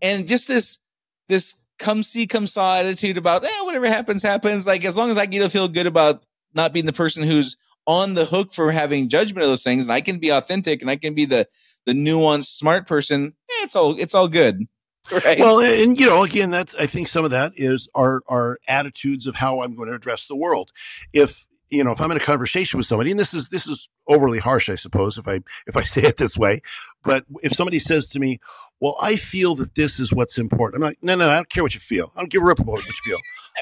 And 0.02 0.28
just 0.28 0.48
this 0.48 0.80
this 1.28 1.56
comme 1.78 2.02
ci, 2.04 2.26
comme 2.26 2.46
ça 2.46 2.80
attitude 2.80 3.18
about 3.18 3.44
eh, 3.44 3.62
whatever 3.64 3.88
happens, 3.88 4.24
happens. 4.24 4.66
Like 4.66 4.86
as 4.86 4.96
long 4.98 5.12
as 5.12 5.18
I 5.18 5.26
get 5.26 5.40
to 5.40 5.50
feel 5.50 5.68
good 5.68 5.88
about 5.88 6.24
not 6.54 6.74
being 6.74 6.86
the 6.86 6.94
person 6.94 7.24
who's 7.24 7.58
on 7.90 8.14
the 8.14 8.24
hook 8.24 8.54
for 8.54 8.72
having 8.72 9.10
judgment 9.10 9.44
of 9.44 9.50
those 9.50 9.64
things, 9.64 9.86
and 9.86 9.92
I 9.92 10.00
can 10.00 10.20
be 10.20 10.30
authentic 10.30 10.82
and 10.82 10.92
I 10.92 10.96
can 10.96 11.16
be 11.16 11.26
the 11.26 11.48
the 11.88 11.94
nuanced, 11.94 12.56
smart 12.56 12.88
person. 12.88 13.34
Eh, 13.50 13.64
it's 13.64 13.76
all 13.76 14.00
it's 14.00 14.14
all 14.14 14.28
good, 14.28 14.68
right? 15.26 15.40
Well, 15.40 15.60
and 15.60 16.00
you 16.00 16.06
know, 16.06 16.22
again, 16.24 16.52
that's 16.52 16.76
I 16.76 16.86
think 16.86 17.08
some 17.08 17.26
of 17.26 17.32
that 17.32 17.54
is 17.56 17.90
our 17.96 18.22
our 18.28 18.60
attitudes 18.68 19.26
of 19.26 19.36
how 19.36 19.64
I'm 19.64 19.76
going 19.76 19.90
to 19.90 19.96
address 19.96 20.28
the 20.28 20.36
world. 20.36 20.72
If 21.14 21.48
you 21.72 21.84
know, 21.84 21.92
if 21.92 22.00
I'm 22.00 22.12
in 22.12 22.18
a 22.18 22.22
conversation 22.22 22.78
with 22.78 22.86
somebody, 22.86 23.10
and 23.10 23.20
this 23.20 23.34
is 23.34 23.50
this 23.50 23.66
is 23.66 23.90
overly 24.08 24.38
harsh, 24.38 24.70
I 24.70 24.76
suppose, 24.76 25.18
if 25.18 25.28
I 25.28 25.42
if 25.66 25.76
I 25.76 25.84
say 25.96 26.04
it 26.04 26.18
this 26.18 26.38
way, 26.38 26.62
but 27.04 27.26
if 27.42 27.54
somebody 27.54 27.80
says 27.80 28.08
to 28.10 28.20
me, 28.20 28.40
"Well, 28.80 28.98
I 29.02 29.16
feel 29.16 29.56
that 29.56 29.74
this 29.74 30.00
is 30.00 30.14
what's 30.14 30.38
important," 30.38 30.84
I'm 30.84 30.88
like, 30.88 31.00
"No, 31.02 31.16
no, 31.16 31.28
I 31.28 31.38
don't 31.38 31.50
care 31.50 31.64
what 31.64 31.74
you 31.74 31.82
feel. 31.82 32.12
I 32.16 32.20
don't 32.20 32.32
give 32.32 32.44
a 32.44 32.46
rip 32.46 32.60
about 32.60 32.74
what 32.74 32.86
you 32.86 32.94
feel. 33.04 33.18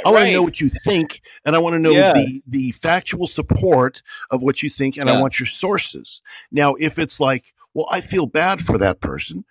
I 0.06 0.12
want 0.12 0.26
to 0.26 0.32
know 0.34 0.44
what 0.44 0.62
you 0.62 0.70
think, 0.70 1.22
and 1.46 1.56
I 1.56 1.60
want 1.60 1.74
to 1.74 1.80
know 1.80 1.92
Yeah. 1.92 2.14
the 2.14 2.44
the 2.48 2.72
factual 2.72 3.28
support 3.28 4.02
of 4.30 4.44
what 4.44 4.62
you 4.64 4.70
think, 4.70 4.98
and 4.98 5.10
I 5.10 5.20
want 5.22 5.40
your 5.40 5.48
sources. 5.48 6.22
Now, 6.52 6.76
if 6.76 7.00
it's 7.00 7.20
like, 7.20 7.54
well, 7.74 7.88
I 7.92 8.02
feel 8.02 8.26
bad 8.26 8.62
for 8.62 8.78
that 8.78 9.00
person, 9.00 9.46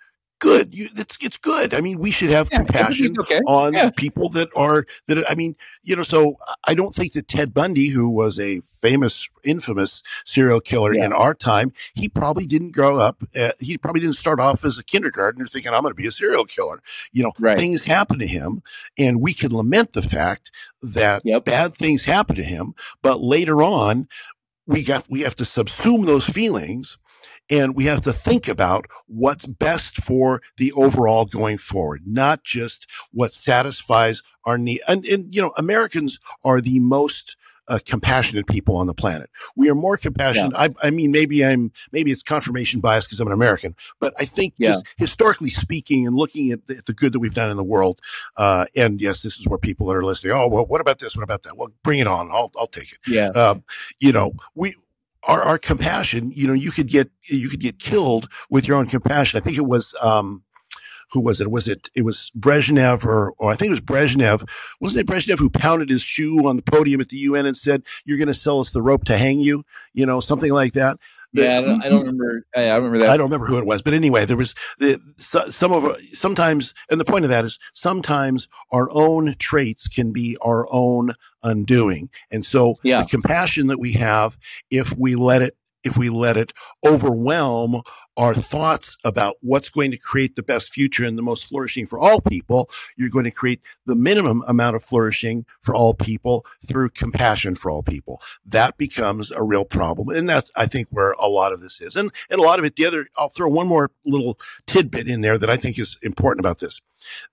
good. 0.46 0.74
You, 0.74 0.88
it's 0.96 1.16
it's 1.20 1.36
good. 1.38 1.74
I 1.74 1.80
mean, 1.80 1.98
we 1.98 2.10
should 2.10 2.30
have 2.30 2.48
Yeah, 2.52 2.58
compassion 2.58 3.08
okay. 3.20 3.40
on 3.46 3.74
Yeah. 3.74 3.90
people 3.90 4.28
that 4.30 4.48
are 4.54 4.86
that. 5.08 5.28
I 5.30 5.34
mean, 5.34 5.56
you 5.82 5.96
know, 5.96 6.02
so 6.04 6.38
I 6.64 6.74
don't 6.74 6.94
think 6.94 7.12
that 7.14 7.26
Ted 7.28 7.52
Bundy, 7.52 7.88
who 7.88 8.08
was 8.08 8.38
a 8.38 8.60
famous, 8.60 9.28
infamous 9.44 10.02
serial 10.24 10.60
killer 10.60 10.94
Yeah. 10.94 11.06
in 11.06 11.12
our 11.12 11.34
time, 11.34 11.72
he 11.94 12.08
probably 12.08 12.46
didn't 12.46 12.72
grow 12.72 12.98
up. 12.98 13.22
Uh, 13.34 13.52
he 13.58 13.76
probably 13.76 14.00
didn't 14.00 14.16
start 14.16 14.38
off 14.40 14.64
as 14.64 14.78
a 14.78 14.84
kindergartner 14.84 15.46
thinking, 15.46 15.72
"I'm 15.72 15.82
going 15.82 15.90
to 15.92 16.02
be 16.02 16.06
a 16.06 16.12
serial 16.12 16.44
killer." 16.44 16.80
You 17.12 17.24
know, 17.24 17.32
Right. 17.38 17.58
things 17.58 17.84
happen 17.84 18.18
to 18.20 18.26
him, 18.26 18.62
and 18.96 19.20
we 19.20 19.34
can 19.34 19.52
lament 19.52 19.92
the 19.94 20.02
fact 20.02 20.50
that 20.82 21.22
Yep. 21.24 21.44
bad 21.44 21.74
things 21.74 22.04
happen 22.04 22.36
to 22.36 22.44
him. 22.44 22.74
But 23.02 23.20
later 23.20 23.62
on, 23.62 24.08
we 24.66 24.82
got 24.82 25.06
we 25.08 25.20
have 25.22 25.36
to 25.36 25.44
subsume 25.44 26.06
those 26.06 26.26
feelings 26.26 26.98
and 27.50 27.74
we 27.74 27.84
have 27.84 28.00
to 28.02 28.12
think 28.12 28.48
about 28.48 28.86
what's 29.06 29.46
best 29.46 29.96
for 29.98 30.42
the 30.56 30.72
overall 30.72 31.24
going 31.24 31.58
forward, 31.58 32.02
not 32.06 32.42
just 32.42 32.86
what 33.12 33.32
satisfies 33.32 34.22
our 34.44 34.58
need. 34.58 34.80
And, 34.88 35.04
and 35.06 35.34
you 35.34 35.42
know, 35.42 35.52
Americans 35.56 36.20
are 36.44 36.60
the 36.60 36.78
most 36.78 37.36
uh, 37.68 37.80
compassionate 37.84 38.46
people 38.46 38.76
on 38.76 38.86
the 38.86 38.94
planet. 38.94 39.28
We 39.56 39.68
are 39.68 39.74
more 39.74 39.96
compassionate. 39.96 40.52
I, 40.54 40.72
I 40.82 40.90
mean, 40.90 41.10
maybe 41.10 41.44
I'm, 41.44 41.72
maybe 41.90 42.12
it's 42.12 42.22
confirmation 42.22 42.80
bias 42.80 43.06
because 43.06 43.18
I'm 43.18 43.26
an 43.26 43.32
American, 43.32 43.74
but 43.98 44.14
I 44.20 44.24
think 44.24 44.54
Yeah. 44.56 44.68
just 44.68 44.84
historically 44.96 45.50
speaking 45.50 46.06
and 46.06 46.14
looking 46.14 46.52
at 46.52 46.64
the, 46.68 46.76
at 46.76 46.86
the 46.86 46.92
good 46.92 47.12
that 47.12 47.18
we've 47.18 47.34
done 47.34 47.50
in 47.50 47.56
the 47.56 47.64
world, 47.64 48.00
uh, 48.36 48.66
and 48.76 49.00
yes, 49.00 49.22
this 49.22 49.40
is 49.40 49.48
where 49.48 49.58
people 49.58 49.88
that 49.88 49.96
are 49.96 50.04
listening. 50.04 50.32
Oh, 50.32 50.46
well, 50.46 50.64
what 50.64 50.80
about 50.80 51.00
this? 51.00 51.16
What 51.16 51.24
about 51.24 51.42
that? 51.42 51.56
Well, 51.56 51.72
bring 51.82 51.98
it 51.98 52.06
on. 52.06 52.30
I'll, 52.30 52.52
I'll 52.56 52.68
take 52.68 52.92
it 52.92 52.98
yeah, 53.04 53.28
um, 53.30 53.64
you 53.98 54.12
know, 54.12 54.34
we, 54.54 54.76
our, 55.26 55.42
our 55.42 55.58
compassion, 55.58 56.32
you 56.34 56.46
know, 56.46 56.54
you 56.54 56.70
could 56.70 56.88
get, 56.88 57.10
you 57.22 57.48
could 57.48 57.60
get 57.60 57.78
killed 57.78 58.28
with 58.48 58.66
your 58.66 58.76
own 58.76 58.86
compassion. 58.86 59.38
I 59.38 59.42
think 59.42 59.58
it 59.58 59.66
was, 59.66 59.94
um, 60.00 60.44
who 61.12 61.20
was 61.20 61.40
it? 61.40 61.50
Was 61.50 61.68
it, 61.68 61.88
it 61.94 62.02
was 62.02 62.32
Brezhnev 62.36 63.04
or, 63.04 63.32
or 63.38 63.50
I 63.50 63.54
think 63.54 63.68
it 63.68 63.72
was 63.72 63.80
Brezhnev. 63.80 64.48
Wasn't 64.80 65.00
it 65.00 65.06
Brezhnev 65.06 65.38
who 65.38 65.50
pounded 65.50 65.90
his 65.90 66.02
shoe 66.02 66.46
on 66.46 66.56
the 66.56 66.62
podium 66.62 67.00
at 67.00 67.10
the 67.10 67.16
UN 67.18 67.46
and 67.46 67.56
said, 67.56 67.82
you're 68.04 68.18
going 68.18 68.26
to 68.26 68.34
sell 68.34 68.60
us 68.60 68.70
the 68.70 68.82
rope 68.82 69.04
to 69.04 69.18
hang 69.18 69.40
you? 69.40 69.64
You 69.92 70.06
know, 70.06 70.20
something 70.20 70.52
like 70.52 70.72
that. 70.72 70.98
Yeah. 71.44 71.58
I 71.58 71.60
don't, 71.60 71.84
I 71.84 71.88
don't 71.88 72.00
remember. 72.00 72.46
I, 72.54 72.68
I 72.68 72.76
remember 72.76 72.98
that. 72.98 73.10
I 73.10 73.16
don't 73.16 73.26
remember 73.26 73.46
who 73.46 73.58
it 73.58 73.66
was, 73.66 73.82
but 73.82 73.94
anyway, 73.94 74.24
there 74.24 74.36
was 74.36 74.54
the, 74.78 75.00
so, 75.16 75.48
some 75.48 75.72
of 75.72 75.96
sometimes, 76.12 76.74
and 76.90 77.00
the 77.00 77.04
point 77.04 77.24
of 77.24 77.30
that 77.30 77.44
is 77.44 77.58
sometimes 77.74 78.48
our 78.70 78.90
own 78.90 79.34
traits 79.38 79.88
can 79.88 80.12
be 80.12 80.36
our 80.40 80.66
own 80.70 81.14
undoing. 81.42 82.10
And 82.30 82.44
so 82.44 82.76
Yeah. 82.82 83.02
the 83.02 83.08
compassion 83.08 83.68
that 83.68 83.78
we 83.78 83.92
have, 83.92 84.36
if 84.70 84.96
we 84.96 85.14
let 85.14 85.42
it, 85.42 85.56
if 85.86 85.96
we 85.96 86.10
let 86.10 86.36
it 86.36 86.52
overwhelm 86.84 87.82
our 88.16 88.34
thoughts 88.34 88.96
about 89.04 89.36
what's 89.40 89.68
going 89.68 89.90
to 89.90 89.98
create 89.98 90.36
the 90.36 90.42
best 90.42 90.72
future 90.72 91.04
and 91.04 91.16
the 91.16 91.22
most 91.22 91.44
flourishing 91.44 91.86
for 91.86 91.98
all 91.98 92.20
people, 92.20 92.68
you're 92.96 93.10
going 93.10 93.24
to 93.24 93.30
create 93.30 93.60
the 93.84 93.94
minimum 93.94 94.42
amount 94.46 94.74
of 94.74 94.82
flourishing 94.82 95.44
for 95.60 95.74
all 95.74 95.94
people 95.94 96.44
through 96.66 96.88
compassion 96.88 97.54
for 97.54 97.70
all 97.70 97.82
people. 97.82 98.20
That 98.44 98.76
becomes 98.76 99.30
a 99.30 99.42
real 99.42 99.64
problem. 99.64 100.08
And 100.08 100.28
that's, 100.28 100.50
I 100.56 100.66
think, 100.66 100.88
where 100.90 101.12
a 101.12 101.28
lot 101.28 101.52
of 101.52 101.60
this 101.60 101.80
is. 101.80 101.94
And, 101.94 102.10
and 102.30 102.40
a 102.40 102.42
lot 102.42 102.58
of 102.58 102.64
it, 102.64 102.76
the 102.76 102.86
other, 102.86 103.08
I'll 103.16 103.28
throw 103.28 103.48
one 103.48 103.68
more 103.68 103.90
little 104.04 104.38
tidbit 104.66 105.08
in 105.08 105.20
there 105.20 105.38
that 105.38 105.50
I 105.50 105.56
think 105.56 105.78
is 105.78 105.98
important 106.02 106.44
about 106.44 106.58
this. 106.58 106.80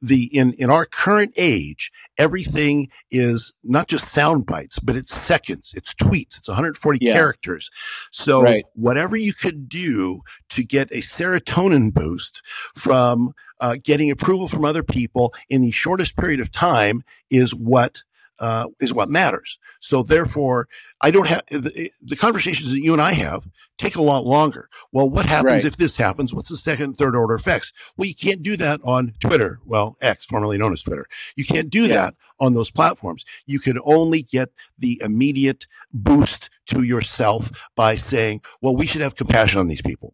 The 0.01 0.25
in 0.25 0.53
in 0.53 0.69
our 0.69 0.85
current 0.85 1.33
age, 1.37 1.91
everything 2.17 2.89
is 3.11 3.53
not 3.63 3.87
just 3.87 4.09
sound 4.11 4.45
bites, 4.45 4.79
but 4.79 4.95
it's 4.95 5.13
seconds, 5.13 5.73
it's 5.75 5.93
tweets, 5.93 6.37
it's 6.37 6.47
140 6.47 6.99
Yeah. 7.01 7.13
characters. 7.13 7.69
So 8.11 8.41
Right. 8.41 8.65
whatever 8.73 9.15
you 9.15 9.33
could 9.33 9.67
do 9.69 10.21
to 10.49 10.63
get 10.63 10.91
a 10.91 10.97
serotonin 11.01 11.93
boost 11.93 12.41
from 12.75 13.33
uh, 13.59 13.77
getting 13.81 14.11
approval 14.11 14.47
from 14.47 14.65
other 14.65 14.83
people 14.83 15.33
in 15.49 15.61
the 15.61 15.71
shortest 15.71 16.17
period 16.17 16.39
of 16.39 16.51
time 16.51 17.03
is 17.29 17.55
what 17.55 18.03
uh, 18.39 18.67
is 18.79 18.93
what 18.93 19.09
matters. 19.09 19.59
So 19.79 20.03
therefore, 20.03 20.67
I 21.01 21.11
don't 21.11 21.27
have 21.27 21.43
the, 21.49 21.91
the 22.01 22.15
conversations 22.15 22.71
that 22.71 22.79
you 22.81 22.93
and 22.93 23.01
I 23.01 23.13
have 23.13 23.47
take 23.77 23.95
a 23.95 24.01
lot 24.01 24.25
longer. 24.25 24.69
Well, 24.91 25.09
what 25.09 25.25
happens 25.25 25.45
Right. 25.63 25.65
if 25.65 25.77
this 25.77 25.95
happens? 25.97 26.33
What's 26.33 26.49
the 26.49 26.57
second, 26.57 26.93
third 26.95 27.15
order 27.15 27.33
effects? 27.33 27.73
Well, 27.97 28.07
you 28.07 28.15
can't 28.15 28.43
do 28.43 28.55
that 28.57 28.79
on 28.83 29.13
Twitter. 29.19 29.59
Well, 29.65 29.97
X, 30.01 30.25
formerly 30.25 30.57
known 30.57 30.73
as 30.73 30.83
Twitter. 30.83 31.05
You 31.35 31.43
can't 31.45 31.69
do 31.69 31.81
Yeah. 31.81 31.87
that 31.87 32.15
on 32.39 32.53
those 32.53 32.71
platforms. 32.71 33.25
You 33.45 33.59
can 33.59 33.79
only 33.83 34.21
get 34.21 34.49
the 34.77 35.01
immediate 35.03 35.65
boost 35.91 36.49
to 36.67 36.83
yourself 36.83 37.51
by 37.75 37.95
saying, 37.95 38.41
well, 38.61 38.75
we 38.75 38.85
should 38.85 39.01
have 39.01 39.15
compassion 39.15 39.59
on 39.59 39.67
these 39.67 39.81
people. 39.81 40.13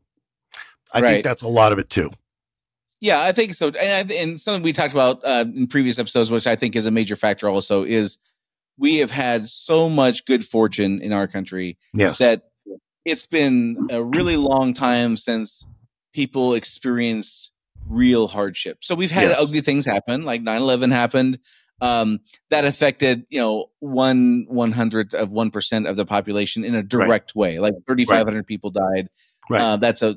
I 0.94 1.02
Right. 1.02 1.12
think 1.16 1.24
that's 1.26 1.44
a 1.44 1.48
lot 1.48 1.72
of 1.72 1.80
it 1.80 1.90
too. 1.90 2.12
Yeah, 3.02 3.22
I 3.22 3.32
think 3.32 3.54
so. 3.54 3.68
And, 3.68 4.12
I- 4.12 4.16
and 4.16 4.40
something 4.42 4.62
we 4.64 4.74
talked 4.74 4.94
about 4.94 5.22
uh, 5.24 5.46
in 5.56 5.68
previous 5.68 6.00
episodes, 6.00 6.32
which 6.32 6.48
I 6.48 6.56
think 6.56 6.76
is 6.76 6.86
a 6.86 6.92
major 6.92 7.16
factor 7.16 7.48
also, 7.50 7.84
is 7.84 8.18
we 8.78 8.98
have 8.98 9.12
had 9.12 9.48
so 9.48 9.90
much 9.90 10.26
good 10.26 10.44
fortune 10.46 11.02
in 11.02 11.12
our 11.14 11.28
country 11.28 11.78
Yes. 11.94 12.18
that 12.20 12.50
it's 13.06 13.26
been 13.26 13.78
a 13.92 14.04
really 14.04 14.38
long 14.38 14.74
time 14.74 15.18
since 15.18 15.66
people 16.14 16.54
experienced 16.54 17.52
real 17.88 18.28
hardship. 18.28 18.78
So 18.82 18.96
we've 18.96 19.12
had 19.12 19.30
Yes. 19.30 19.42
ugly 19.42 19.62
things 19.62 19.86
happen, 19.86 20.24
like 20.24 20.42
9-11 20.42 20.92
happened. 20.92 21.40
Um, 21.82 22.20
that 22.50 22.66
affected, 22.66 23.26
you 23.30 23.40
know, 23.40 23.68
one 23.80 24.46
one 24.50 24.74
hundredth 24.74 25.14
of 25.14 25.32
one 25.32 25.50
percent 25.50 25.88
of 25.88 25.96
the 25.96 26.06
population 26.06 26.66
in 26.66 26.76
a 26.76 26.84
direct 26.84 27.36
way. 27.38 27.60
Like 27.60 27.74
thirty 27.88 28.04
five 28.04 28.26
hundred 28.28 28.46
people 28.48 28.70
died. 28.70 29.08
Right. 29.50 29.62
Uh, 29.62 29.78
that's 29.78 30.02
a 30.02 30.14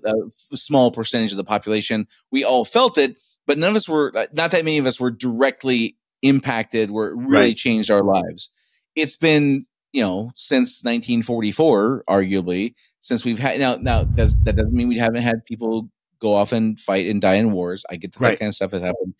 small 0.53 0.91
percentage 0.91 1.31
of 1.31 1.39
the 1.39 1.45
population. 1.45 2.07
We 2.31 2.45
all 2.45 2.65
felt 2.65 2.99
it, 2.99 3.17
but 3.47 3.57
none 3.59 3.71
of 3.71 3.77
us 3.77 3.89
were. 3.89 4.13
uh, 4.15 4.27
Not 4.33 4.51
that 4.51 4.65
many 4.65 4.79
of 4.79 4.87
us 4.87 5.01
were 5.01 5.11
directly 5.11 5.97
impacted. 6.23 6.91
Where 6.91 7.09
it 7.09 7.17
really 7.17 7.31
Right. 7.49 7.57
changed 7.57 7.91
our 7.91 8.03
lives. 8.03 8.51
It's 8.95 9.17
been 9.17 9.65
you 9.93 10.03
know 10.03 10.31
since 10.37 10.85
1944, 10.85 12.05
arguably 12.09 12.75
since 13.01 13.25
we've 13.25 13.39
had 13.39 13.59
now. 13.59 13.77
Now 13.77 14.05
does 14.05 14.37
that 14.45 14.57
doesn't 14.57 14.73
mean 14.75 14.89
we 14.89 14.99
haven't 14.99 15.23
had 15.23 15.45
people 15.45 15.89
go 16.21 16.35
off 16.35 16.53
and 16.53 16.79
fight 16.79 17.07
and 17.09 17.21
die 17.21 17.35
in 17.35 17.53
wars. 17.53 17.85
I 17.91 17.97
get 17.97 18.13
that, 18.13 18.21
that 18.21 18.39
kind 18.39 18.49
of 18.51 18.55
stuff 18.55 18.73
has 18.73 18.83
happened, 18.83 19.15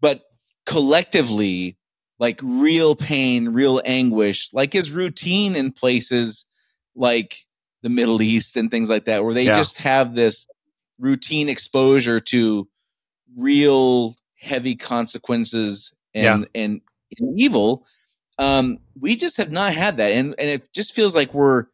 but 0.00 0.22
collectively, 0.66 1.76
like 2.18 2.40
real 2.42 2.94
pain, 2.94 3.48
real 3.50 3.80
anguish, 3.84 4.48
like 4.52 4.74
is 4.74 4.90
routine 4.90 5.56
in 5.56 5.72
places 5.72 6.44
like 6.94 7.36
the 7.82 7.88
Middle 7.88 8.22
East 8.22 8.56
and 8.56 8.70
things 8.70 8.88
like 8.90 9.04
that, 9.06 9.24
where 9.24 9.34
they 9.34 9.44
Yeah. 9.46 9.56
just 9.56 9.78
have 9.78 10.14
this 10.14 10.46
routine 10.98 11.48
exposure 11.48 12.20
to 12.20 12.68
real 13.36 14.14
heavy 14.38 14.74
consequences 14.76 15.92
and 16.14 16.46
and, 16.54 16.80
and 17.18 17.40
evil. 17.40 17.86
Um, 18.38 18.78
we 18.98 19.16
just 19.16 19.36
have 19.36 19.50
not 19.52 19.72
had 19.74 19.96
that, 19.98 20.12
and 20.12 20.34
and 20.38 20.50
it 20.50 20.68
just 20.72 20.94
feels 20.94 21.14
like 21.14 21.32
we're 21.34 21.66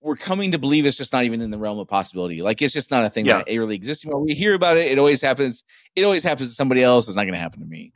we're 0.00 0.16
coming 0.16 0.52
to 0.52 0.58
believe 0.58 0.84
it's 0.84 0.98
just 0.98 1.12
not 1.14 1.24
even 1.24 1.40
in 1.40 1.50
the 1.50 1.58
realm 1.58 1.78
of 1.78 1.88
possibility. 1.88 2.42
Like 2.42 2.60
it's 2.60 2.74
just 2.74 2.90
not 2.90 3.04
a 3.04 3.10
thing 3.10 3.24
Yeah. 3.24 3.38
that 3.38 3.48
really 3.48 3.74
exists. 3.74 4.04
When 4.04 4.22
we 4.24 4.34
hear 4.34 4.52
about 4.54 4.76
it, 4.76 4.92
it 4.92 4.98
always 4.98 5.22
happens. 5.22 5.64
It 5.96 6.04
always 6.04 6.22
happens 6.22 6.50
to 6.50 6.54
somebody 6.54 6.82
else. 6.82 7.08
It's 7.08 7.16
not 7.16 7.22
going 7.24 7.32
to 7.34 7.40
happen 7.40 7.60
to 7.60 7.66
me. 7.66 7.92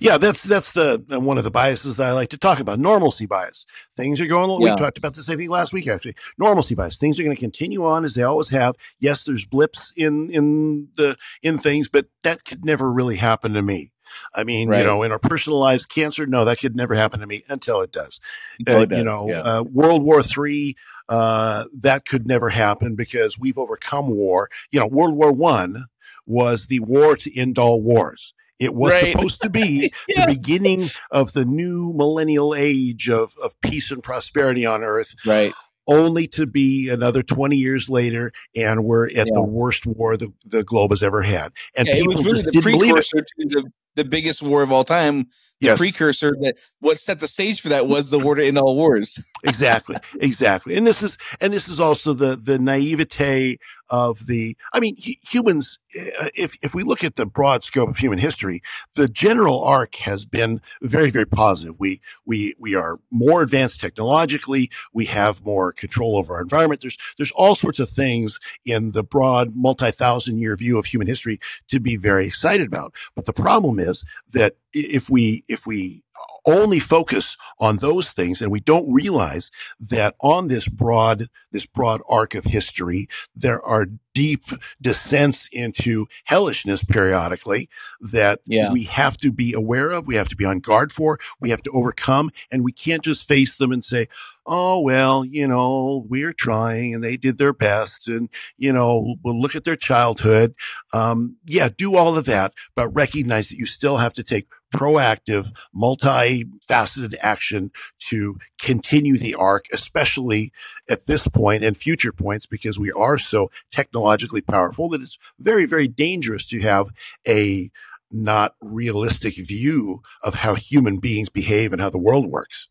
Yeah, 0.00 0.18
that's 0.18 0.42
that's 0.44 0.72
the 0.72 1.04
uh, 1.12 1.20
one 1.20 1.38
of 1.38 1.44
the 1.44 1.50
biases 1.50 1.96
that 1.96 2.06
I 2.08 2.12
like 2.12 2.30
to 2.30 2.38
talk 2.38 2.60
about. 2.60 2.78
Normalcy 2.78 3.26
bias. 3.26 3.66
Things 3.96 4.20
are 4.20 4.26
going. 4.26 4.50
Yeah. 4.62 4.74
We 4.74 4.80
talked 4.80 4.98
about 4.98 5.14
this 5.14 5.28
I 5.28 5.36
think 5.36 5.50
last 5.50 5.72
week 5.72 5.86
actually. 5.88 6.14
Normalcy 6.38 6.74
bias. 6.74 6.96
Things 6.96 7.18
are 7.18 7.24
going 7.24 7.36
to 7.36 7.40
continue 7.40 7.84
on 7.84 8.04
as 8.04 8.14
they 8.14 8.22
always 8.22 8.50
have. 8.50 8.74
Yes, 8.98 9.24
there's 9.24 9.44
blips 9.46 9.92
in 9.96 10.30
in 10.30 10.88
the 10.96 11.16
in 11.42 11.58
things, 11.58 11.88
but 11.88 12.06
that 12.22 12.44
could 12.44 12.64
never 12.64 12.92
really 12.92 13.16
happen 13.16 13.52
to 13.54 13.62
me. 13.62 13.90
I 14.34 14.42
mean, 14.42 14.68
Right. 14.68 14.78
you 14.80 14.84
know, 14.84 15.04
in 15.04 15.12
our 15.12 15.20
personal 15.20 15.60
lives, 15.60 15.86
cancer, 15.86 16.26
no, 16.26 16.44
that 16.44 16.58
could 16.58 16.74
never 16.74 16.94
happen 16.96 17.20
to 17.20 17.26
me 17.28 17.44
until 17.48 17.80
it 17.80 17.92
does. 17.92 18.18
Until 18.58 18.78
Uh, 18.78 18.82
it 18.82 18.88
does, 18.88 18.98
you 18.98 19.04
know, 19.04 19.28
yeah. 19.28 19.40
uh, 19.42 19.62
World 19.62 20.02
War 20.02 20.20
Three, 20.20 20.74
uh, 21.08 21.64
that 21.78 22.06
could 22.06 22.26
never 22.26 22.48
happen 22.50 22.96
because 22.96 23.38
we've 23.38 23.56
overcome 23.58 24.10
war. 24.10 24.48
You 24.72 24.80
know, 24.80 24.88
World 24.88 25.14
War 25.14 25.30
One 25.30 25.86
was 26.26 26.66
the 26.66 26.80
war 26.80 27.16
to 27.16 27.38
end 27.38 27.56
all 27.58 27.80
wars. 27.82 28.34
It 28.60 28.74
was 28.74 28.92
Right. 28.92 29.12
supposed 29.12 29.42
to 29.42 29.50
be 29.50 29.92
Yeah. 30.08 30.26
the 30.26 30.34
beginning 30.34 30.88
of 31.10 31.32
the 31.32 31.44
new 31.44 31.92
millennial 31.96 32.54
age 32.54 33.08
of, 33.10 33.32
of 33.42 33.60
peace 33.62 33.90
and 33.90 34.02
prosperity 34.02 34.64
on 34.66 34.84
earth, 34.84 35.14
right. 35.26 35.52
only 35.88 36.28
to 36.28 36.46
be 36.46 36.88
another 36.88 37.22
20 37.22 37.56
years 37.56 37.88
later. 37.88 38.30
And 38.54 38.84
we're 38.84 39.06
at 39.08 39.14
Yeah. 39.26 39.32
the 39.32 39.42
worst 39.42 39.86
war 39.86 40.16
the, 40.16 40.32
the 40.44 40.62
globe 40.62 40.90
has 40.92 41.02
ever 41.02 41.22
had. 41.22 41.52
And 41.74 41.88
Yeah, 41.88 41.94
it 41.94 41.98
people 42.00 42.12
was 42.14 42.22
really 42.24 42.32
just 42.32 42.44
the 42.44 42.50
didn't 42.52 42.72
believe 42.78 42.96
it. 42.96 43.64
The, 44.04 44.08
biggest 44.10 44.42
war 44.42 44.62
of 44.62 44.72
all 44.72 44.84
time. 44.84 45.28
The 45.60 45.66
Yes. 45.66 45.78
precursor 45.78 46.34
that 46.40 46.56
what 46.80 46.98
set 46.98 47.20
the 47.20 47.26
stage 47.26 47.60
for 47.60 47.68
that 47.68 47.86
was 47.86 48.08
the 48.08 48.18
war 48.18 48.34
to 48.34 48.42
end 48.46 48.56
all 48.56 48.76
wars. 48.76 49.18
exactly 49.44 49.96
exactly 50.20 50.74
and 50.76 50.86
this 50.86 51.02
is 51.02 51.18
and 51.40 51.52
this 51.52 51.68
is 51.68 51.78
also 51.78 52.14
the 52.14 52.34
the 52.34 52.58
naivete 52.58 53.58
of 53.90 54.26
the 54.26 54.56
i 54.72 54.80
mean 54.80 54.94
humans 54.96 55.78
uh, 55.98 56.28
if 56.34 56.56
if 56.62 56.74
we 56.74 56.82
look 56.82 57.02
at 57.02 57.16
the 57.16 57.26
broad 57.26 57.62
scope 57.64 57.88
of 57.88 57.98
human 57.98 58.18
history 58.18 58.62
the 58.94 59.08
general 59.08 59.62
arc 59.64 59.96
has 59.96 60.24
been 60.24 60.60
very 60.82 61.10
very 61.10 61.26
positive 61.26 61.74
we 61.78 62.00
we 62.24 62.54
we 62.58 62.74
are 62.74 62.98
more 63.10 63.42
advanced 63.42 63.80
technologically 63.80 64.70
we 64.92 65.06
have 65.06 65.44
more 65.44 65.72
control 65.72 66.16
over 66.16 66.34
our 66.34 66.42
environment 66.42 66.80
there's 66.82 66.98
there's 67.18 67.32
all 67.32 67.54
sorts 67.54 67.80
of 67.80 67.90
things 67.90 68.38
in 68.64 68.92
the 68.92 69.02
broad 69.02 69.54
multi-thousand 69.56 70.38
year 70.38 70.54
view 70.56 70.78
of 70.78 70.86
human 70.86 71.08
history 71.08 71.40
to 71.66 71.80
be 71.80 71.96
very 71.96 72.26
excited 72.26 72.66
about 72.66 72.94
but 73.16 73.26
the 73.26 73.32
problem 73.32 73.78
is 73.78 73.89
that 74.32 74.54
if 74.72 75.08
we 75.10 75.42
if 75.48 75.66
we 75.66 76.02
only 76.46 76.78
focus 76.78 77.36
on 77.58 77.76
those 77.78 78.10
things 78.10 78.40
and 78.40 78.50
we 78.50 78.60
don't 78.60 78.90
realize 78.92 79.50
that 79.78 80.14
on 80.20 80.48
this 80.48 80.68
broad 80.68 81.28
this 81.52 81.66
broad 81.66 82.00
arc 82.08 82.34
of 82.34 82.44
history 82.44 83.06
there 83.36 83.62
are 83.62 83.86
deep 84.14 84.44
descents 84.80 85.48
into 85.52 86.06
hellishness 86.24 86.82
periodically 86.84 87.68
that 88.00 88.40
Yeah. 88.46 88.72
we 88.72 88.84
have 88.84 89.16
to 89.18 89.30
be 89.30 89.52
aware 89.52 89.90
of 89.90 90.06
we 90.06 90.16
have 90.16 90.28
to 90.30 90.36
be 90.36 90.44
on 90.46 90.60
guard 90.60 90.92
for 90.92 91.18
we 91.40 91.50
have 91.50 91.62
to 91.62 91.70
overcome 91.72 92.30
and 92.50 92.64
we 92.64 92.72
can't 92.72 93.02
just 93.04 93.26
face 93.28 93.56
them 93.56 93.70
and 93.72 93.84
say 93.84 94.08
oh 94.46 94.80
well 94.80 95.24
you 95.24 95.46
know 95.46 96.04
we're 96.08 96.32
trying 96.32 96.94
and 96.94 97.04
they 97.04 97.16
did 97.16 97.38
their 97.38 97.52
best 97.52 98.08
and 98.08 98.28
you 98.56 98.72
know 98.72 99.16
we'll 99.22 99.40
look 99.40 99.54
at 99.54 99.64
their 99.64 99.76
childhood 99.76 100.54
um, 100.92 101.36
yeah 101.46 101.68
do 101.76 101.96
all 101.96 102.16
of 102.16 102.24
that 102.24 102.52
but 102.74 102.88
recognize 102.88 103.48
that 103.48 103.56
you 103.56 103.66
still 103.66 103.98
have 103.98 104.12
to 104.12 104.22
take 104.22 104.46
proactive, 104.74 105.52
multifaceted 105.74 107.14
action 107.20 107.70
to 107.98 108.38
continue 108.60 109.18
the 109.18 109.34
arc, 109.34 109.64
especially 109.72 110.52
at 110.88 111.06
this 111.06 111.26
point 111.28 111.64
and 111.64 111.76
future 111.76 112.12
points, 112.12 112.46
because 112.46 112.78
we 112.78 112.92
are 112.92 113.18
so 113.18 113.50
technologically 113.70 114.40
powerful 114.40 114.88
that 114.88 115.02
it's 115.02 115.18
very, 115.38 115.66
very 115.66 115.88
dangerous 115.88 116.46
to 116.46 116.60
have 116.60 116.88
a 117.26 117.70
not 118.10 118.54
realistic 118.60 119.34
view 119.36 120.02
of 120.22 120.34
how 120.34 120.54
human 120.54 120.98
beings 120.98 121.28
behave 121.28 121.72
and 121.72 121.80
how 121.80 121.90
the 121.90 121.98
world 121.98 122.26
works. 122.26 122.68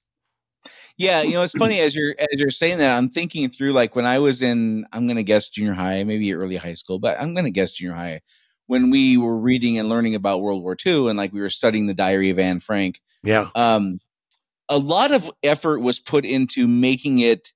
Yeah, 1.00 1.22
you 1.22 1.32
know, 1.34 1.44
it's 1.44 1.54
funny 1.58 1.80
as 1.80 1.96
you're 1.96 2.14
as 2.20 2.40
you're 2.40 2.50
saying 2.50 2.78
that, 2.80 2.96
I'm 2.96 3.10
thinking 3.10 3.50
through 3.50 3.72
like 3.72 3.96
when 3.96 4.06
I 4.06 4.20
was 4.20 4.42
in, 4.42 4.86
I'm 4.92 5.08
gonna 5.08 5.24
guess 5.24 5.48
junior 5.50 5.74
high, 5.74 6.04
maybe 6.04 6.34
early 6.34 6.58
high 6.58 6.74
school, 6.74 7.00
but 7.00 7.20
I'm 7.20 7.34
gonna 7.34 7.50
guess 7.52 7.72
junior 7.72 7.96
high, 7.96 8.20
when 8.68 8.90
we 8.92 9.16
were 9.18 9.38
reading 9.38 9.80
and 9.80 9.88
learning 9.88 10.14
about 10.14 10.42
World 10.42 10.62
War 10.62 10.76
II 10.86 11.08
and 11.08 11.18
like 11.18 11.32
we 11.32 11.40
were 11.40 11.50
studying 11.50 11.86
the 11.86 11.94
diary 11.94 12.30
of 12.30 12.38
Anne 12.38 12.60
Frank. 12.60 13.00
Yeah. 13.24 13.48
Um, 13.56 14.00
a 14.68 14.78
lot 14.78 15.12
of 15.14 15.32
effort 15.42 15.80
was 15.80 16.00
put 16.00 16.26
into 16.26 16.68
making 16.68 17.20
it 17.20 17.54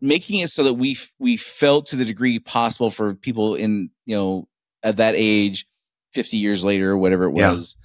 making 0.00 0.40
it 0.40 0.50
so 0.50 0.64
that 0.64 0.74
we 0.74 0.96
we 1.20 1.36
felt 1.36 1.86
to 1.86 1.96
the 1.96 2.04
degree 2.04 2.38
possible 2.40 2.90
for 2.90 3.14
people 3.14 3.54
in 3.54 3.90
you 4.06 4.16
know 4.16 4.48
at 4.82 4.96
that 4.96 5.14
age 5.16 5.66
50 6.14 6.36
years 6.36 6.62
later 6.64 6.90
or 6.90 6.98
whatever 6.98 7.24
it 7.24 7.36
Yeah. 7.36 7.52
was 7.52 7.76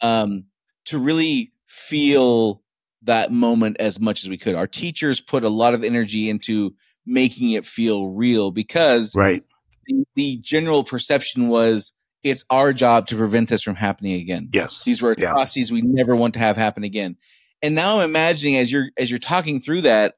um 0.00 0.44
to 0.86 0.98
really 0.98 1.52
feel 1.66 2.62
that 3.04 3.32
moment 3.32 3.76
as 3.80 4.00
much 4.00 4.22
as 4.24 4.28
we 4.30 4.36
could 4.38 4.54
our 4.54 4.66
teachers 4.66 5.20
put 5.20 5.44
a 5.44 5.48
lot 5.48 5.74
of 5.74 5.84
energy 5.84 6.28
into 6.28 6.74
making 7.06 7.50
it 7.52 7.64
feel 7.64 8.08
real 8.08 8.50
because 8.50 9.14
Right. 9.14 9.42
the, 9.86 10.04
the 10.16 10.36
general 10.38 10.84
perception 10.84 11.48
was 11.48 11.92
it's 12.22 12.44
our 12.50 12.72
job 12.72 13.06
to 13.08 13.16
prevent 13.16 13.48
this 13.50 13.62
from 13.62 13.74
happening 13.76 14.20
again 14.20 14.48
Yes. 14.52 14.84
these 14.84 15.02
were 15.02 15.14
Yeah. 15.18 15.30
atrocities 15.32 15.70
we 15.70 15.82
never 15.82 16.16
want 16.16 16.34
to 16.34 16.40
have 16.40 16.56
happen 16.56 16.84
again. 16.84 17.16
And 17.62 17.74
now 17.74 17.98
I'm 18.00 18.04
imagining 18.10 18.56
as 18.56 18.70
you're 18.70 18.90
as 18.98 19.10
you're 19.10 19.18
talking 19.18 19.58
through 19.60 19.82
that 19.82 20.16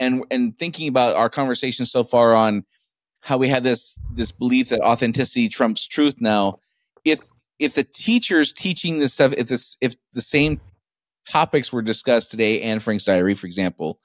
and 0.00 0.24
and 0.32 0.58
thinking 0.58 0.88
about 0.88 1.16
our 1.16 1.30
conversation 1.30 1.86
so 1.86 2.02
far 2.02 2.34
on 2.34 2.64
how 3.22 3.36
we 3.38 3.48
have 3.48 3.62
this 3.62 4.00
this 4.10 4.32
belief 4.32 4.68
that 4.70 4.80
authenticity 4.80 5.48
trumps 5.48 5.86
truth 5.86 6.16
now, 6.20 6.58
if 7.04 7.20
if 7.60 7.74
the 7.74 7.84
teachers 7.84 8.52
teaching 8.52 8.98
this 8.98 9.14
stuff, 9.14 9.32
if 9.36 9.46
this 9.48 9.76
if 9.80 9.94
the 10.12 10.20
same 10.20 10.60
topics 11.28 11.72
were 11.72 11.82
discussed 11.82 12.30
today, 12.30 12.62
Anne 12.62 12.80
Frank's 12.80 13.04
Diary, 13.04 13.34
for 13.34 13.46
example, 13.46 14.00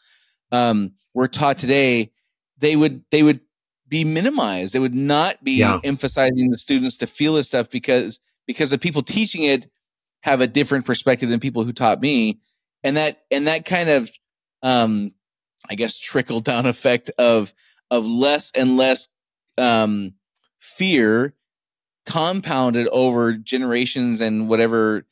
um, 0.51 0.91
were 1.13 1.27
taught 1.27 1.57
today, 1.57 2.11
they 2.57 2.75
would 2.75 3.03
they 3.11 3.23
would 3.23 3.39
be 3.87 4.03
minimized. 4.03 4.73
They 4.73 4.79
would 4.79 4.95
not 4.95 5.43
be 5.43 5.59
Yeah. 5.59 5.79
emphasizing 5.83 6.51
the 6.51 6.57
students 6.57 6.97
to 6.97 7.07
feel 7.07 7.33
this 7.33 7.47
stuff 7.47 7.69
because 7.69 8.19
because 8.47 8.71
the 8.71 8.77
people 8.77 9.03
teaching 9.03 9.43
it 9.43 9.69
have 10.21 10.41
a 10.41 10.47
different 10.47 10.85
perspective 10.85 11.29
than 11.29 11.39
people 11.39 11.63
who 11.63 11.73
taught 11.73 12.01
me, 12.01 12.39
and 12.83 12.97
that 12.97 13.23
and 13.31 13.47
that 13.47 13.65
kind 13.65 13.89
of 13.89 14.09
um, 14.61 15.11
I 15.69 15.75
guess 15.75 15.97
trickle 15.97 16.41
down 16.41 16.65
effect 16.67 17.11
of 17.17 17.53
of 17.91 18.05
less 18.05 18.51
and 18.55 18.77
less 18.77 19.07
um, 19.57 20.13
fear 20.59 21.35
compounded 22.05 22.87
over 22.89 23.33
generations 23.33 24.19
and 24.21 24.49
whatever 24.49 25.05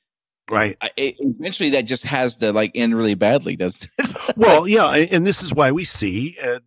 Right. 0.52 0.76
I- 0.82 0.92
eventually 0.98 1.70
that 1.72 1.86
just 1.86 2.04
has 2.04 2.38
to 2.38 2.52
like 2.52 2.72
end 2.76 2.96
really 2.96 3.16
badly 3.16 3.56
doesn't 3.56 3.88
it 3.98 4.14
Well, 4.38 4.68
yeah, 4.68 4.92
and 4.94 5.26
this 5.26 5.42
is 5.42 5.54
why 5.54 5.72
we 5.72 5.86
see, 5.86 6.38
and 6.44 6.60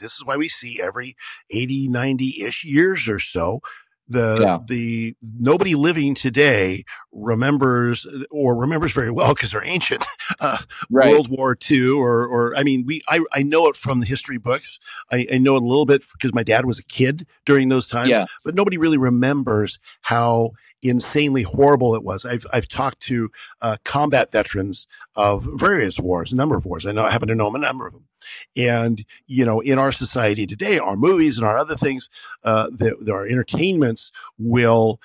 this 0.00 0.14
is 0.14 0.24
why 0.24 0.36
we 0.36 0.48
see 0.48 0.80
every 0.80 1.16
80, 1.50 1.88
90 1.88 2.42
ish 2.42 2.64
years 2.64 3.08
or 3.08 3.18
so, 3.18 3.60
the, 4.08 4.38
Yeah. 4.40 4.58
the, 4.66 5.16
nobody 5.22 5.74
living 5.74 6.14
today 6.14 6.84
remembers 7.12 8.06
or 8.30 8.54
remembers 8.56 8.92
very 8.92 9.10
well 9.10 9.34
because 9.34 9.52
they're 9.52 9.64
ancient, 9.64 10.04
uh, 10.40 10.58
World 10.90 11.28
War 11.28 11.56
II 11.70 11.90
or, 11.90 12.26
or, 12.26 12.56
I 12.56 12.62
mean, 12.62 12.84
we, 12.86 13.02
I, 13.08 13.24
I 13.32 13.42
know 13.42 13.68
it 13.68 13.76
from 13.76 14.00
the 14.00 14.06
history 14.06 14.38
books. 14.38 14.78
I, 15.10 15.26
I 15.32 15.38
know 15.38 15.56
it 15.56 15.62
a 15.62 15.66
little 15.66 15.86
bit 15.86 16.04
because 16.12 16.34
my 16.34 16.42
dad 16.42 16.64
was 16.66 16.78
a 16.78 16.84
kid 16.84 17.26
during 17.46 17.68
those 17.70 17.88
times, 17.88 18.10
Yeah. 18.10 18.26
but 18.44 18.54
nobody 18.54 18.76
really 18.78 18.98
remembers 18.98 19.78
how 20.02 20.50
insanely 20.82 21.42
horrible 21.42 21.94
it 21.94 22.02
was. 22.02 22.26
I've, 22.26 22.46
I've 22.52 22.68
talked 22.68 23.00
to, 23.00 23.30
uh, 23.60 23.76
combat 23.84 24.32
veterans 24.32 24.86
of 25.14 25.48
various 25.54 25.98
wars, 25.98 26.32
a 26.32 26.36
number 26.36 26.56
of 26.56 26.66
wars. 26.66 26.86
I 26.86 26.92
know 26.92 27.04
I 27.04 27.10
happen 27.10 27.28
to 27.28 27.34
know 27.34 27.54
a 27.54 27.58
number 27.58 27.86
of 27.86 27.92
them. 27.92 28.04
And, 28.56 29.04
you 29.26 29.44
know, 29.44 29.60
in 29.60 29.78
our 29.78 29.92
society 29.92 30.46
today, 30.46 30.78
our 30.78 30.96
movies 30.96 31.38
and 31.38 31.46
our 31.46 31.56
other 31.56 31.76
things, 31.76 32.08
uh, 32.44 32.68
that, 32.72 33.04
that 33.04 33.12
our 33.12 33.26
entertainments 33.26 34.12
will 34.38 35.00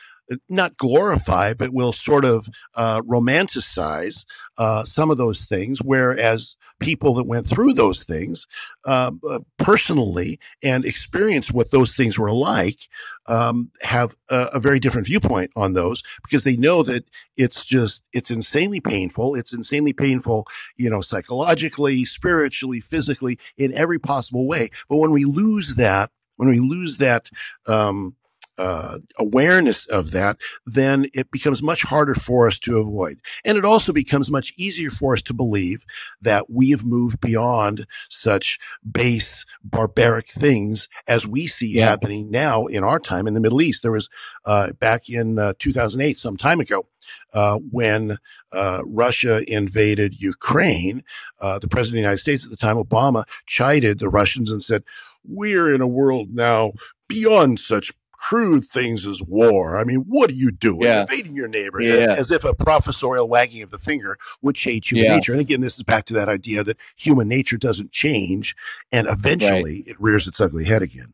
not 0.50 0.78
glorify, 0.78 1.54
but 1.54 1.74
will 1.74 1.94
sort 1.94 2.26
of, 2.26 2.50
uh, 2.76 3.02
romanticize, 3.02 4.26
uh, 4.58 4.84
some 4.84 5.10
of 5.10 5.18
those 5.18 5.46
things. 5.46 5.82
Whereas 5.82 6.58
people 6.80 7.14
that 7.16 7.26
went 7.26 7.48
through 7.48 7.74
those 7.74 8.04
things, 8.04 8.48
uh, 8.86 9.12
personally 9.58 10.40
and 10.62 10.86
experienced 10.86 11.54
what 11.54 11.72
those 11.72 11.96
things 11.96 12.20
were 12.20 12.32
like, 12.32 12.82
um, 13.28 13.72
have 13.82 14.16
a, 14.30 14.50
a 14.54 14.60
very 14.60 14.80
different 14.80 15.08
viewpoint 15.08 15.52
on 15.56 15.74
those 15.74 16.04
because 16.24 16.44
they 16.44 16.56
know 16.56 16.84
that 16.84 17.06
it's 17.36 17.66
just, 17.66 18.04
it's 18.14 18.32
insanely 18.32 18.80
painful. 18.80 19.36
It's 19.36 19.54
insanely 19.54 19.94
painful, 19.94 20.48
you 20.76 20.90
know, 20.90 21.02
psychologically, 21.02 22.06
spiritually, 22.06 22.80
physically, 22.82 23.38
in 23.58 23.74
every 23.74 24.00
possible 24.00 24.48
way. 24.48 24.72
But 24.90 24.98
when 24.98 25.12
we 25.12 25.26
lose 25.26 25.76
that, 25.76 26.12
when 26.38 26.50
we 26.50 26.60
lose 26.60 26.98
that, 26.98 27.30
um, 27.66 28.16
uh, 28.58 29.00
awareness 29.18 29.86
of 29.88 30.12
that, 30.12 30.38
then 30.66 31.08
it 31.14 31.32
becomes 31.32 31.62
much 31.62 31.84
harder 31.84 32.16
for 32.16 32.48
us 32.48 32.60
to 32.60 32.78
avoid. 32.80 33.20
And 33.46 33.58
it 33.58 33.66
also 33.66 33.94
becomes 33.94 34.32
much 34.32 34.54
easier 34.58 34.90
for 34.90 35.14
us 35.14 35.22
to 35.24 35.34
believe 35.34 35.86
that 36.22 36.50
we 36.50 36.72
have 36.72 36.84
moved 36.84 37.20
beyond 37.20 37.86
such 38.10 38.60
base, 38.90 39.46
barbaric 39.64 40.28
things 40.28 40.90
as 41.08 41.28
we 41.28 41.48
see 41.48 41.74
Yeah. 41.74 41.90
happening 41.90 42.32
now 42.32 42.66
in 42.66 42.84
our 42.84 43.00
time 43.00 43.28
in 43.28 43.34
the 43.34 43.40
Middle 43.40 43.62
East. 43.62 43.84
There 43.84 43.92
was, 43.92 44.10
uh, 44.46 44.72
back 44.74 45.10
in 45.10 45.38
uh, 45.40 45.54
2008, 45.60 46.18
some 46.18 46.38
time 46.38 46.60
ago, 46.60 46.88
uh, 47.34 47.58
when 47.72 48.18
uh, 48.52 48.82
Russia 48.86 49.44
invaded 49.52 50.20
Ukraine, 50.20 51.04
uh, 51.40 51.60
the 51.60 51.68
president 51.68 51.92
of 52.00 52.02
the 52.04 52.08
United 52.08 52.18
States 52.20 52.44
at 52.44 52.50
the 52.50 52.58
time, 52.58 52.78
Obama, 52.78 53.24
chided 53.46 54.00
the 54.00 54.10
Russians 54.10 54.52
and 54.52 54.64
said, 54.64 54.84
"We're 55.24 55.74
in 55.74 55.82
a 55.82 55.88
world 55.88 56.30
now 56.34 56.74
beyond 57.08 57.60
such." 57.60 57.94
Crude 58.18 58.66
things 58.66 59.06
as 59.06 59.22
war. 59.22 59.78
I 59.78 59.84
mean, 59.84 60.04
what 60.08 60.30
are 60.30 60.34
you 60.34 60.52
doing? 60.52 60.82
Yeah. 60.82 61.02
Invading 61.02 61.36
your 61.36 61.48
neighbor, 61.48 61.82
Yeah. 61.82 62.16
as 62.18 62.32
if 62.32 62.44
a 62.44 62.54
professorial 62.54 63.28
wagging 63.28 63.62
of 63.62 63.70
the 63.70 63.78
finger 63.80 64.18
would 64.42 64.56
change 64.56 64.90
human 64.90 65.06
Yeah. 65.06 65.16
nature. 65.16 65.32
And 65.34 65.42
again, 65.42 65.62
this 65.62 65.78
is 65.78 65.84
back 65.84 66.06
to 66.08 66.14
that 66.16 66.28
idea 66.28 66.64
that 66.64 66.78
human 66.96 67.28
nature 67.28 67.58
doesn't 67.58 67.92
change, 67.92 68.56
and 68.92 69.08
eventually 69.08 69.84
it 69.88 69.96
rears 70.00 70.28
its 70.28 70.42
ugly 70.42 70.66
head 70.66 70.82
again. 70.82 71.14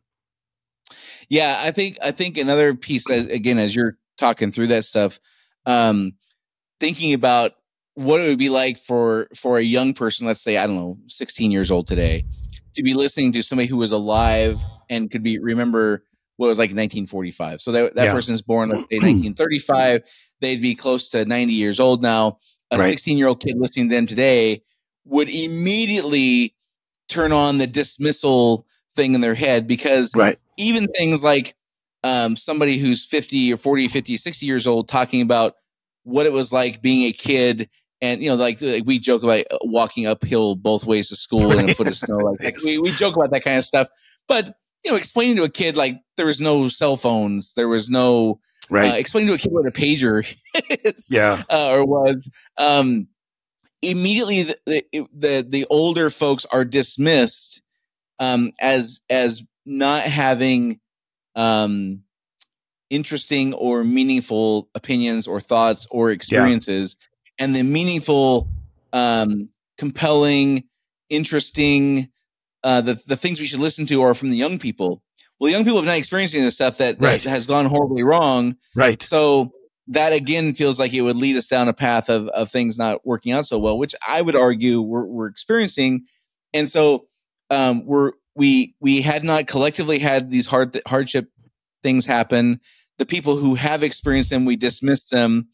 Yeah, 1.28 1.60
I 1.62 1.70
think 1.70 1.98
I 2.02 2.10
think 2.10 2.36
another 2.38 2.74
piece 2.74 3.08
as 3.10 3.26
again 3.26 3.58
as 3.58 3.74
you're 3.74 3.96
talking 4.18 4.52
through 4.52 4.68
that 4.68 4.84
stuff, 4.84 5.20
um, 5.66 6.12
thinking 6.80 7.14
about 7.14 7.52
what 7.94 8.20
it 8.20 8.28
would 8.28 8.38
be 8.38 8.50
like 8.50 8.76
for 8.78 9.28
for 9.34 9.58
a 9.58 9.62
young 9.62 9.94
person, 9.94 10.26
let's 10.26 10.40
say 10.42 10.56
I 10.56 10.66
don't 10.66 10.76
know, 10.76 10.98
16 11.06 11.50
years 11.50 11.70
old 11.70 11.86
today, 11.86 12.24
to 12.74 12.82
be 12.82 12.94
listening 12.94 13.32
to 13.32 13.42
somebody 13.42 13.68
who 13.68 13.76
was 13.76 13.92
alive 13.92 14.58
and 14.90 15.10
could 15.10 15.22
be 15.22 15.38
remember 15.38 16.04
what 16.36 16.48
was 16.48 16.58
like 16.58 16.70
1945. 16.70 17.60
So 17.60 17.72
that 17.72 17.94
that 17.94 18.04
Yeah. 18.04 18.12
person's 18.12 18.42
born 18.42 18.68
let's 18.68 18.82
say 18.82 18.96
1935, 19.00 20.02
they'd 20.40 20.60
be 20.60 20.74
close 20.74 21.10
to 21.10 21.24
90 21.24 21.52
years 21.52 21.80
old 21.80 22.02
now. 22.02 22.38
A 22.70 22.78
Right. 22.78 22.90
16 22.90 23.18
year 23.18 23.28
old 23.28 23.40
kid 23.40 23.56
listening 23.56 23.88
to 23.88 23.94
them 23.94 24.06
today 24.06 24.62
would 25.04 25.28
immediately 25.28 26.54
turn 27.08 27.32
on 27.32 27.58
the 27.58 27.66
dismissal 27.66 28.66
thing 28.96 29.14
in 29.14 29.20
their 29.20 29.34
head 29.34 29.66
because 29.66 30.14
Right. 30.14 30.38
even 30.56 30.86
things 30.88 31.22
like 31.22 31.54
um, 32.02 32.36
somebody 32.36 32.78
who's 32.78 33.04
50 33.04 33.52
or 33.52 33.56
40 33.56 33.88
50 33.88 34.16
60 34.16 34.46
years 34.46 34.66
old 34.66 34.88
talking 34.88 35.20
about 35.20 35.54
what 36.04 36.26
it 36.26 36.32
was 36.32 36.52
like 36.52 36.82
being 36.82 37.04
a 37.04 37.12
kid 37.12 37.68
and 38.00 38.22
you 38.22 38.28
know 38.28 38.34
like, 38.36 38.60
like 38.60 38.84
we 38.84 38.98
joke 38.98 39.22
about 39.22 39.44
uh, 39.50 39.58
walking 39.62 40.06
uphill 40.06 40.54
both 40.54 40.84
ways 40.86 41.08
to 41.08 41.16
school 41.16 41.58
in 41.58 41.64
a 41.64 41.68
foot 41.74 41.88
of 41.88 41.96
snow 41.96 42.18
like 42.18 42.40
Yes. 42.42 42.62
we, 42.64 42.78
we 42.78 42.92
joke 42.92 43.16
about 43.16 43.30
that 43.30 43.42
kind 43.42 43.58
of 43.58 43.64
stuff 43.64 43.88
but 44.28 44.56
you 44.84 44.90
know 44.90 44.96
explaining 44.96 45.36
to 45.36 45.44
a 45.44 45.48
kid 45.48 45.76
like 45.76 46.00
there 46.16 46.26
was 46.26 46.40
no 46.40 46.68
cell 46.68 46.96
phones 46.96 47.54
there 47.54 47.68
was 47.68 47.88
no 47.90 48.40
Right. 48.70 48.92
uh, 48.92 48.96
explaining 48.96 49.28
to 49.28 49.34
a 49.34 49.38
kid 49.38 49.52
what 49.52 49.66
a 49.66 49.70
pager 49.70 50.24
is 50.84 51.08
yeah. 51.10 51.42
uh, 51.50 51.72
or 51.72 51.84
was 51.84 52.30
um, 52.56 53.08
immediately 53.82 54.44
the, 54.44 54.56
the 54.66 55.06
the 55.12 55.46
the 55.46 55.66
older 55.68 56.08
folks 56.08 56.46
are 56.46 56.64
dismissed 56.64 57.60
um, 58.18 58.52
as 58.60 59.00
as 59.10 59.42
not 59.66 60.02
having 60.02 60.80
um, 61.36 62.04
interesting 62.90 63.52
or 63.54 63.84
meaningful 63.84 64.68
opinions 64.74 65.26
or 65.26 65.40
thoughts 65.40 65.86
or 65.90 66.10
experiences, 66.10 66.96
and 67.38 67.54
the 67.54 67.62
meaningful, 67.62 68.48
um, 68.92 69.48
compelling, 69.78 70.64
interesting, 71.10 72.08
uh, 72.64 72.80
the 72.80 73.00
the 73.06 73.16
things 73.16 73.40
we 73.40 73.46
should 73.46 73.60
listen 73.60 73.86
to 73.86 74.02
are 74.02 74.14
from 74.14 74.30
the 74.30 74.36
young 74.36 74.58
people. 74.58 75.02
Well, 75.38 75.46
the 75.48 75.52
young 75.52 75.64
people 75.64 75.78
have 75.78 75.86
not 75.86 75.96
experienced 75.98 76.34
any 76.34 76.42
of 76.42 76.46
the 76.46 76.50
stuff 76.52 76.78
that, 76.78 76.98
that 76.98 77.06
Right. 77.06 77.22
has 77.24 77.46
gone 77.46 77.66
horribly 77.66 78.02
wrong. 78.02 78.56
Right. 78.74 79.02
So 79.02 79.52
that 79.88 80.12
again 80.12 80.54
feels 80.54 80.78
like 80.78 80.94
it 80.94 81.02
would 81.02 81.16
lead 81.16 81.36
us 81.36 81.46
down 81.46 81.68
a 81.68 81.72
path 81.74 82.08
of, 82.08 82.28
of 82.28 82.50
things 82.50 82.78
not 82.78 83.04
working 83.06 83.32
out 83.32 83.44
so 83.44 83.58
well, 83.58 83.76
which 83.76 83.94
I 84.06 84.22
would 84.22 84.36
argue 84.36 84.80
we're, 84.80 85.04
we're 85.04 85.26
experiencing. 85.26 86.06
And 86.54 86.70
so 86.70 87.06
um, 87.50 87.84
we're 87.84 88.12
we 88.34 88.74
we 88.80 89.02
had 89.02 89.22
not 89.24 89.46
collectively 89.46 89.98
had 89.98 90.30
these 90.30 90.46
hard 90.46 90.80
hardship 90.86 91.28
things 91.82 92.06
happen. 92.06 92.60
The 92.98 93.06
people 93.06 93.36
who 93.36 93.56
have 93.56 93.82
experienced 93.82 94.30
them, 94.30 94.44
we 94.44 94.56
dismiss 94.56 95.08
them. 95.10 95.48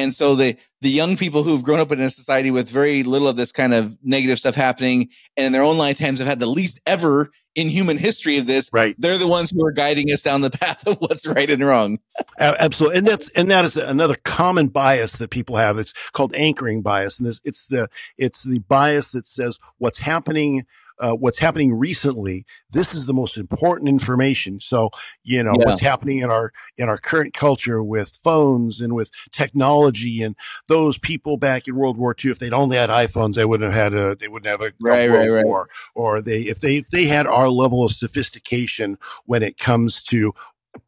And 0.00 0.12
so 0.14 0.34
the 0.34 0.56
the 0.80 0.90
young 0.90 1.16
people 1.16 1.42
who've 1.42 1.62
grown 1.62 1.78
up 1.80 1.92
in 1.92 2.00
a 2.00 2.10
society 2.10 2.50
with 2.50 2.68
very 2.68 3.02
little 3.02 3.28
of 3.28 3.36
this 3.36 3.52
kind 3.52 3.74
of 3.74 3.96
negative 4.02 4.38
stuff 4.38 4.54
happening, 4.54 5.08
and 5.36 5.46
in 5.46 5.52
their 5.52 5.62
own 5.62 5.78
lifetimes 5.78 6.18
have 6.18 6.28
had 6.28 6.40
the 6.40 6.46
least 6.46 6.80
ever 6.86 7.30
in 7.54 7.68
human 7.68 7.98
history 7.98 8.38
of 8.38 8.46
this, 8.46 8.70
Right. 8.72 8.94
they're 8.98 9.18
the 9.18 9.26
ones 9.26 9.50
who 9.50 9.64
are 9.66 9.72
guiding 9.72 10.10
us 10.12 10.22
down 10.22 10.40
the 10.40 10.50
path 10.50 10.86
of 10.86 10.96
what's 10.98 11.26
right 11.26 11.50
and 11.50 11.64
wrong. 11.64 11.98
Absolutely, 12.38 12.98
and 12.98 13.06
that's 13.06 13.28
and 13.30 13.50
that 13.50 13.64
is 13.64 13.76
another 13.76 14.16
common 14.24 14.68
bias 14.68 15.16
that 15.16 15.30
people 15.30 15.56
have. 15.56 15.78
It's 15.78 15.92
called 16.12 16.34
anchoring 16.34 16.82
bias, 16.82 17.18
and 17.18 17.26
this 17.28 17.40
it's 17.44 17.66
the 17.66 17.88
it's 18.16 18.42
the 18.42 18.60
bias 18.60 19.10
that 19.10 19.26
says 19.28 19.58
what's 19.78 19.98
happening. 19.98 20.64
Uh, 21.00 21.12
what's 21.12 21.38
happening 21.38 21.74
recently? 21.74 22.44
This 22.70 22.94
is 22.94 23.06
the 23.06 23.14
most 23.14 23.36
important 23.36 23.88
information. 23.88 24.60
So 24.60 24.90
you 25.24 25.42
know 25.42 25.56
Yeah. 25.58 25.66
what's 25.66 25.80
happening 25.80 26.18
in 26.18 26.30
our 26.30 26.52
in 26.76 26.88
our 26.88 26.98
current 26.98 27.34
culture 27.34 27.82
with 27.82 28.14
phones 28.16 28.80
and 28.80 28.94
with 28.94 29.10
technology 29.32 30.22
and 30.22 30.36
those 30.68 30.98
people 30.98 31.36
back 31.36 31.66
in 31.66 31.76
World 31.76 31.96
War 31.96 32.14
II. 32.22 32.30
If 32.32 32.38
they'd 32.38 32.52
only 32.52 32.76
had 32.76 32.90
iPhones, 32.90 33.34
they 33.34 33.44
wouldn't 33.44 33.72
have 33.72 33.92
had 33.92 33.94
a 33.94 34.14
they 34.14 34.28
wouldn't 34.28 34.50
have 34.50 34.60
a, 34.60 34.72
Right, 34.80 35.08
World 35.10 35.20
right, 35.20 35.30
right. 35.36 35.44
War. 35.44 35.68
Or 35.94 36.20
they 36.22 36.42
if 36.42 36.60
they 36.60 36.76
if 36.78 36.90
they 36.90 37.06
had 37.06 37.26
our 37.26 37.48
level 37.48 37.84
of 37.84 37.92
sophistication 37.92 38.98
when 39.26 39.42
it 39.42 39.58
comes 39.58 40.02
to 40.04 40.32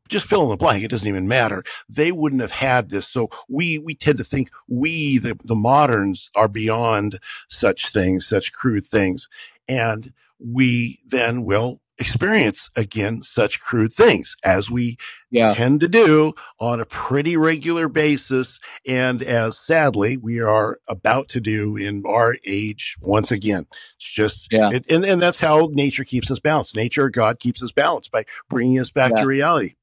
just 0.09 0.27
fill 0.27 0.45
in 0.45 0.51
the 0.51 0.57
blank. 0.57 0.85
It 0.85 0.91
doesn't 0.91 1.09
even 1.09 1.27
matter. 1.27 1.65
They 1.89 2.13
wouldn't 2.13 2.43
have 2.43 2.53
had 2.53 2.91
this. 2.91 3.09
So 3.09 3.31
we, 3.49 3.79
we 3.79 3.95
tend 3.95 4.19
to 4.19 4.25
think 4.25 4.49
we, 4.69 5.19
the, 5.19 5.39
the 5.43 5.55
moderns 5.57 6.31
are 6.37 6.49
beyond 6.49 7.19
such 7.49 7.89
things, 7.89 8.27
such 8.27 8.53
crude 8.53 8.87
things. 8.87 9.29
And 9.69 10.13
we 10.39 11.01
then 11.07 11.45
will 11.45 11.81
experience 11.99 12.69
again 12.75 13.23
such 13.23 13.61
crude 13.61 13.93
things 13.93 14.35
as 14.43 14.71
we 14.71 14.97
Yeah. 15.31 15.55
tend 15.55 15.79
to 15.81 15.89
do 15.89 16.33
on 16.59 16.81
a 16.81 16.87
pretty 16.87 17.37
regular 17.37 17.87
basis. 17.89 18.59
And 18.87 19.23
as 19.23 19.59
sadly 19.59 20.17
we 20.17 20.41
are 20.41 20.79
about 20.89 21.29
to 21.31 21.41
do 21.41 21.77
in 21.77 22.03
our 22.07 22.37
age 22.45 22.97
once 23.01 23.31
again. 23.31 23.67
It's 23.97 24.13
just, 24.13 24.49
Yeah. 24.51 24.71
it, 24.73 24.85
and, 24.91 25.05
and 25.05 25.23
that's 25.23 25.41
how 25.41 25.69
nature 25.73 26.03
keeps 26.03 26.31
us 26.31 26.41
balanced. 26.41 26.75
Nature, 26.75 27.09
God 27.11 27.39
keeps 27.39 27.63
us 27.63 27.73
balanced 27.73 28.11
by 28.11 28.25
bringing 28.49 28.81
us 28.81 28.91
back 28.91 29.13
Yeah. 29.15 29.21
to 29.23 29.27
reality. 29.27 29.75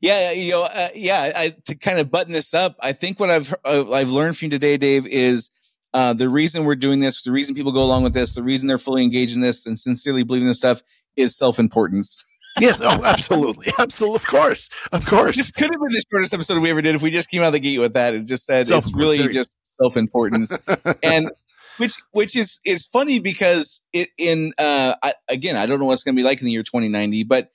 Yeah, 0.00 0.30
you 0.32 0.52
know, 0.52 0.62
uh, 0.62 0.88
yeah. 0.94 1.32
I, 1.34 1.50
to 1.66 1.74
kind 1.74 1.98
of 1.98 2.10
button 2.10 2.32
this 2.32 2.54
up, 2.54 2.76
I 2.80 2.92
think 2.92 3.20
what 3.20 3.30
I've 3.30 3.54
uh, 3.64 3.90
I've 3.90 4.10
learned 4.10 4.36
from 4.36 4.46
you 4.46 4.50
today, 4.50 4.76
Dave, 4.76 5.06
is 5.06 5.50
uh, 5.94 6.12
the 6.12 6.28
reason 6.28 6.64
we're 6.64 6.74
doing 6.74 7.00
this, 7.00 7.22
the 7.22 7.32
reason 7.32 7.54
people 7.54 7.72
go 7.72 7.82
along 7.82 8.02
with 8.02 8.12
this, 8.12 8.34
the 8.34 8.42
reason 8.42 8.68
they're 8.68 8.78
fully 8.78 9.02
engaged 9.02 9.34
in 9.34 9.40
this 9.40 9.66
and 9.66 9.78
sincerely 9.78 10.22
believe 10.22 10.42
in 10.42 10.48
this 10.48 10.58
stuff 10.58 10.82
is 11.16 11.36
self 11.36 11.58
importance. 11.58 12.24
Yes. 12.60 12.80
Oh, 12.82 13.04
absolutely. 13.04 13.68
absolutely. 13.78 14.16
Of 14.16 14.26
course. 14.26 14.68
Of 14.90 15.06
course. 15.06 15.36
This 15.36 15.52
could 15.52 15.70
have 15.70 15.80
been 15.80 15.92
the 15.92 16.02
shortest 16.10 16.34
episode 16.34 16.60
we 16.60 16.70
ever 16.70 16.82
did 16.82 16.96
if 16.96 17.02
we 17.02 17.12
just 17.12 17.30
came 17.30 17.42
out 17.42 17.48
of 17.48 17.52
the 17.52 17.60
gate 17.60 17.78
with 17.78 17.92
that 17.92 18.14
and 18.14 18.26
just 18.26 18.46
said 18.46 18.68
it's 18.68 18.92
really 18.96 19.28
just 19.28 19.56
self 19.80 19.96
importance. 19.96 20.58
and 21.04 21.30
which 21.76 21.94
which 22.10 22.36
is 22.36 22.60
is 22.64 22.84
funny 22.84 23.20
because 23.20 23.80
it 23.92 24.08
in 24.18 24.52
uh 24.58 24.96
I, 25.02 25.14
again 25.28 25.56
I 25.56 25.66
don't 25.66 25.78
know 25.78 25.86
what 25.86 25.92
it's 25.92 26.02
going 26.02 26.16
to 26.16 26.20
be 26.20 26.24
like 26.24 26.40
in 26.40 26.44
the 26.46 26.50
year 26.50 26.64
2090 26.64 27.22
but 27.24 27.50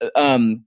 uh, 0.00 0.10
um 0.14 0.64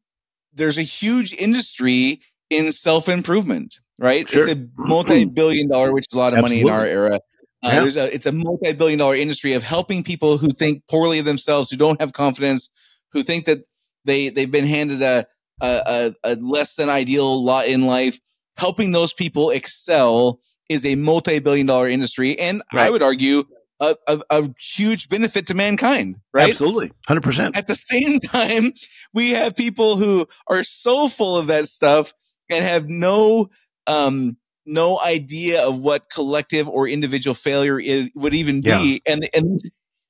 there's 0.54 0.78
a 0.78 0.84
huge 0.84 1.34
industry 1.34 2.22
in 2.50 2.72
self 2.72 3.10
improvement 3.10 3.80
right 4.00 4.28
Sure. 4.30 4.48
it's 4.48 4.54
a 4.60 4.68
multi-billion 4.78 5.68
dollar 5.70 5.92
which 5.94 6.06
is 6.10 6.14
a 6.14 6.18
lot 6.18 6.34
of 6.34 6.42
money 6.42 6.62
in 6.62 6.70
our 6.70 6.86
era 6.86 7.16
uh, 7.16 7.20
Yeah. 7.64 7.82
there's 7.82 7.96
a 7.98 8.14
it's 8.14 8.26
a 8.26 8.32
multi-billion 8.32 9.00
dollar 9.00 9.16
industry 9.16 9.54
of 9.54 9.64
helping 9.64 10.04
people 10.04 10.38
who 10.38 10.50
think 10.50 10.84
poorly 10.90 11.20
of 11.20 11.26
themselves 11.26 11.70
who 11.70 11.78
don't 11.78 12.00
have 12.02 12.14
confidence 12.14 12.70
who 13.14 13.24
think 13.24 13.46
that 13.46 13.60
they 14.06 14.30
they've 14.30 14.52
been 14.52 14.66
handed 14.66 15.02
a 15.02 15.26
a, 15.62 16.14
a, 16.24 16.32
a 16.32 16.36
less 16.36 16.76
than 16.76 16.90
ideal 16.90 17.44
lot 17.44 17.68
in 17.68 17.82
life 17.84 18.20
helping 18.58 18.92
those 18.92 19.14
people 19.14 19.50
excel 19.50 20.40
is 20.70 20.86
a 20.86 20.96
multi-billion 20.96 21.66
dollar 21.66 21.88
industry 21.88 22.38
and 22.40 22.62
i 22.74 22.90
would 22.90 23.02
argue 23.02 23.44
a, 23.80 23.96
a, 24.08 24.20
a 24.32 24.50
huge 24.60 25.08
benefit 25.08 25.46
to 25.48 25.54
mankind 25.54 26.16
right 26.34 26.50
Absolutely. 26.50 26.92
100%. 27.08 27.56
at 27.56 27.68
the 27.68 27.76
same 27.76 28.20
time 28.38 28.74
we 29.14 29.32
have 29.32 29.56
people 29.56 29.98
who 29.98 30.28
are 30.48 30.64
so 30.64 31.08
full 31.08 31.38
of 31.38 31.48
that 31.48 31.68
stuff 31.68 32.12
and 32.50 32.64
have 32.66 32.88
no 32.90 33.50
um 33.88 34.38
no 34.68 35.00
idea 35.00 35.64
of 35.64 35.80
what 35.80 36.10
collective 36.10 36.68
or 36.68 36.88
individual 36.88 37.34
failure 37.34 37.80
is, 37.80 38.10
would 38.14 38.34
even 38.34 38.62
be. 38.62 39.02
And 39.08 39.28
and 39.34 39.60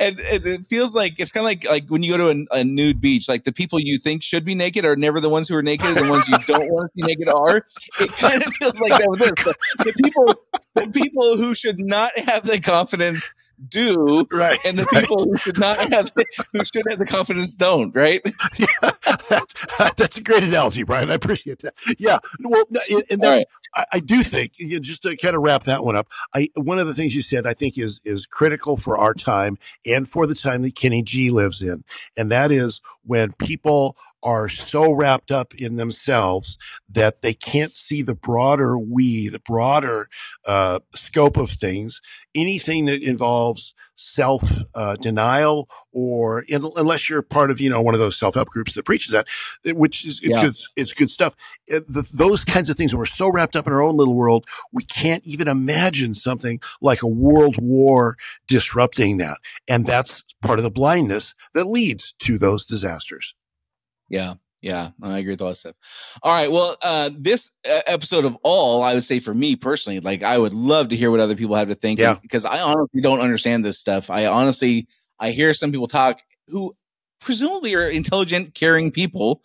and, 0.00 0.20
and 0.20 0.46
it 0.46 0.66
feels 0.68 0.94
like 0.94 1.18
it's 1.18 1.30
kind 1.30 1.44
of 1.44 1.48
like 1.48 1.68
like 1.68 1.88
when 1.88 2.02
you 2.02 2.16
go 2.16 2.32
to 2.32 2.46
a, 2.50 2.58
a 2.58 2.64
nude 2.64 3.00
beach 3.00 3.28
like 3.28 3.44
the 3.44 3.52
people 3.52 3.78
you 3.80 3.98
think 3.98 4.22
should 4.22 4.44
be 4.44 4.54
naked 4.54 4.84
are 4.84 4.96
never 4.96 5.20
the 5.20 5.28
ones 5.28 5.48
who 5.48 5.56
are 5.56 5.62
naked. 5.62 5.96
The 5.96 6.08
ones 6.08 6.26
you 6.28 6.38
don't 6.46 6.70
want 6.72 6.90
to 6.90 6.96
be 6.96 7.02
naked 7.02 7.28
are. 7.28 7.66
It 8.00 8.10
kind 8.12 8.42
of 8.42 8.52
feels 8.54 8.74
like 8.74 8.98
that 8.98 9.08
with 9.08 9.20
this 9.20 9.44
the, 9.44 9.54
the 9.78 9.92
people 10.02 10.34
the 10.74 10.88
people 10.90 11.36
who 11.36 11.54
should 11.54 11.78
not 11.78 12.12
have 12.18 12.46
the 12.46 12.60
confidence 12.60 13.32
do 13.68 14.26
Right. 14.32 14.58
and 14.64 14.78
the 14.78 14.84
right. 14.92 15.02
people 15.02 15.24
who 15.24 15.36
should 15.36 15.58
not 15.58 15.78
have 15.78 16.12
the, 16.14 16.24
who 16.52 16.64
should 16.64 16.84
have 16.88 16.98
the 16.98 17.06
confidence 17.06 17.54
don't 17.54 17.94
right 17.94 18.20
yeah, 18.58 18.90
that's, 19.28 19.54
that's 19.96 20.16
a 20.16 20.22
great 20.22 20.42
analogy, 20.42 20.82
Brian. 20.82 21.10
I 21.10 21.14
appreciate 21.14 21.60
that. 21.60 21.74
Yeah. 21.98 22.18
Well, 22.40 22.64
and, 23.10 23.20
that's, 23.20 23.44
I, 23.74 23.86
I 23.94 24.00
do 24.00 24.22
think 24.22 24.58
you 24.58 24.74
know, 24.74 24.78
just 24.80 25.02
to 25.02 25.16
kind 25.16 25.34
of 25.34 25.42
wrap 25.42 25.64
that 25.64 25.84
one 25.84 25.96
up. 25.96 26.08
I, 26.34 26.50
one 26.54 26.78
of 26.78 26.86
the 26.86 26.94
things 26.94 27.14
you 27.14 27.22
said, 27.22 27.46
I 27.46 27.54
think 27.54 27.78
is, 27.78 28.00
is 28.04 28.26
critical 28.26 28.76
for 28.76 28.98
our 28.98 29.14
time 29.14 29.58
and 29.86 30.08
for 30.08 30.26
the 30.26 30.34
time 30.34 30.62
that 30.62 30.74
Kenny 30.74 31.02
G 31.02 31.30
lives 31.30 31.62
in. 31.62 31.84
And 32.16 32.30
that 32.30 32.50
is 32.50 32.80
when 33.04 33.32
people 33.32 33.96
are 34.22 34.48
so 34.48 34.92
wrapped 34.92 35.30
up 35.30 35.54
in 35.54 35.76
themselves 35.76 36.56
that 36.88 37.22
they 37.22 37.34
can't 37.34 37.74
see 37.74 38.02
the 38.02 38.14
broader 38.14 38.78
we, 38.78 39.28
the 39.28 39.40
broader, 39.40 40.08
uh, 40.46 40.80
scope 40.94 41.36
of 41.36 41.50
things. 41.50 42.00
Anything 42.34 42.86
that 42.86 43.02
involves 43.02 43.74
self, 43.94 44.62
uh, 44.74 44.96
denial 44.96 45.68
or 45.92 46.42
in, 46.42 46.64
unless 46.76 47.08
you're 47.08 47.22
part 47.22 47.50
of, 47.50 47.60
you 47.60 47.70
know, 47.70 47.80
one 47.80 47.94
of 47.94 48.00
those 48.00 48.18
self-help 48.18 48.48
groups 48.48 48.74
that 48.74 48.84
preaches 48.84 49.12
that, 49.12 49.26
which 49.64 50.06
is, 50.06 50.20
it's 50.22 50.36
Yeah. 50.36 50.42
good, 50.44 50.56
it's 50.76 50.92
good 50.92 51.10
stuff. 51.10 51.34
Uh, 51.72 51.80
the, 51.86 52.08
those 52.12 52.44
kinds 52.44 52.70
of 52.70 52.76
things, 52.76 52.94
we're 52.94 53.04
so 53.04 53.28
wrapped 53.28 53.54
up 53.54 53.66
in 53.66 53.72
our 53.72 53.82
own 53.82 53.96
little 53.96 54.14
world, 54.14 54.46
we 54.72 54.82
can't 54.82 55.24
even 55.24 55.46
imagine 55.46 56.14
something 56.14 56.60
like 56.80 57.02
a 57.02 57.06
world 57.06 57.56
war 57.60 58.16
disrupting 58.48 59.18
that. 59.18 59.38
And 59.68 59.86
that's 59.86 60.24
part 60.40 60.58
of 60.58 60.62
the 60.64 60.70
blindness 60.70 61.34
that 61.54 61.66
leads 61.66 62.12
to 62.20 62.38
those 62.38 62.64
disasters. 62.64 63.34
Yeah, 64.12 64.34
yeah, 64.60 64.90
I 65.02 65.18
agree 65.18 65.32
with 65.32 65.42
all 65.42 65.48
that 65.48 65.56
stuff. 65.56 65.74
All 66.22 66.32
right, 66.32 66.52
well, 66.52 66.76
uh, 66.82 67.10
this 67.18 67.50
episode 67.64 68.24
of 68.24 68.36
all, 68.44 68.82
I 68.82 68.94
would 68.94 69.02
say 69.04 69.18
for 69.18 69.34
me 69.34 69.56
personally, 69.56 69.98
like 69.98 70.22
I 70.22 70.38
would 70.38 70.54
love 70.54 70.90
to 70.90 70.96
hear 70.96 71.10
what 71.10 71.18
other 71.18 71.34
people 71.34 71.56
have 71.56 71.68
to 71.68 71.74
think. 71.74 71.98
Yeah. 71.98 72.18
because 72.22 72.44
I 72.44 72.60
honestly 72.60 73.00
don't 73.00 73.18
understand 73.20 73.64
this 73.64 73.78
stuff. 73.80 74.10
I 74.10 74.26
honestly, 74.26 74.86
I 75.18 75.30
hear 75.32 75.52
some 75.54 75.72
people 75.72 75.88
talk 75.88 76.20
who 76.46 76.76
presumably 77.20 77.74
are 77.74 77.88
intelligent, 77.88 78.54
caring 78.54 78.90
people. 78.92 79.42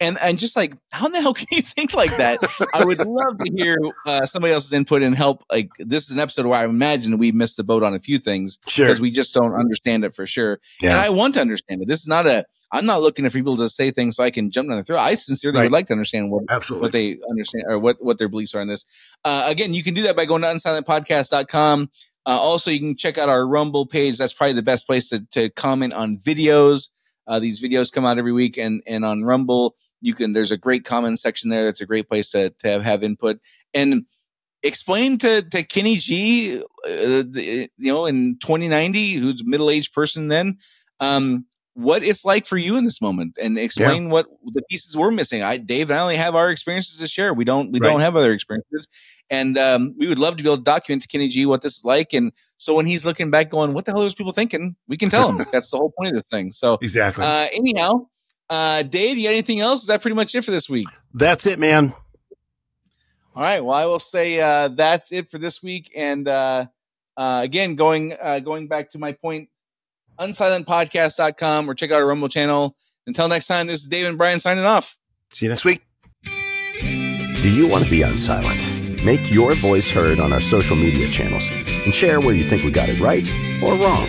And, 0.00 0.18
and 0.20 0.40
just 0.40 0.56
like 0.56 0.74
how 0.90 1.06
in 1.06 1.12
the 1.12 1.20
hell 1.20 1.34
can 1.34 1.46
you 1.52 1.62
think 1.62 1.94
like 1.94 2.16
that? 2.18 2.38
I 2.74 2.84
would 2.84 2.98
love 2.98 3.38
to 3.38 3.52
hear 3.56 3.78
uh, 4.06 4.26
somebody 4.26 4.52
else's 4.52 4.72
input 4.72 5.02
and 5.02 5.14
help. 5.14 5.44
Like 5.50 5.70
this 5.78 6.04
is 6.04 6.10
an 6.10 6.18
episode 6.20 6.46
where 6.46 6.58
I 6.58 6.64
imagine 6.64 7.16
we 7.16 7.30
missed 7.30 7.56
the 7.56 7.62
boat 7.64 7.82
on 7.84 7.94
a 7.94 8.00
few 8.00 8.18
things 8.18 8.58
Sure. 8.66 8.86
because 8.86 9.00
we 9.00 9.12
just 9.12 9.32
don't 9.34 9.54
understand 9.54 10.04
it 10.04 10.12
for 10.14 10.26
sure. 10.26 10.54
And 10.82 10.90
Yeah. 10.90 11.00
I 11.00 11.10
want 11.10 11.34
to 11.34 11.40
understand 11.40 11.80
it. 11.82 11.88
This 11.88 12.00
is 12.00 12.08
not 12.08 12.26
a. 12.26 12.44
I'm 12.74 12.86
not 12.86 13.00
looking 13.02 13.24
for 13.24 13.30
people 13.30 13.56
to 13.58 13.68
say 13.68 13.90
things 13.92 14.16
so 14.16 14.24
I 14.24 14.30
can 14.30 14.50
jump 14.50 14.68
down 14.68 14.76
their 14.76 14.84
throat. 14.84 14.98
I 14.98 15.14
sincerely 15.14 15.56
Right. 15.58 15.64
would 15.64 15.72
like 15.72 15.86
to 15.86 15.92
understand 15.92 16.30
what 16.30 16.44
Absolutely. 16.50 16.82
what 16.84 16.92
they 16.92 17.18
understand 17.30 17.64
or 17.68 17.78
what 17.78 18.04
what 18.04 18.18
their 18.18 18.28
beliefs 18.28 18.54
are 18.54 18.60
in 18.60 18.68
this. 18.68 18.84
Uh, 19.24 19.44
again, 19.46 19.72
you 19.74 19.82
can 19.84 19.94
do 19.94 20.02
that 20.02 20.16
by 20.16 20.24
going 20.26 20.42
to 20.42 20.48
unsilentpodcast.com. 20.48 21.90
Uh, 22.26 22.30
also, 22.30 22.70
you 22.70 22.78
can 22.80 22.96
check 22.96 23.18
out 23.18 23.28
our 23.28 23.46
Rumble 23.46 23.86
page. 23.86 24.18
That's 24.18 24.32
probably 24.32 24.54
the 24.54 24.62
best 24.62 24.86
place 24.86 25.08
to 25.10 25.24
to 25.32 25.50
comment 25.50 25.92
on 25.92 26.16
videos. 26.16 26.88
Uh, 27.26 27.38
these 27.38 27.62
videos 27.62 27.92
come 27.92 28.04
out 28.04 28.18
every 28.18 28.32
week, 28.32 28.56
and 28.58 28.82
and 28.86 29.04
on 29.04 29.22
Rumble, 29.24 29.76
you 30.00 30.14
can. 30.14 30.32
There's 30.32 30.50
a 30.50 30.56
great 30.56 30.84
comment 30.84 31.18
section 31.18 31.50
there. 31.50 31.64
That's 31.64 31.80
a 31.80 31.86
great 31.86 32.08
place 32.08 32.30
to 32.30 32.50
to 32.50 32.68
have, 32.68 32.82
have 32.82 33.04
input 33.04 33.38
and 33.72 34.04
explain 34.62 35.18
to 35.18 35.42
to 35.42 35.62
Kenny 35.62 35.96
G, 35.96 36.58
uh, 36.58 36.62
the, 36.84 37.70
you 37.78 37.92
know, 37.92 38.06
in 38.06 38.38
2090, 38.40 39.14
who's 39.16 39.42
a 39.42 39.44
middle 39.44 39.70
aged 39.70 39.92
person 39.92 40.28
then, 40.28 40.58
um, 41.00 41.44
what 41.74 42.02
it's 42.02 42.24
like 42.24 42.46
for 42.46 42.56
you 42.56 42.76
in 42.76 42.84
this 42.84 43.00
moment, 43.00 43.36
and 43.40 43.58
explain 43.58 44.08
what 44.10 44.26
the 44.52 44.62
pieces 44.70 44.96
we're 44.96 45.10
missing. 45.10 45.42
I, 45.42 45.56
Dave, 45.56 45.90
and 45.90 45.98
I 45.98 46.02
only 46.02 46.16
have 46.16 46.34
our 46.34 46.50
experiences 46.50 46.98
to 46.98 47.08
share. 47.08 47.34
We 47.34 47.44
don't 47.44 47.72
we 47.72 47.80
Right. 47.80 47.90
don't 47.90 48.00
have 48.00 48.16
other 48.16 48.32
experiences, 48.32 48.86
and 49.28 49.58
um, 49.58 49.94
we 49.98 50.06
would 50.06 50.18
love 50.18 50.36
to 50.36 50.42
be 50.42 50.48
able 50.48 50.58
to 50.58 50.62
document 50.62 51.02
to 51.02 51.08
Kenny 51.08 51.28
G 51.28 51.46
what 51.46 51.62
this 51.62 51.76
is 51.78 51.84
like, 51.84 52.12
and 52.12 52.32
so 52.56 52.74
when 52.74 52.86
he's 52.86 53.04
looking 53.04 53.30
back, 53.30 53.50
going, 53.50 53.74
"What 53.74 53.84
the 53.84 53.92
hell 53.92 54.00
are 54.00 54.04
those 54.04 54.14
people 54.14 54.32
thinking?" 54.32 54.76
We 54.88 54.96
can 54.96 55.10
tell 55.10 55.28
him. 55.28 55.44
That's 55.52 55.70
the 55.70 55.76
whole 55.76 55.92
point 55.98 56.10
of 56.10 56.14
this 56.14 56.28
thing. 56.28 56.52
So, 56.52 56.78
Exactly. 56.80 57.24
uh, 57.24 57.48
anyhow. 57.52 58.06
Uh, 58.50 58.82
Dave, 58.82 59.16
you 59.16 59.24
got 59.24 59.30
anything 59.30 59.60
else? 59.60 59.80
Is 59.80 59.86
that 59.86 60.02
pretty 60.02 60.14
much 60.14 60.34
it 60.34 60.44
for 60.44 60.50
this 60.50 60.68
week? 60.68 60.86
That's 61.14 61.46
it, 61.46 61.58
man. 61.58 61.94
All 63.34 63.42
right. 63.42 63.64
Well, 63.64 63.74
I 63.76 63.86
will 63.86 63.98
say 63.98 64.38
uh, 64.38 64.68
that's 64.68 65.12
it 65.12 65.30
for 65.30 65.38
this 65.38 65.62
week. 65.62 65.90
And 65.96 66.28
uh, 66.28 66.66
uh, 67.16 67.40
again, 67.42 67.74
going 67.74 68.12
uh, 68.20 68.40
going 68.40 68.68
back 68.68 68.90
to 68.92 68.98
my 68.98 69.12
point, 69.12 69.48
unsilentpodcast.com 70.18 71.68
or 71.68 71.74
check 71.74 71.90
out 71.90 72.00
our 72.00 72.06
Rumble 72.06 72.28
channel. 72.28 72.76
Until 73.06 73.28
next 73.28 73.46
time, 73.46 73.66
this 73.66 73.80
is 73.80 73.88
Dave 73.88 74.06
and 74.06 74.16
Brian 74.16 74.38
signing 74.38 74.64
off. 74.64 74.96
See 75.32 75.46
you 75.46 75.50
next 75.50 75.64
week. 75.64 75.82
Do 76.24 77.54
you 77.54 77.66
want 77.66 77.84
to 77.84 77.90
be 77.90 78.00
unsilent? 78.00 79.04
Make 79.04 79.30
your 79.30 79.54
voice 79.54 79.90
heard 79.90 80.18
on 80.18 80.32
our 80.32 80.40
social 80.40 80.76
media 80.76 81.10
channels 81.10 81.50
and 81.84 81.94
share 81.94 82.20
where 82.20 82.34
you 82.34 82.42
think 82.42 82.64
we 82.64 82.70
got 82.70 82.88
it 82.88 82.98
right 83.00 83.28
or 83.62 83.74
wrong. 83.74 84.08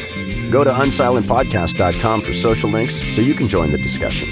Go 0.50 0.64
to 0.64 0.70
unsilentpodcast.com 0.70 2.22
for 2.22 2.34
social 2.34 2.70
links 2.70 2.96
so 3.14 3.22
you 3.22 3.34
can 3.34 3.50
join 3.50 3.72
the 3.72 3.78
discussion. 3.78 4.30